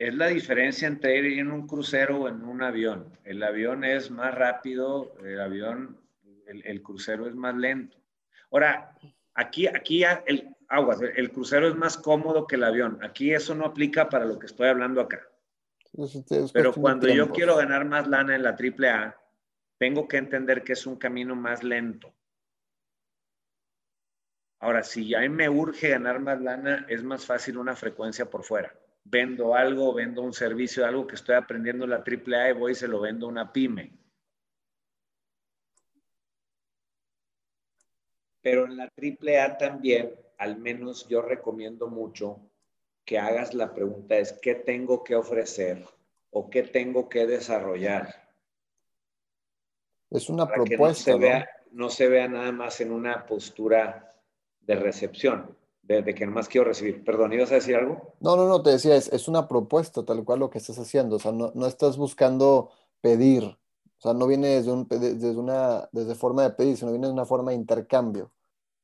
es 0.00 0.14
la 0.14 0.28
diferencia 0.28 0.88
entre 0.88 1.18
ir 1.18 1.38
en 1.38 1.52
un 1.52 1.66
crucero 1.66 2.22
o 2.22 2.28
en 2.28 2.42
un 2.42 2.62
avión. 2.62 3.18
El 3.22 3.42
avión 3.42 3.84
es 3.84 4.10
más 4.10 4.34
rápido, 4.34 5.14
el 5.22 5.38
avión, 5.38 6.00
el, 6.46 6.66
el 6.66 6.82
crucero 6.82 7.28
es 7.28 7.34
más 7.34 7.54
lento. 7.54 7.98
Ahora, 8.50 8.96
aquí, 9.34 9.66
aquí 9.66 10.02
el, 10.26 10.56
aguas, 10.68 11.00
el 11.02 11.30
crucero 11.30 11.68
es 11.68 11.76
más 11.76 11.98
cómodo 11.98 12.46
que 12.46 12.56
el 12.56 12.64
avión. 12.64 12.98
Aquí 13.02 13.34
eso 13.34 13.54
no 13.54 13.66
aplica 13.66 14.08
para 14.08 14.24
lo 14.24 14.38
que 14.38 14.46
estoy 14.46 14.68
hablando 14.68 15.02
acá. 15.02 15.20
Pero 16.54 16.72
cuando 16.72 17.06
yo 17.06 17.30
quiero 17.30 17.56
ganar 17.56 17.84
más 17.84 18.08
lana 18.08 18.34
en 18.34 18.42
la 18.42 18.56
AAA, 18.56 19.14
tengo 19.76 20.08
que 20.08 20.16
entender 20.16 20.64
que 20.64 20.72
es 20.72 20.86
un 20.86 20.96
camino 20.96 21.36
más 21.36 21.62
lento. 21.62 22.14
Ahora, 24.60 24.82
si 24.82 25.14
a 25.14 25.20
mí 25.20 25.28
me 25.28 25.50
urge 25.50 25.90
ganar 25.90 26.20
más 26.20 26.40
lana, 26.40 26.86
es 26.88 27.04
más 27.04 27.26
fácil 27.26 27.58
una 27.58 27.76
frecuencia 27.76 28.30
por 28.30 28.44
fuera. 28.44 28.74
Vendo 29.10 29.56
algo, 29.56 29.92
vendo 29.92 30.22
un 30.22 30.32
servicio, 30.32 30.86
algo 30.86 31.06
que 31.06 31.16
estoy 31.16 31.34
aprendiendo 31.34 31.84
en 31.84 31.90
la 31.90 32.04
AAA 32.04 32.50
y 32.50 32.52
voy 32.52 32.72
y 32.72 32.76
se 32.76 32.86
lo 32.86 33.00
vendo 33.00 33.26
a 33.26 33.30
una 33.30 33.52
pyme. 33.52 33.92
Pero 38.40 38.66
en 38.66 38.76
la 38.76 38.84
AAA 38.84 39.58
también, 39.58 40.14
al 40.38 40.58
menos 40.58 41.08
yo 41.08 41.22
recomiendo 41.22 41.88
mucho 41.88 42.40
que 43.04 43.18
hagas 43.18 43.54
la 43.54 43.74
pregunta 43.74 44.16
es, 44.16 44.32
¿qué 44.34 44.54
tengo 44.54 45.02
que 45.02 45.16
ofrecer 45.16 45.84
o 46.30 46.48
qué 46.48 46.62
tengo 46.62 47.08
que 47.08 47.26
desarrollar? 47.26 48.28
Es 50.10 50.28
una 50.28 50.46
propuesta. 50.46 51.12
no, 51.12 51.18
se 51.18 51.18
Vea, 51.18 51.48
no 51.72 51.90
se 51.90 52.08
vea 52.08 52.28
nada 52.28 52.52
más 52.52 52.80
en 52.80 52.92
una 52.92 53.26
postura 53.26 54.14
de 54.60 54.76
recepción, 54.76 55.56
de, 56.02 56.14
que 56.14 56.26
nomás 56.26 56.48
quiero 56.48 56.68
recibir. 56.68 57.04
Perdón, 57.04 57.32
¿ibas 57.32 57.52
a 57.52 57.56
decir 57.56 57.76
algo? 57.76 58.14
No, 58.20 58.36
no, 58.36 58.46
no, 58.46 58.62
te 58.62 58.70
decía, 58.70 58.96
es, 58.96 59.12
es 59.12 59.28
una 59.28 59.48
propuesta 59.48 60.04
tal 60.04 60.24
cual 60.24 60.40
lo 60.40 60.50
que 60.50 60.58
estás 60.58 60.78
haciendo. 60.78 61.16
O 61.16 61.18
sea, 61.18 61.32
no, 61.32 61.52
no 61.54 61.66
estás 61.66 61.96
buscando 61.96 62.70
pedir. 63.00 63.44
O 63.44 64.02
sea, 64.02 64.14
no 64.14 64.26
viene 64.26 64.48
desde, 64.48 64.72
un, 64.72 64.86
desde 64.88 65.36
una 65.36 65.88
desde 65.92 66.14
forma 66.14 66.42
de 66.42 66.50
pedir, 66.50 66.76
sino 66.76 66.90
viene 66.90 67.06
de 67.06 67.12
una 67.12 67.26
forma 67.26 67.50
de 67.50 67.56
intercambio 67.56 68.32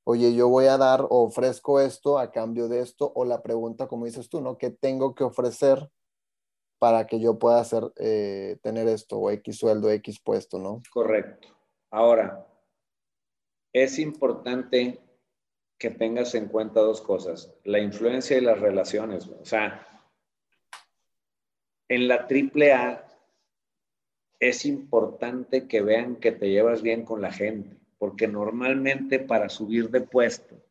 oye, 0.09 0.35
yo 0.35 0.49
voy 0.49 0.67
a 0.67 0.79
dar 0.79 1.03
o 1.03 1.25
ofrezco 1.25 1.81
esto 1.81 2.19
a 2.19 2.31
cambio 2.31 2.69
de 2.69 2.81
esto, 2.81 3.11
o 3.13 3.25
la 3.25 3.43
pregunta, 3.43 3.89
como 3.89 4.05
dices 4.05 4.29
tú, 4.29 4.41
¿no? 4.41 4.57
¿Qué 4.57 4.71
tengo 4.71 5.17
que 5.17 5.25
ofrecer 5.25 5.91
para 6.79 7.09
que 7.09 7.19
yo 7.19 7.41
pueda 7.41 7.59
hacer, 7.59 7.83
eh, 7.97 8.57
tener 8.63 8.87
esto, 8.87 9.19
o 9.19 9.31
X 9.33 9.59
sueldo, 9.59 9.91
X 9.91 10.21
puesto, 10.21 10.61
¿no? 10.61 10.81
Correcto. 10.93 11.49
Ahora, 11.91 12.47
es 13.73 13.99
importante 13.99 15.01
que 15.79 15.91
tengas 15.91 16.35
en 16.35 16.49
cuenta 16.49 16.81
dos 16.81 17.01
cosas, 17.01 17.53
la 17.65 17.79
influencia 17.79 18.39
y 18.39 18.41
las 18.41 18.59
relaciones. 18.61 19.27
O 19.27 19.45
sea, 19.45 19.87
en 21.89 22.09
la 22.09 22.27
AAA 22.29 23.05
es 24.41 24.65
importante 24.65 25.67
que 25.69 25.83
vean 25.83 26.17
que 26.17 26.33
te 26.33 26.51
llevas 26.51 26.83
bien 26.83 27.05
con 27.05 27.21
la 27.21 27.33
gente 27.33 27.77
porque 27.99 28.29
normalmente 28.29 29.19
para 29.19 29.49
subir 29.49 29.91
de 29.91 30.01
puesto, 30.01 30.63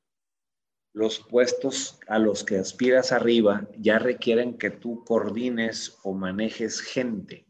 los 0.93 1.19
puestos 1.19 1.99
a 2.07 2.19
los 2.19 2.43
que 2.43 2.57
aspiras 2.57 3.11
arriba 3.11 3.67
ya 3.77 3.99
requieren 3.99 4.57
que 4.57 4.69
tú 4.69 5.03
coordines 5.03 5.97
o 6.03 6.13
manejes 6.13 6.79
gente 6.79 7.45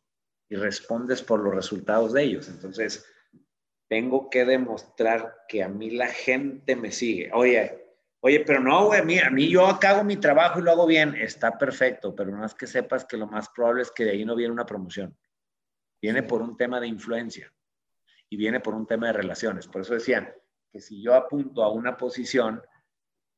y 0.49 0.55
respondes 0.55 1.21
por 1.21 1.41
los 1.41 1.53
resultados 1.53 2.13
de 2.13 2.23
ellos. 2.23 2.47
Entonces, 2.47 3.05
tengo 3.87 4.29
que 4.29 4.45
demostrar 4.45 5.35
que 5.47 5.63
a 5.63 5.69
mí 5.69 5.91
la 5.91 6.07
gente 6.07 6.75
me 6.75 6.91
sigue. 6.91 7.29
Oye, 7.33 7.97
oye, 8.19 8.43
pero 8.45 8.59
no, 8.59 8.87
güey, 8.87 8.99
a 8.99 9.03
mí, 9.03 9.19
a 9.19 9.29
mí 9.29 9.49
yo 9.49 9.67
acá 9.67 9.91
hago 9.91 10.03
mi 10.03 10.17
trabajo 10.17 10.59
y 10.59 10.63
lo 10.63 10.71
hago 10.71 10.85
bien. 10.85 11.15
Está 11.15 11.57
perfecto, 11.57 12.15
pero 12.15 12.31
no 12.31 12.45
es 12.45 12.53
que 12.53 12.67
sepas 12.67 13.05
que 13.05 13.17
lo 13.17 13.27
más 13.27 13.49
probable 13.49 13.83
es 13.83 13.91
que 13.91 14.05
de 14.05 14.11
ahí 14.11 14.25
no 14.25 14.35
viene 14.35 14.53
una 14.53 14.65
promoción. 14.65 15.17
Viene 16.01 16.23
por 16.23 16.41
un 16.41 16.57
tema 16.57 16.79
de 16.79 16.87
influencia 16.87 17.51
y 18.29 18.37
viene 18.37 18.59
por 18.59 18.73
un 18.73 18.85
tema 18.87 19.07
de 19.07 19.13
relaciones. 19.13 19.67
Por 19.67 19.81
eso 19.81 19.93
decían 19.93 20.33
que 20.71 20.79
si 20.79 21.01
yo 21.01 21.13
apunto 21.13 21.63
a 21.63 21.71
una 21.71 21.97
posición, 21.97 22.61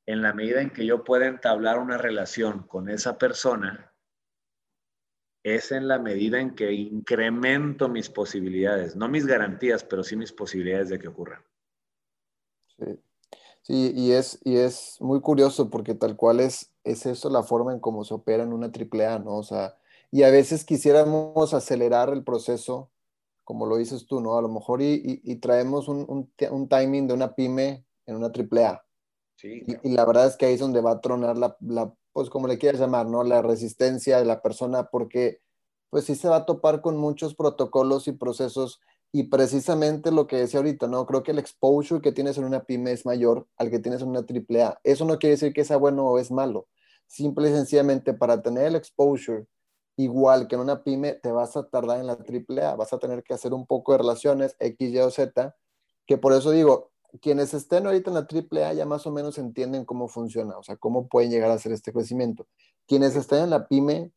en 0.08 0.22
la 0.22 0.34
medida 0.34 0.62
en 0.62 0.70
que 0.70 0.86
yo 0.86 1.04
pueda 1.04 1.28
entablar 1.28 1.80
una 1.80 1.98
relación 1.98 2.66
con 2.66 2.90
esa 2.90 3.18
persona, 3.18 3.94
es 5.56 5.72
en 5.72 5.88
la 5.88 6.00
medida 6.00 6.40
en 6.40 6.56
que 6.56 6.72
incremento 6.72 7.90
mis 7.90 8.10
posibilidades, 8.10 8.96
no 8.96 9.08
mis 9.08 9.26
garantías, 9.26 9.84
pero 9.84 10.04
sí 10.04 10.16
mis 10.16 10.32
posibilidades 10.32 10.90
de 10.90 11.00
que 11.00 11.08
ocurran. 11.08 11.42
Sí, 12.78 13.00
sí 13.62 13.94
y, 13.96 14.12
es, 14.12 14.40
y 14.44 14.58
es 14.58 14.98
muy 15.00 15.22
curioso 15.22 15.70
porque 15.70 15.96
tal 15.96 16.16
cual 16.16 16.40
es, 16.40 16.72
es 16.84 17.06
eso 17.06 17.30
la 17.30 17.44
forma 17.44 17.74
en 17.74 17.80
cómo 17.80 18.04
se 18.04 18.14
opera 18.14 18.44
en 18.44 18.54
una 18.54 18.68
AAA, 18.68 19.20
¿no? 19.20 19.38
O 19.38 19.44
sea, 19.44 19.78
y 20.12 20.24
a 20.24 20.32
veces 20.32 20.66
quisiéramos 20.66 21.54
acelerar 21.54 22.10
el 22.10 22.24
proceso 22.24 22.92
como 23.48 23.66
lo 23.66 23.78
dices 23.78 24.06
tú, 24.06 24.20
¿no? 24.20 24.38
A 24.38 24.42
lo 24.42 24.50
mejor 24.50 24.82
y, 24.82 25.36
traemos 25.38 25.88
un, 25.88 26.30
timing 26.70 27.08
de 27.08 27.14
una 27.14 27.34
pyme 27.34 27.86
en 28.06 28.18
una 28.18 28.30
triple 28.30 28.66
A. 28.66 28.84
Sí, 29.38 29.64
y, 29.84 29.90
la 29.90 30.04
verdad 30.04 30.28
es 30.28 30.36
que 30.36 30.48
ahí 30.48 30.56
es 30.56 30.60
donde 30.60 30.82
va 30.82 30.92
a 30.92 31.00
tronar 31.00 31.38
la, 31.38 31.96
pues 32.18 32.32
como 32.32 32.48
le 32.48 32.58
quieras 32.58 32.82
llamar, 32.82 33.06
¿no? 33.06 33.24
La 33.24 33.44
resistencia 33.44 34.18
de 34.18 34.26
la 34.26 34.42
persona, 34.42 34.90
porque 34.90 35.40
pues 35.92 36.06
sí 36.06 36.16
se 36.16 36.28
va 36.28 36.38
a 36.38 36.46
topar 36.48 36.82
con 36.82 36.98
muchos 36.98 37.36
protocolos 37.36 38.08
y 38.08 38.12
procesos 38.12 38.82
y 39.12 39.26
precisamente 39.26 40.12
lo 40.12 40.26
que 40.26 40.38
decía 40.38 40.60
ahorita, 40.60 40.88
¿no? 40.88 41.06
Creo 41.06 41.22
que 41.22 41.30
el 41.30 41.38
exposure 41.38 42.02
que 42.02 42.12
tienes 42.12 42.40
en 42.40 42.46
una 42.46 42.64
pyme 42.64 42.92
es 42.92 43.06
mayor 43.06 43.46
al 43.56 43.70
que 43.70 43.78
tienes 43.78 44.02
en 44.02 44.08
una 44.08 44.26
triple 44.26 44.64
A. 44.64 44.80
Eso 44.84 45.06
no 45.06 45.20
quiere 45.20 45.36
decir 45.36 45.54
que 45.54 45.64
sea 45.64 45.78
bueno 45.78 46.08
o 46.08 46.18
es 46.18 46.32
malo. 46.32 46.68
Simple 47.06 47.52
y 47.52 47.54
sencillamente 47.54 48.16
para 48.16 48.42
tener 48.42 48.66
el 48.66 48.76
exposure 48.76 49.46
igual 49.96 50.48
que 50.48 50.56
en 50.56 50.62
una 50.62 50.84
pyme, 50.84 51.14
te 51.14 51.32
vas 51.32 51.56
a 51.56 51.70
tardar 51.70 52.00
en 52.00 52.08
la 52.08 52.14
AAA, 52.14 52.78
vas 52.78 52.94
a 52.94 52.98
tener 52.98 53.22
que 53.22 53.36
hacer 53.36 53.54
un 53.54 53.68
poco 53.68 53.92
de 53.92 54.00
relaciones 54.00 54.56
X, 54.60 54.92
Y 54.92 54.98
o 54.98 55.12
Z, 55.12 55.56
que 56.08 56.18
por 56.18 56.34
eso 56.34 56.50
digo, 56.50 56.90
quienes 57.20 57.54
estén 57.54 57.86
ahorita 57.86 58.12
en 58.12 58.16
la 58.16 58.28
AAA 58.28 58.74
ya 58.74 58.86
más 58.86 59.06
o 59.08 59.12
menos 59.12 59.38
entienden 59.38 59.86
cómo 59.86 60.08
funciona, 60.08 60.58
o 60.58 60.64
sea, 60.64 60.78
cómo 60.78 61.08
pueden 61.08 61.32
llegar 61.32 61.52
a 61.52 61.56
hacer 61.56 61.72
este 61.72 61.94
crecimiento. 61.94 62.48
Quienes 62.88 63.16
estén 63.16 63.44
en 63.44 63.50
la 63.50 63.68
pyme, 63.68 64.12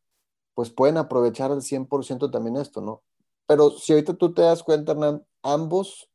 pues 0.54 0.70
pueden 0.70 0.96
aprovechar 0.96 1.52
al 1.52 1.62
100% 1.62 2.30
también 2.30 2.56
esto, 2.56 2.80
¿no? 2.80 3.02
Pero 3.46 3.70
si 3.70 3.92
ahorita 3.92 4.14
tú 4.14 4.34
te 4.34 4.42
das 4.42 4.62
cuenta, 4.62 4.92
Hernán, 4.92 5.24
ambos, 5.42 6.10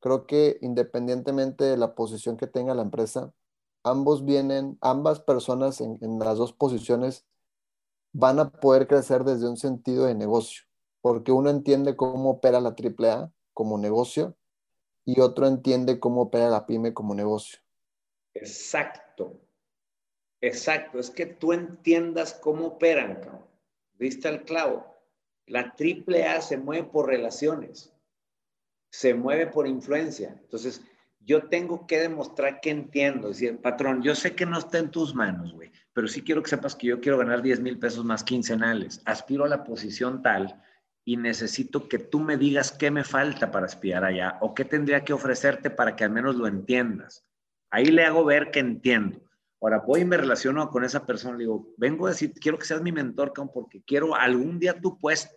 creo 0.00 0.26
que 0.26 0.58
independientemente 0.62 1.64
de 1.64 1.76
la 1.76 1.94
posición 1.94 2.36
que 2.36 2.46
tenga 2.46 2.74
la 2.74 2.82
empresa, 2.82 3.32
ambos 3.82 4.24
vienen, 4.24 4.78
ambas 4.80 5.20
personas 5.20 5.80
en, 5.80 5.98
en 6.02 6.18
las 6.18 6.38
dos 6.38 6.52
posiciones 6.52 7.26
van 8.12 8.38
a 8.38 8.50
poder 8.50 8.86
crecer 8.88 9.24
desde 9.24 9.48
un 9.48 9.56
sentido 9.56 10.04
de 10.04 10.14
negocio, 10.14 10.64
porque 11.00 11.32
uno 11.32 11.50
entiende 11.50 11.96
cómo 11.96 12.30
opera 12.30 12.60
la 12.60 12.74
AAA 12.76 13.32
como 13.54 13.78
negocio 13.78 14.36
y 15.08 15.20
otro 15.20 15.46
entiende 15.46 15.98
cómo 15.98 16.20
opera 16.20 16.50
la 16.50 16.66
pyme 16.66 16.92
como 16.92 17.14
negocio. 17.14 17.60
Exacto, 18.34 19.40
exacto, 20.42 20.98
es 20.98 21.08
que 21.08 21.24
tú 21.24 21.54
entiendas 21.54 22.34
cómo 22.34 22.66
operan, 22.66 23.14
cabrón. 23.14 23.46
Viste 23.94 24.28
al 24.28 24.42
clavo. 24.42 24.98
La 25.46 25.74
AAA 25.78 26.42
se 26.42 26.58
mueve 26.58 26.84
por 26.84 27.06
relaciones, 27.06 27.90
se 28.90 29.14
mueve 29.14 29.46
por 29.46 29.66
influencia. 29.66 30.36
Entonces, 30.42 30.82
yo 31.20 31.48
tengo 31.48 31.86
que 31.86 32.00
demostrar 32.00 32.60
que 32.60 32.68
entiendo. 32.68 33.30
Es 33.30 33.38
decir, 33.38 33.62
patrón, 33.62 34.02
yo 34.02 34.14
sé 34.14 34.34
que 34.34 34.44
no 34.44 34.58
está 34.58 34.76
en 34.76 34.90
tus 34.90 35.14
manos, 35.14 35.54
güey, 35.54 35.72
pero 35.94 36.06
sí 36.06 36.20
quiero 36.22 36.42
que 36.42 36.50
sepas 36.50 36.76
que 36.76 36.88
yo 36.88 37.00
quiero 37.00 37.16
ganar 37.16 37.40
10 37.40 37.60
mil 37.60 37.78
pesos 37.78 38.04
más 38.04 38.22
quincenales. 38.22 39.00
Aspiro 39.06 39.46
a 39.46 39.48
la 39.48 39.64
posición 39.64 40.20
tal 40.20 40.62
y 41.08 41.16
necesito 41.16 41.88
que 41.88 41.98
tú 41.98 42.20
me 42.20 42.36
digas 42.36 42.70
qué 42.70 42.90
me 42.90 43.02
falta 43.02 43.50
para 43.50 43.64
aspirar 43.64 44.04
allá 44.04 44.36
o 44.42 44.52
qué 44.52 44.66
tendría 44.66 45.04
que 45.06 45.14
ofrecerte 45.14 45.70
para 45.70 45.96
que 45.96 46.04
al 46.04 46.10
menos 46.10 46.36
lo 46.36 46.46
entiendas. 46.46 47.24
Ahí 47.70 47.86
le 47.86 48.04
hago 48.04 48.26
ver 48.26 48.50
que 48.50 48.58
entiendo. 48.58 49.18
Ahora 49.58 49.78
voy 49.78 50.02
y 50.02 50.04
me 50.04 50.18
relaciono 50.18 50.68
con 50.68 50.84
esa 50.84 51.06
persona, 51.06 51.38
le 51.38 51.44
digo, 51.44 51.72
vengo 51.78 52.06
a 52.06 52.10
decir, 52.10 52.34
quiero 52.34 52.58
que 52.58 52.66
seas 52.66 52.82
mi 52.82 52.92
mentor, 52.92 53.32
porque 53.54 53.82
quiero 53.86 54.14
algún 54.14 54.58
día 54.58 54.78
tu 54.78 54.98
puesto 54.98 55.34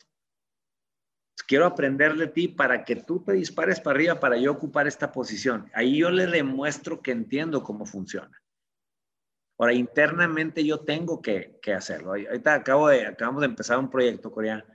quiero 1.47 1.65
aprender 1.65 2.15
de 2.15 2.27
ti 2.27 2.49
para 2.49 2.83
que 2.83 2.97
tú 2.97 3.23
te 3.23 3.31
dispares 3.31 3.79
para 3.79 3.95
arriba 3.95 4.19
para 4.19 4.35
yo 4.35 4.51
ocupar 4.51 4.87
esta 4.87 5.13
posición. 5.13 5.69
Ahí 5.73 5.99
yo 5.99 6.11
le 6.11 6.27
demuestro 6.27 7.01
que 7.01 7.11
entiendo 7.11 7.63
cómo 7.63 7.85
funciona. 7.85 8.41
Ahora, 9.57 9.73
internamente 9.73 10.65
yo 10.65 10.81
tengo 10.81 11.21
que, 11.21 11.59
que 11.61 11.73
hacerlo. 11.73 12.11
Ahorita 12.11 12.55
acabo 12.55 12.89
de, 12.89 13.05
acabamos 13.05 13.39
de 13.39 13.47
empezar 13.47 13.79
un 13.79 13.89
proyecto 13.89 14.31
coreano. 14.31 14.65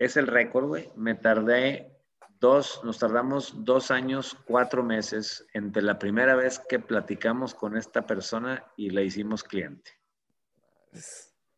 Es 0.00 0.16
el 0.16 0.26
récord, 0.26 0.66
güey. 0.66 0.88
Me 0.96 1.14
tardé 1.14 1.92
dos, 2.40 2.80
nos 2.84 2.98
tardamos 2.98 3.52
dos 3.66 3.90
años, 3.90 4.34
cuatro 4.46 4.82
meses 4.82 5.46
entre 5.52 5.82
la 5.82 5.98
primera 5.98 6.34
vez 6.34 6.58
que 6.58 6.78
platicamos 6.78 7.54
con 7.54 7.76
esta 7.76 8.06
persona 8.06 8.64
y 8.78 8.88
le 8.88 9.04
hicimos 9.04 9.44
cliente. 9.44 9.92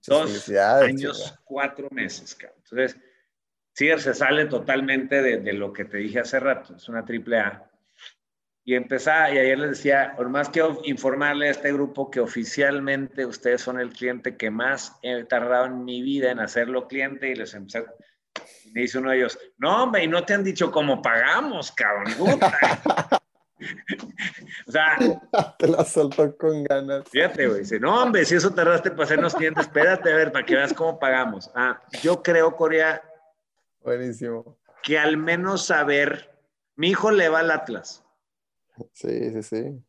Dos 0.04 0.48
años, 0.50 1.38
cuatro 1.44 1.86
meses. 1.92 2.36
Entonces, 2.64 3.00
Cier 3.74 4.00
se 4.00 4.12
sale 4.12 4.46
totalmente 4.46 5.22
de, 5.22 5.38
de, 5.38 5.52
lo 5.52 5.72
que 5.72 5.84
te 5.84 5.98
dije 5.98 6.18
hace 6.18 6.40
rato. 6.40 6.74
Es 6.74 6.88
una 6.88 7.04
triple 7.04 7.38
A. 7.38 7.70
Y 8.64 8.74
empezaba, 8.74 9.30
y 9.30 9.38
ayer 9.38 9.58
les 9.58 9.70
decía, 9.70 10.14
por 10.16 10.28
más 10.28 10.48
que 10.48 10.64
informarle 10.84 11.46
a 11.46 11.52
este 11.52 11.72
grupo 11.72 12.10
que 12.10 12.18
oficialmente 12.18 13.24
ustedes 13.24 13.60
son 13.60 13.78
el 13.78 13.90
cliente 13.90 14.36
que 14.36 14.50
más 14.50 14.98
he 15.02 15.22
tardado 15.24 15.66
en 15.66 15.84
mi 15.84 16.02
vida 16.02 16.32
en 16.32 16.40
hacerlo 16.40 16.88
cliente, 16.88 17.30
y 17.30 17.34
les 17.36 17.54
empecé, 17.54 17.84
me 18.72 18.82
dice 18.82 18.98
uno 18.98 19.10
de 19.10 19.18
ellos, 19.18 19.38
no, 19.58 19.84
hombre, 19.84 20.04
y 20.04 20.08
no 20.08 20.24
te 20.24 20.34
han 20.34 20.44
dicho 20.44 20.70
cómo 20.70 21.02
pagamos, 21.02 21.72
cabrón. 21.72 22.12
o 24.66 24.72
sea, 24.72 24.96
te 25.58 25.68
la 25.68 25.84
soltó 25.84 26.36
con 26.36 26.64
ganas. 26.64 27.08
Fíjate, 27.08 27.46
güey, 27.46 27.60
dice, 27.60 27.78
no, 27.78 28.02
hombre, 28.02 28.24
si 28.24 28.34
eso 28.36 28.52
tardaste 28.52 28.90
para 28.90 29.04
hacernos 29.04 29.34
clientes, 29.34 29.66
espérate 29.66 30.12
a 30.12 30.16
ver, 30.16 30.32
para 30.32 30.44
que 30.44 30.56
veas 30.56 30.72
cómo 30.72 30.98
pagamos. 30.98 31.50
Ah, 31.54 31.80
yo 32.02 32.22
creo, 32.22 32.56
Corea. 32.56 33.02
Buenísimo. 33.80 34.58
Que 34.82 34.98
al 34.98 35.16
menos 35.16 35.66
saber, 35.66 36.36
mi 36.76 36.90
hijo 36.90 37.10
le 37.10 37.28
va 37.28 37.40
al 37.40 37.50
Atlas 37.50 38.04
Sí, 38.92 39.30
sí, 39.32 39.42
sí. 39.42 39.84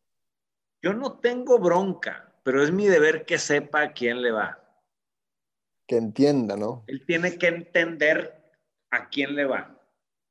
Yo 0.82 0.92
no 0.92 1.18
tengo 1.18 1.58
bronca, 1.58 2.32
pero 2.42 2.62
es 2.62 2.70
mi 2.70 2.86
deber 2.86 3.24
que 3.24 3.38
sepa 3.38 3.82
a 3.82 3.92
quién 3.92 4.20
le 4.20 4.30
va. 4.30 4.63
Que 5.86 5.96
entienda, 5.96 6.56
¿no? 6.56 6.84
Él 6.86 7.04
tiene 7.06 7.36
que 7.38 7.48
entender 7.48 8.42
a 8.90 9.08
quién 9.08 9.34
le 9.34 9.44
va. 9.44 9.78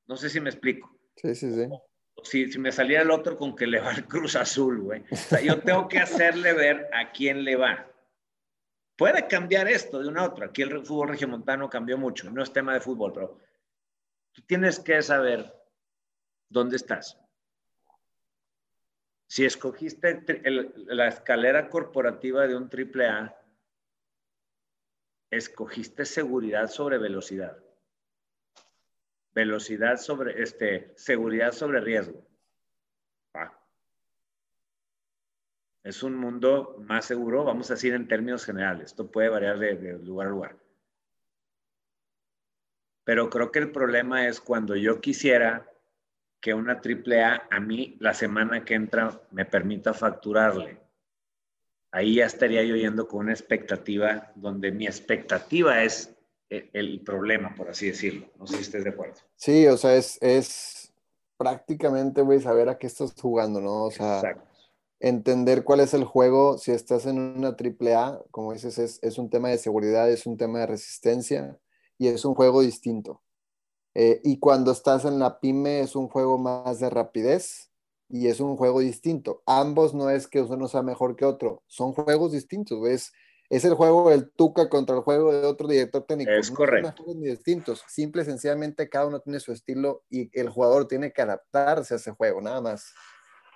No 0.07 0.17
sé 0.17 0.29
si 0.29 0.39
me 0.39 0.49
explico. 0.49 0.97
Sí, 1.15 1.35
sí, 1.35 1.53
sí. 1.53 1.69
Si, 2.23 2.51
si 2.51 2.59
me 2.59 2.71
saliera 2.71 3.03
el 3.03 3.11
otro 3.11 3.37
con 3.37 3.55
que 3.55 3.67
le 3.67 3.79
va 3.79 3.91
el 3.91 4.05
Cruz 4.05 4.35
Azul, 4.35 4.81
güey. 4.81 5.03
O 5.11 5.15
sea, 5.15 5.41
yo 5.41 5.59
tengo 5.59 5.87
que 5.87 5.99
hacerle 5.99 6.53
ver 6.53 6.89
a 6.93 7.11
quién 7.11 7.43
le 7.43 7.55
va. 7.55 7.87
Puede 8.95 9.27
cambiar 9.27 9.67
esto 9.67 9.99
de 9.99 10.07
una 10.07 10.21
a 10.21 10.25
otra. 10.27 10.47
Aquí 10.47 10.61
el 10.61 10.85
fútbol 10.85 11.09
regiomontano 11.09 11.69
cambió 11.69 11.97
mucho. 11.97 12.29
No 12.29 12.43
es 12.43 12.53
tema 12.53 12.73
de 12.73 12.79
fútbol, 12.79 13.11
pero 13.13 13.37
tú 14.31 14.41
tienes 14.43 14.79
que 14.79 15.01
saber 15.01 15.53
dónde 16.49 16.75
estás. 16.75 17.19
Si 19.27 19.45
escogiste 19.45 20.21
la 20.85 21.07
escalera 21.07 21.69
corporativa 21.69 22.47
de 22.47 22.55
un 22.55 22.69
triple 22.69 23.07
A, 23.07 23.35
escogiste 25.35 26.05
seguridad 26.05 26.67
sobre 26.69 26.97
velocidad. 26.97 27.57
Velocidad 29.33 29.97
sobre, 29.97 30.41
este, 30.41 30.93
seguridad 30.95 31.51
sobre 31.51 31.81
riesgo. 31.81 32.23
Es 35.83 36.01
un 36.01 36.15
mundo 36.15 36.77
más 36.87 37.05
seguro, 37.05 37.43
vamos 37.43 37.69
a 37.69 37.73
decir 37.73 37.93
en 37.93 38.07
términos 38.07 38.45
generales. 38.45 38.85
Esto 38.85 39.11
puede 39.11 39.27
variar 39.27 39.59
de 39.59 39.99
lugar 39.99 40.27
a 40.27 40.29
lugar. 40.29 40.55
Pero 43.03 43.29
creo 43.29 43.51
que 43.51 43.59
el 43.59 43.71
problema 43.71 44.27
es 44.27 44.39
cuando 44.39 44.77
yo 44.77 45.01
quisiera 45.01 45.69
que 46.39 46.53
una 46.53 46.81
AAA 46.81 47.47
a 47.51 47.59
mí 47.59 47.97
la 47.99 48.13
semana 48.13 48.63
que 48.63 48.75
entra 48.75 49.21
me 49.31 49.45
permita 49.45 49.93
facturarle. 49.93 50.82
Ahí 51.93 52.15
ya 52.15 52.25
estaría 52.25 52.63
yo 52.63 52.75
yendo 52.75 53.07
con 53.07 53.19
una 53.19 53.33
expectativa 53.33 54.31
donde 54.33 54.71
mi 54.71 54.87
expectativa 54.87 55.83
es 55.83 56.11
e, 56.49 56.67
el 56.73 57.01
problema, 57.01 57.53
por 57.55 57.69
así 57.69 57.85
decirlo. 57.85 58.31
No 58.39 58.47
sé 58.47 58.55
si 58.55 58.61
estés 58.63 58.83
de 58.83 58.89
acuerdo. 58.89 59.13
Sí, 59.35 59.67
o 59.67 59.77
sea, 59.77 59.95
es, 59.95 60.17
es 60.19 60.91
prácticamente, 61.37 62.23
güey, 62.23 62.41
saber 62.41 62.67
a 62.67 62.79
qué 62.79 62.87
estás 62.87 63.13
jugando, 63.21 63.61
¿no? 63.61 63.83
O 63.83 63.91
sea, 63.91 64.23
entender 64.99 65.63
cuál 65.63 65.81
es 65.81 65.93
el 65.93 66.03
juego. 66.03 66.57
Si 66.57 66.71
estás 66.71 67.05
en 67.05 67.19
una 67.19 67.49
AAA, 67.49 68.23
como 68.31 68.53
dices, 68.53 68.79
es, 68.79 68.99
es 69.03 69.19
un 69.19 69.29
tema 69.29 69.49
de 69.49 69.59
seguridad, 69.59 70.09
es 70.09 70.25
un 70.25 70.35
tema 70.35 70.61
de 70.61 70.65
resistencia 70.65 71.59
y 71.99 72.07
es 72.07 72.25
un 72.25 72.33
juego 72.33 72.63
distinto. 72.63 73.21
Eh, 73.93 74.19
y 74.23 74.39
cuando 74.39 74.71
estás 74.71 75.05
en 75.05 75.19
la 75.19 75.39
pyme 75.39 75.81
es 75.81 75.95
un 75.95 76.07
juego 76.07 76.39
más 76.39 76.79
de 76.79 76.89
rapidez 76.89 77.69
y 78.13 78.27
es 78.27 78.39
un 78.39 78.55
juego 78.57 78.79
distinto. 78.79 79.41
Ambos 79.47 79.95
no 79.95 80.11
es 80.11 80.27
que 80.27 80.39
uno 80.39 80.67
sea 80.67 80.83
mejor 80.83 81.15
que 81.15 81.25
otro, 81.25 81.63
son 81.65 81.93
juegos 81.93 82.31
distintos. 82.31 82.87
Es, 82.87 83.11
es 83.49 83.65
el 83.65 83.73
juego 83.73 84.11
del 84.11 84.29
Tuca 84.29 84.69
contra 84.69 84.95
el 84.95 85.01
juego 85.01 85.33
de 85.33 85.47
otro 85.47 85.67
director 85.67 86.05
técnico. 86.05 86.29
Es 86.29 86.51
correcto. 86.51 87.03
Son 87.03 87.19
distintos. 87.19 87.83
Simple 87.87 88.21
y 88.21 88.25
sencillamente 88.25 88.87
cada 88.87 89.07
uno 89.07 89.19
tiene 89.19 89.39
su 89.39 89.51
estilo 89.51 90.03
y 90.11 90.29
el 90.39 90.49
jugador 90.49 90.87
tiene 90.87 91.11
que 91.11 91.23
adaptarse 91.23 91.95
a 91.95 91.97
ese 91.97 92.11
juego, 92.11 92.39
nada 92.39 92.61
más. 92.61 92.93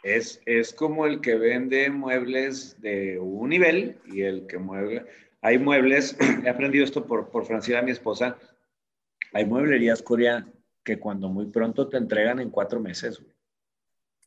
Es, 0.01 0.41
es 0.47 0.73
como 0.73 1.05
el 1.05 1.21
que 1.21 1.35
vende 1.35 1.91
muebles 1.91 2.81
de 2.81 3.19
un 3.19 3.49
nivel 3.49 3.99
y 4.07 4.23
el 4.23 4.47
que 4.47 4.57
mueve. 4.57 5.05
Hay 5.43 5.59
muebles, 5.59 6.17
he 6.43 6.49
aprendido 6.49 6.83
esto 6.83 7.05
por, 7.05 7.29
por 7.29 7.45
Francina, 7.45 7.83
mi 7.83 7.91
esposa, 7.91 8.39
hay 9.33 9.45
mueblerías, 9.45 10.01
Corea, 10.01 10.47
que 10.83 10.97
cuando 10.97 11.29
muy 11.29 11.45
pronto 11.45 11.87
te 11.89 11.97
entregan 11.97 12.39
en 12.39 12.49
cuatro 12.49 12.79
meses, 12.79 13.21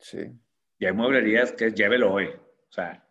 Sí. 0.00 0.32
Y 0.78 0.86
hay 0.86 0.92
mueblerías 0.92 1.52
que 1.52 1.66
es 1.66 1.74
llévelo 1.74 2.12
hoy. 2.12 2.26
O 2.26 2.72
sea, 2.72 3.06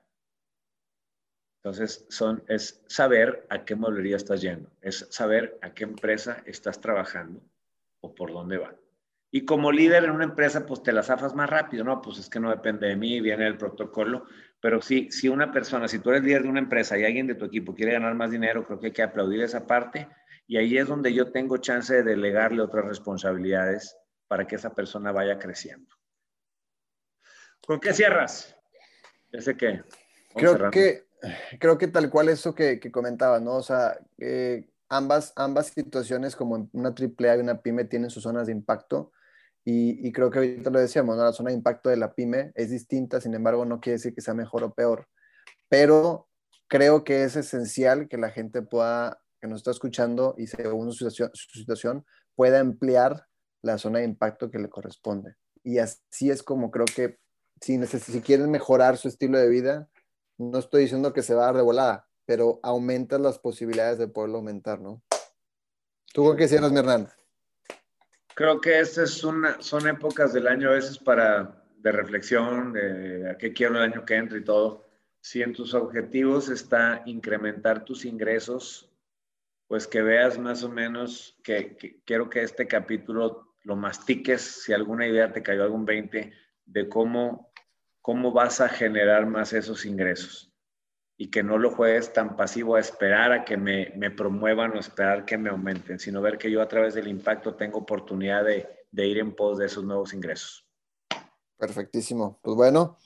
entonces 1.62 2.06
son, 2.10 2.44
es 2.48 2.84
saber 2.88 3.46
a 3.50 3.66
qué 3.66 3.76
mueblería 3.76 4.16
estás 4.16 4.42
yendo, 4.42 4.72
es 4.82 5.08
saber 5.10 5.60
a 5.62 5.74
qué 5.74 5.84
empresa 5.84 6.42
estás 6.46 6.80
trabajando 6.80 7.42
o 8.02 8.16
por 8.16 8.32
dónde 8.32 8.58
va. 8.58 8.76
Y 9.32 9.46
como 9.46 9.72
líder 9.72 10.06
en 10.06 10.12
una 10.12 10.24
empresa, 10.24 10.66
pues 10.66 10.82
te 10.82 10.92
la 10.92 11.04
zafas 11.04 11.36
más 11.36 11.50
rápido, 11.50 11.84
¿no? 11.84 12.02
Pues 12.02 12.18
es 12.18 12.30
que 12.30 12.40
no 12.40 12.50
depende 12.50 12.88
de 12.88 12.96
mí, 12.96 13.22
viene 13.22 13.46
el 13.46 13.58
protocolo. 13.58 14.26
Pero 14.60 14.82
sí, 14.82 15.12
si 15.12 15.30
una 15.30 15.52
persona, 15.52 15.88
si 15.88 16.00
tú 16.00 16.10
eres 16.10 16.24
líder 16.24 16.44
de 16.44 16.50
una 16.50 16.60
empresa 16.60 16.98
y 16.98 17.04
alguien 17.04 17.28
de 17.28 17.36
tu 17.36 17.46
equipo 17.46 17.76
quiere 17.76 17.94
ganar 17.94 18.16
más 18.16 18.32
dinero, 18.32 18.66
creo 18.66 18.80
que 18.80 18.88
hay 18.88 18.94
que 18.94 19.04
aplaudir 19.04 19.42
esa 19.42 19.68
parte 19.68 20.08
y 20.48 20.58
ahí 20.58 20.78
es 20.78 20.88
donde 20.88 21.14
yo 21.14 21.32
tengo 21.32 21.58
chance 21.58 21.94
de 21.94 22.04
delegarle 22.04 22.64
otras 22.64 22.86
responsabilidades 22.86 23.96
para 24.28 24.48
que 24.48 24.56
esa 24.56 24.74
persona 24.74 25.12
vaya 25.12 25.38
creciendo. 25.38 25.99
¿Con 27.66 27.80
qué 27.80 27.94
cierras? 27.94 28.56
Ese 29.32 29.56
que. 29.56 29.84
Creo 30.36 30.72
que, 30.72 31.06
creo 31.60 31.78
que 31.78 31.88
tal 31.88 32.10
cual 32.10 32.30
eso 32.30 32.54
que, 32.56 32.80
que 32.80 32.92
comentaba, 32.92 33.40
¿no? 33.40 33.56
O 33.56 33.64
sea, 33.64 33.98
eh, 34.18 34.70
ambas, 34.90 35.34
ambas 35.36 35.68
situaciones, 35.68 36.36
como 36.36 36.70
una 36.72 36.90
AAA 36.90 37.38
y 37.38 37.40
una 37.40 37.62
pyme, 37.62 37.86
tienen 37.86 38.10
sus 38.10 38.24
zonas 38.24 38.48
de 38.48 38.54
impacto. 38.54 39.12
Y, 39.66 40.08
y, 40.08 40.12
creo 40.12 40.32
que 40.32 40.40
ahorita 40.40 40.70
lo 40.70 40.80
decíamos, 40.80 41.18
¿no? 41.18 41.24
La 41.24 41.34
zona 41.34 41.50
de 41.50 41.58
impacto 41.58 41.90
de 41.90 41.98
la 41.98 42.14
pyme 42.14 42.52
es 42.56 42.70
distinta, 42.72 43.22
sin 43.22 43.34
embargo, 43.34 43.66
no 43.66 43.80
quiere 43.80 43.98
decir 43.98 44.16
que 44.16 44.22
sea 44.22 44.34
mejor 44.34 44.64
o 44.64 44.74
peor. 44.74 45.08
Pero 45.68 46.28
creo 46.68 47.04
que 47.04 47.24
es 47.24 47.36
esencial 47.36 48.08
que 48.08 48.18
la 48.18 48.30
gente 48.30 48.62
pueda 48.62 49.22
que 49.40 49.48
nos 49.48 49.58
está 49.58 49.72
escuchando 49.72 50.36
y 50.38 50.48
según 50.48 50.92
su 50.92 51.10
situación, 51.10 52.06
pueda 52.36 52.60
emplear 52.60 53.26
la 53.62 53.78
zona 53.78 54.00
de 54.00 54.06
impacto 54.06 54.52
que 54.52 54.60
le 54.60 54.70
corresponde. 54.70 55.36
Y 55.64 55.80
así 55.80 56.30
es 56.30 56.44
como 56.44 56.72
creo 56.72 56.86
que 56.86 57.20
si, 57.62 57.86
si 57.86 58.22
quieren 58.22 58.52
mejorar 58.52 58.98
su 58.98 59.08
estilo 59.08 59.38
de 59.38 59.50
vida, 59.50 59.90
no 60.38 60.60
estoy 60.60 60.84
diciendo 60.84 61.14
que 61.14 61.22
se 61.22 61.34
va 61.34 61.44
a 61.44 61.46
dar 61.48 61.58
de 61.58 61.62
volada, 61.62 62.08
pero 62.26 62.60
aumentas 62.64 63.20
las 63.20 63.40
posibilidades 63.40 63.98
de 63.98 64.08
poderlo 64.08 64.38
aumentar, 64.38 64.80
¿no? 64.80 65.02
¿Tú 66.14 66.36
qué 66.36 66.48
cierras, 66.48 66.72
mi 66.72 66.80
Hernán? 66.80 67.10
Creo 68.34 68.62
que 68.62 68.80
estas 68.80 69.12
son, 69.12 69.44
son 69.60 69.88
épocas 69.88 70.34
del 70.34 70.48
año 70.48 70.70
a 70.70 70.74
veces 70.74 70.98
para, 70.98 71.64
de 71.78 71.92
reflexión, 71.92 72.74
de 72.74 73.30
a 73.30 73.38
qué 73.38 73.54
quiero 73.54 73.76
el 73.76 73.92
año 73.92 74.06
que 74.06 74.16
entra 74.16 74.38
y 74.38 74.44
todo. 74.44 74.88
Si 75.22 75.42
en 75.42 75.54
tus 75.54 75.74
objetivos 75.74 76.50
está 76.50 77.04
incrementar 77.06 77.84
tus 77.84 78.06
ingresos, 78.06 78.90
pues 79.68 79.88
que 79.88 80.02
veas 80.02 80.40
más 80.40 80.64
o 80.64 80.70
menos, 80.70 81.38
que, 81.44 82.02
quiero 82.06 82.30
que 82.30 82.42
este 82.42 82.66
capítulo 82.66 83.54
lo 83.64 83.76
mastiques, 83.76 84.42
si 84.64 84.74
alguna 84.74 85.06
idea 85.06 85.32
te 85.32 85.44
cayó 85.44 85.64
algún 85.64 85.86
20, 85.86 86.34
de 86.66 86.90
cómo, 86.90 87.49
cómo 88.10 88.32
vas 88.32 88.60
a 88.60 88.68
generar 88.68 89.28
más 89.28 89.54
esos 89.54 89.86
ingresos 89.86 90.52
y 91.16 91.30
que 91.30 91.44
no 91.44 91.60
lo 91.60 91.70
juegues 91.70 92.12
tan 92.12 92.36
pasivo 92.36 92.74
a 92.74 92.80
esperar 92.80 93.32
a 93.32 93.46
que 93.46 93.56
me, 93.56 93.94
me 93.98 94.10
promuevan 94.10 94.76
o 94.76 94.80
esperar 94.80 95.26
que 95.26 95.38
me 95.38 95.52
aumenten, 95.52 96.00
sino 96.00 96.20
ver 96.20 96.40
que 96.40 96.50
yo 96.50 96.60
a 96.60 96.68
través 96.68 96.96
del 96.96 97.08
impacto 97.08 97.54
tengo 97.54 97.78
oportunidad 97.78 98.44
de, 98.44 98.68
ir 99.06 99.20
en 99.20 99.36
pos 99.36 99.60
de 99.60 99.68
esos 99.68 99.84
nuevos 99.84 100.16
ingresos. 100.16 100.68
Perfectísimo. 101.56 102.40
Pues 102.42 102.56
bueno, 102.56 102.98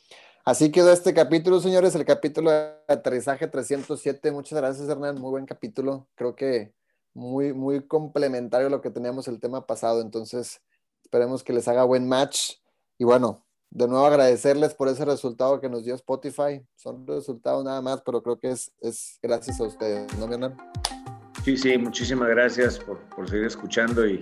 Así 0.45 0.71
quedó 0.71 0.93
este 0.93 1.13
capítulo, 1.13 1.59
señores, 1.59 1.95
el 1.95 2.05
capítulo 2.05 2.51
de 2.51 2.71
aterrizaje 2.87 3.49
307. 3.49 4.31
Muchas 4.31 4.57
gracias, 4.57 4.87
Hernán. 4.87 5.19
Muy 5.19 5.31
buen 5.31 5.45
capítulo. 5.45 6.07
Creo 6.15 6.33
que 6.33 6.73
muy, 7.13 7.51
muy 7.51 7.85
complementario 7.87 8.67
a 8.67 8.69
lo 8.69 8.79
que 8.79 8.89
teníamos 8.89 9.27
el 9.27 9.41
tema 9.41 9.67
pasado. 9.67 9.99
Entonces, 9.99 10.61
esperemos 11.03 11.43
que 11.43 11.51
les 11.51 11.67
haga 11.67 11.83
buen 11.83 12.07
match. 12.07 12.53
Y 12.97 13.03
bueno, 13.03 13.45
de 13.73 13.87
nuevo 13.87 14.05
agradecerles 14.05 14.75
por 14.75 14.87
ese 14.87 15.03
resultado 15.03 15.59
que 15.59 15.67
nos 15.67 15.83
dio 15.83 15.95
Spotify. 15.95 16.63
Son 16.75 17.07
resultados 17.07 17.65
nada 17.65 17.81
más, 17.81 18.01
pero 18.05 18.21
creo 18.21 18.39
que 18.39 18.51
es, 18.51 18.71
es 18.81 19.17
gracias 19.21 19.59
a 19.59 19.63
ustedes, 19.63 20.15
¿no, 20.17 20.31
Hernán? 20.31 20.55
Sí, 21.43 21.57
sí, 21.57 21.77
muchísimas 21.77 22.29
gracias 22.29 22.77
por, 22.77 22.99
por 23.09 23.27
seguir 23.27 23.45
escuchando 23.45 24.05
y 24.05 24.19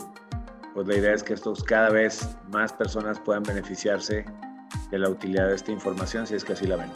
pues 0.73 0.87
la 0.87 0.95
idea 0.95 1.13
es 1.13 1.21
que 1.21 1.33
estos 1.33 1.63
cada 1.63 1.89
vez 1.89 2.29
más 2.49 2.71
personas 2.71 3.19
puedan 3.19 3.43
beneficiarse 3.43 4.25
de 4.89 4.99
la 4.99 5.09
utilidad 5.09 5.49
de 5.49 5.55
esta 5.55 5.71
información 5.71 6.25
si 6.25 6.35
es 6.35 6.45
que 6.45 6.53
así 6.53 6.65
la 6.65 6.77
ven. 6.77 6.91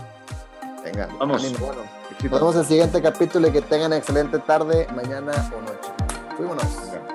Venga, 0.84 1.10
vamos. 1.20 1.44
nos 1.44 2.32
vemos 2.32 2.56
en 2.56 2.62
el 2.62 2.68
siguiente 2.68 3.02
capítulo 3.02 3.48
y 3.50 3.52
que 3.52 3.62
tengan 3.62 3.92
excelente 3.92 4.40
tarde, 4.40 4.88
mañana 4.96 5.34
o 5.54 5.62
noche. 5.62 5.92
Fuímonos. 6.38 7.15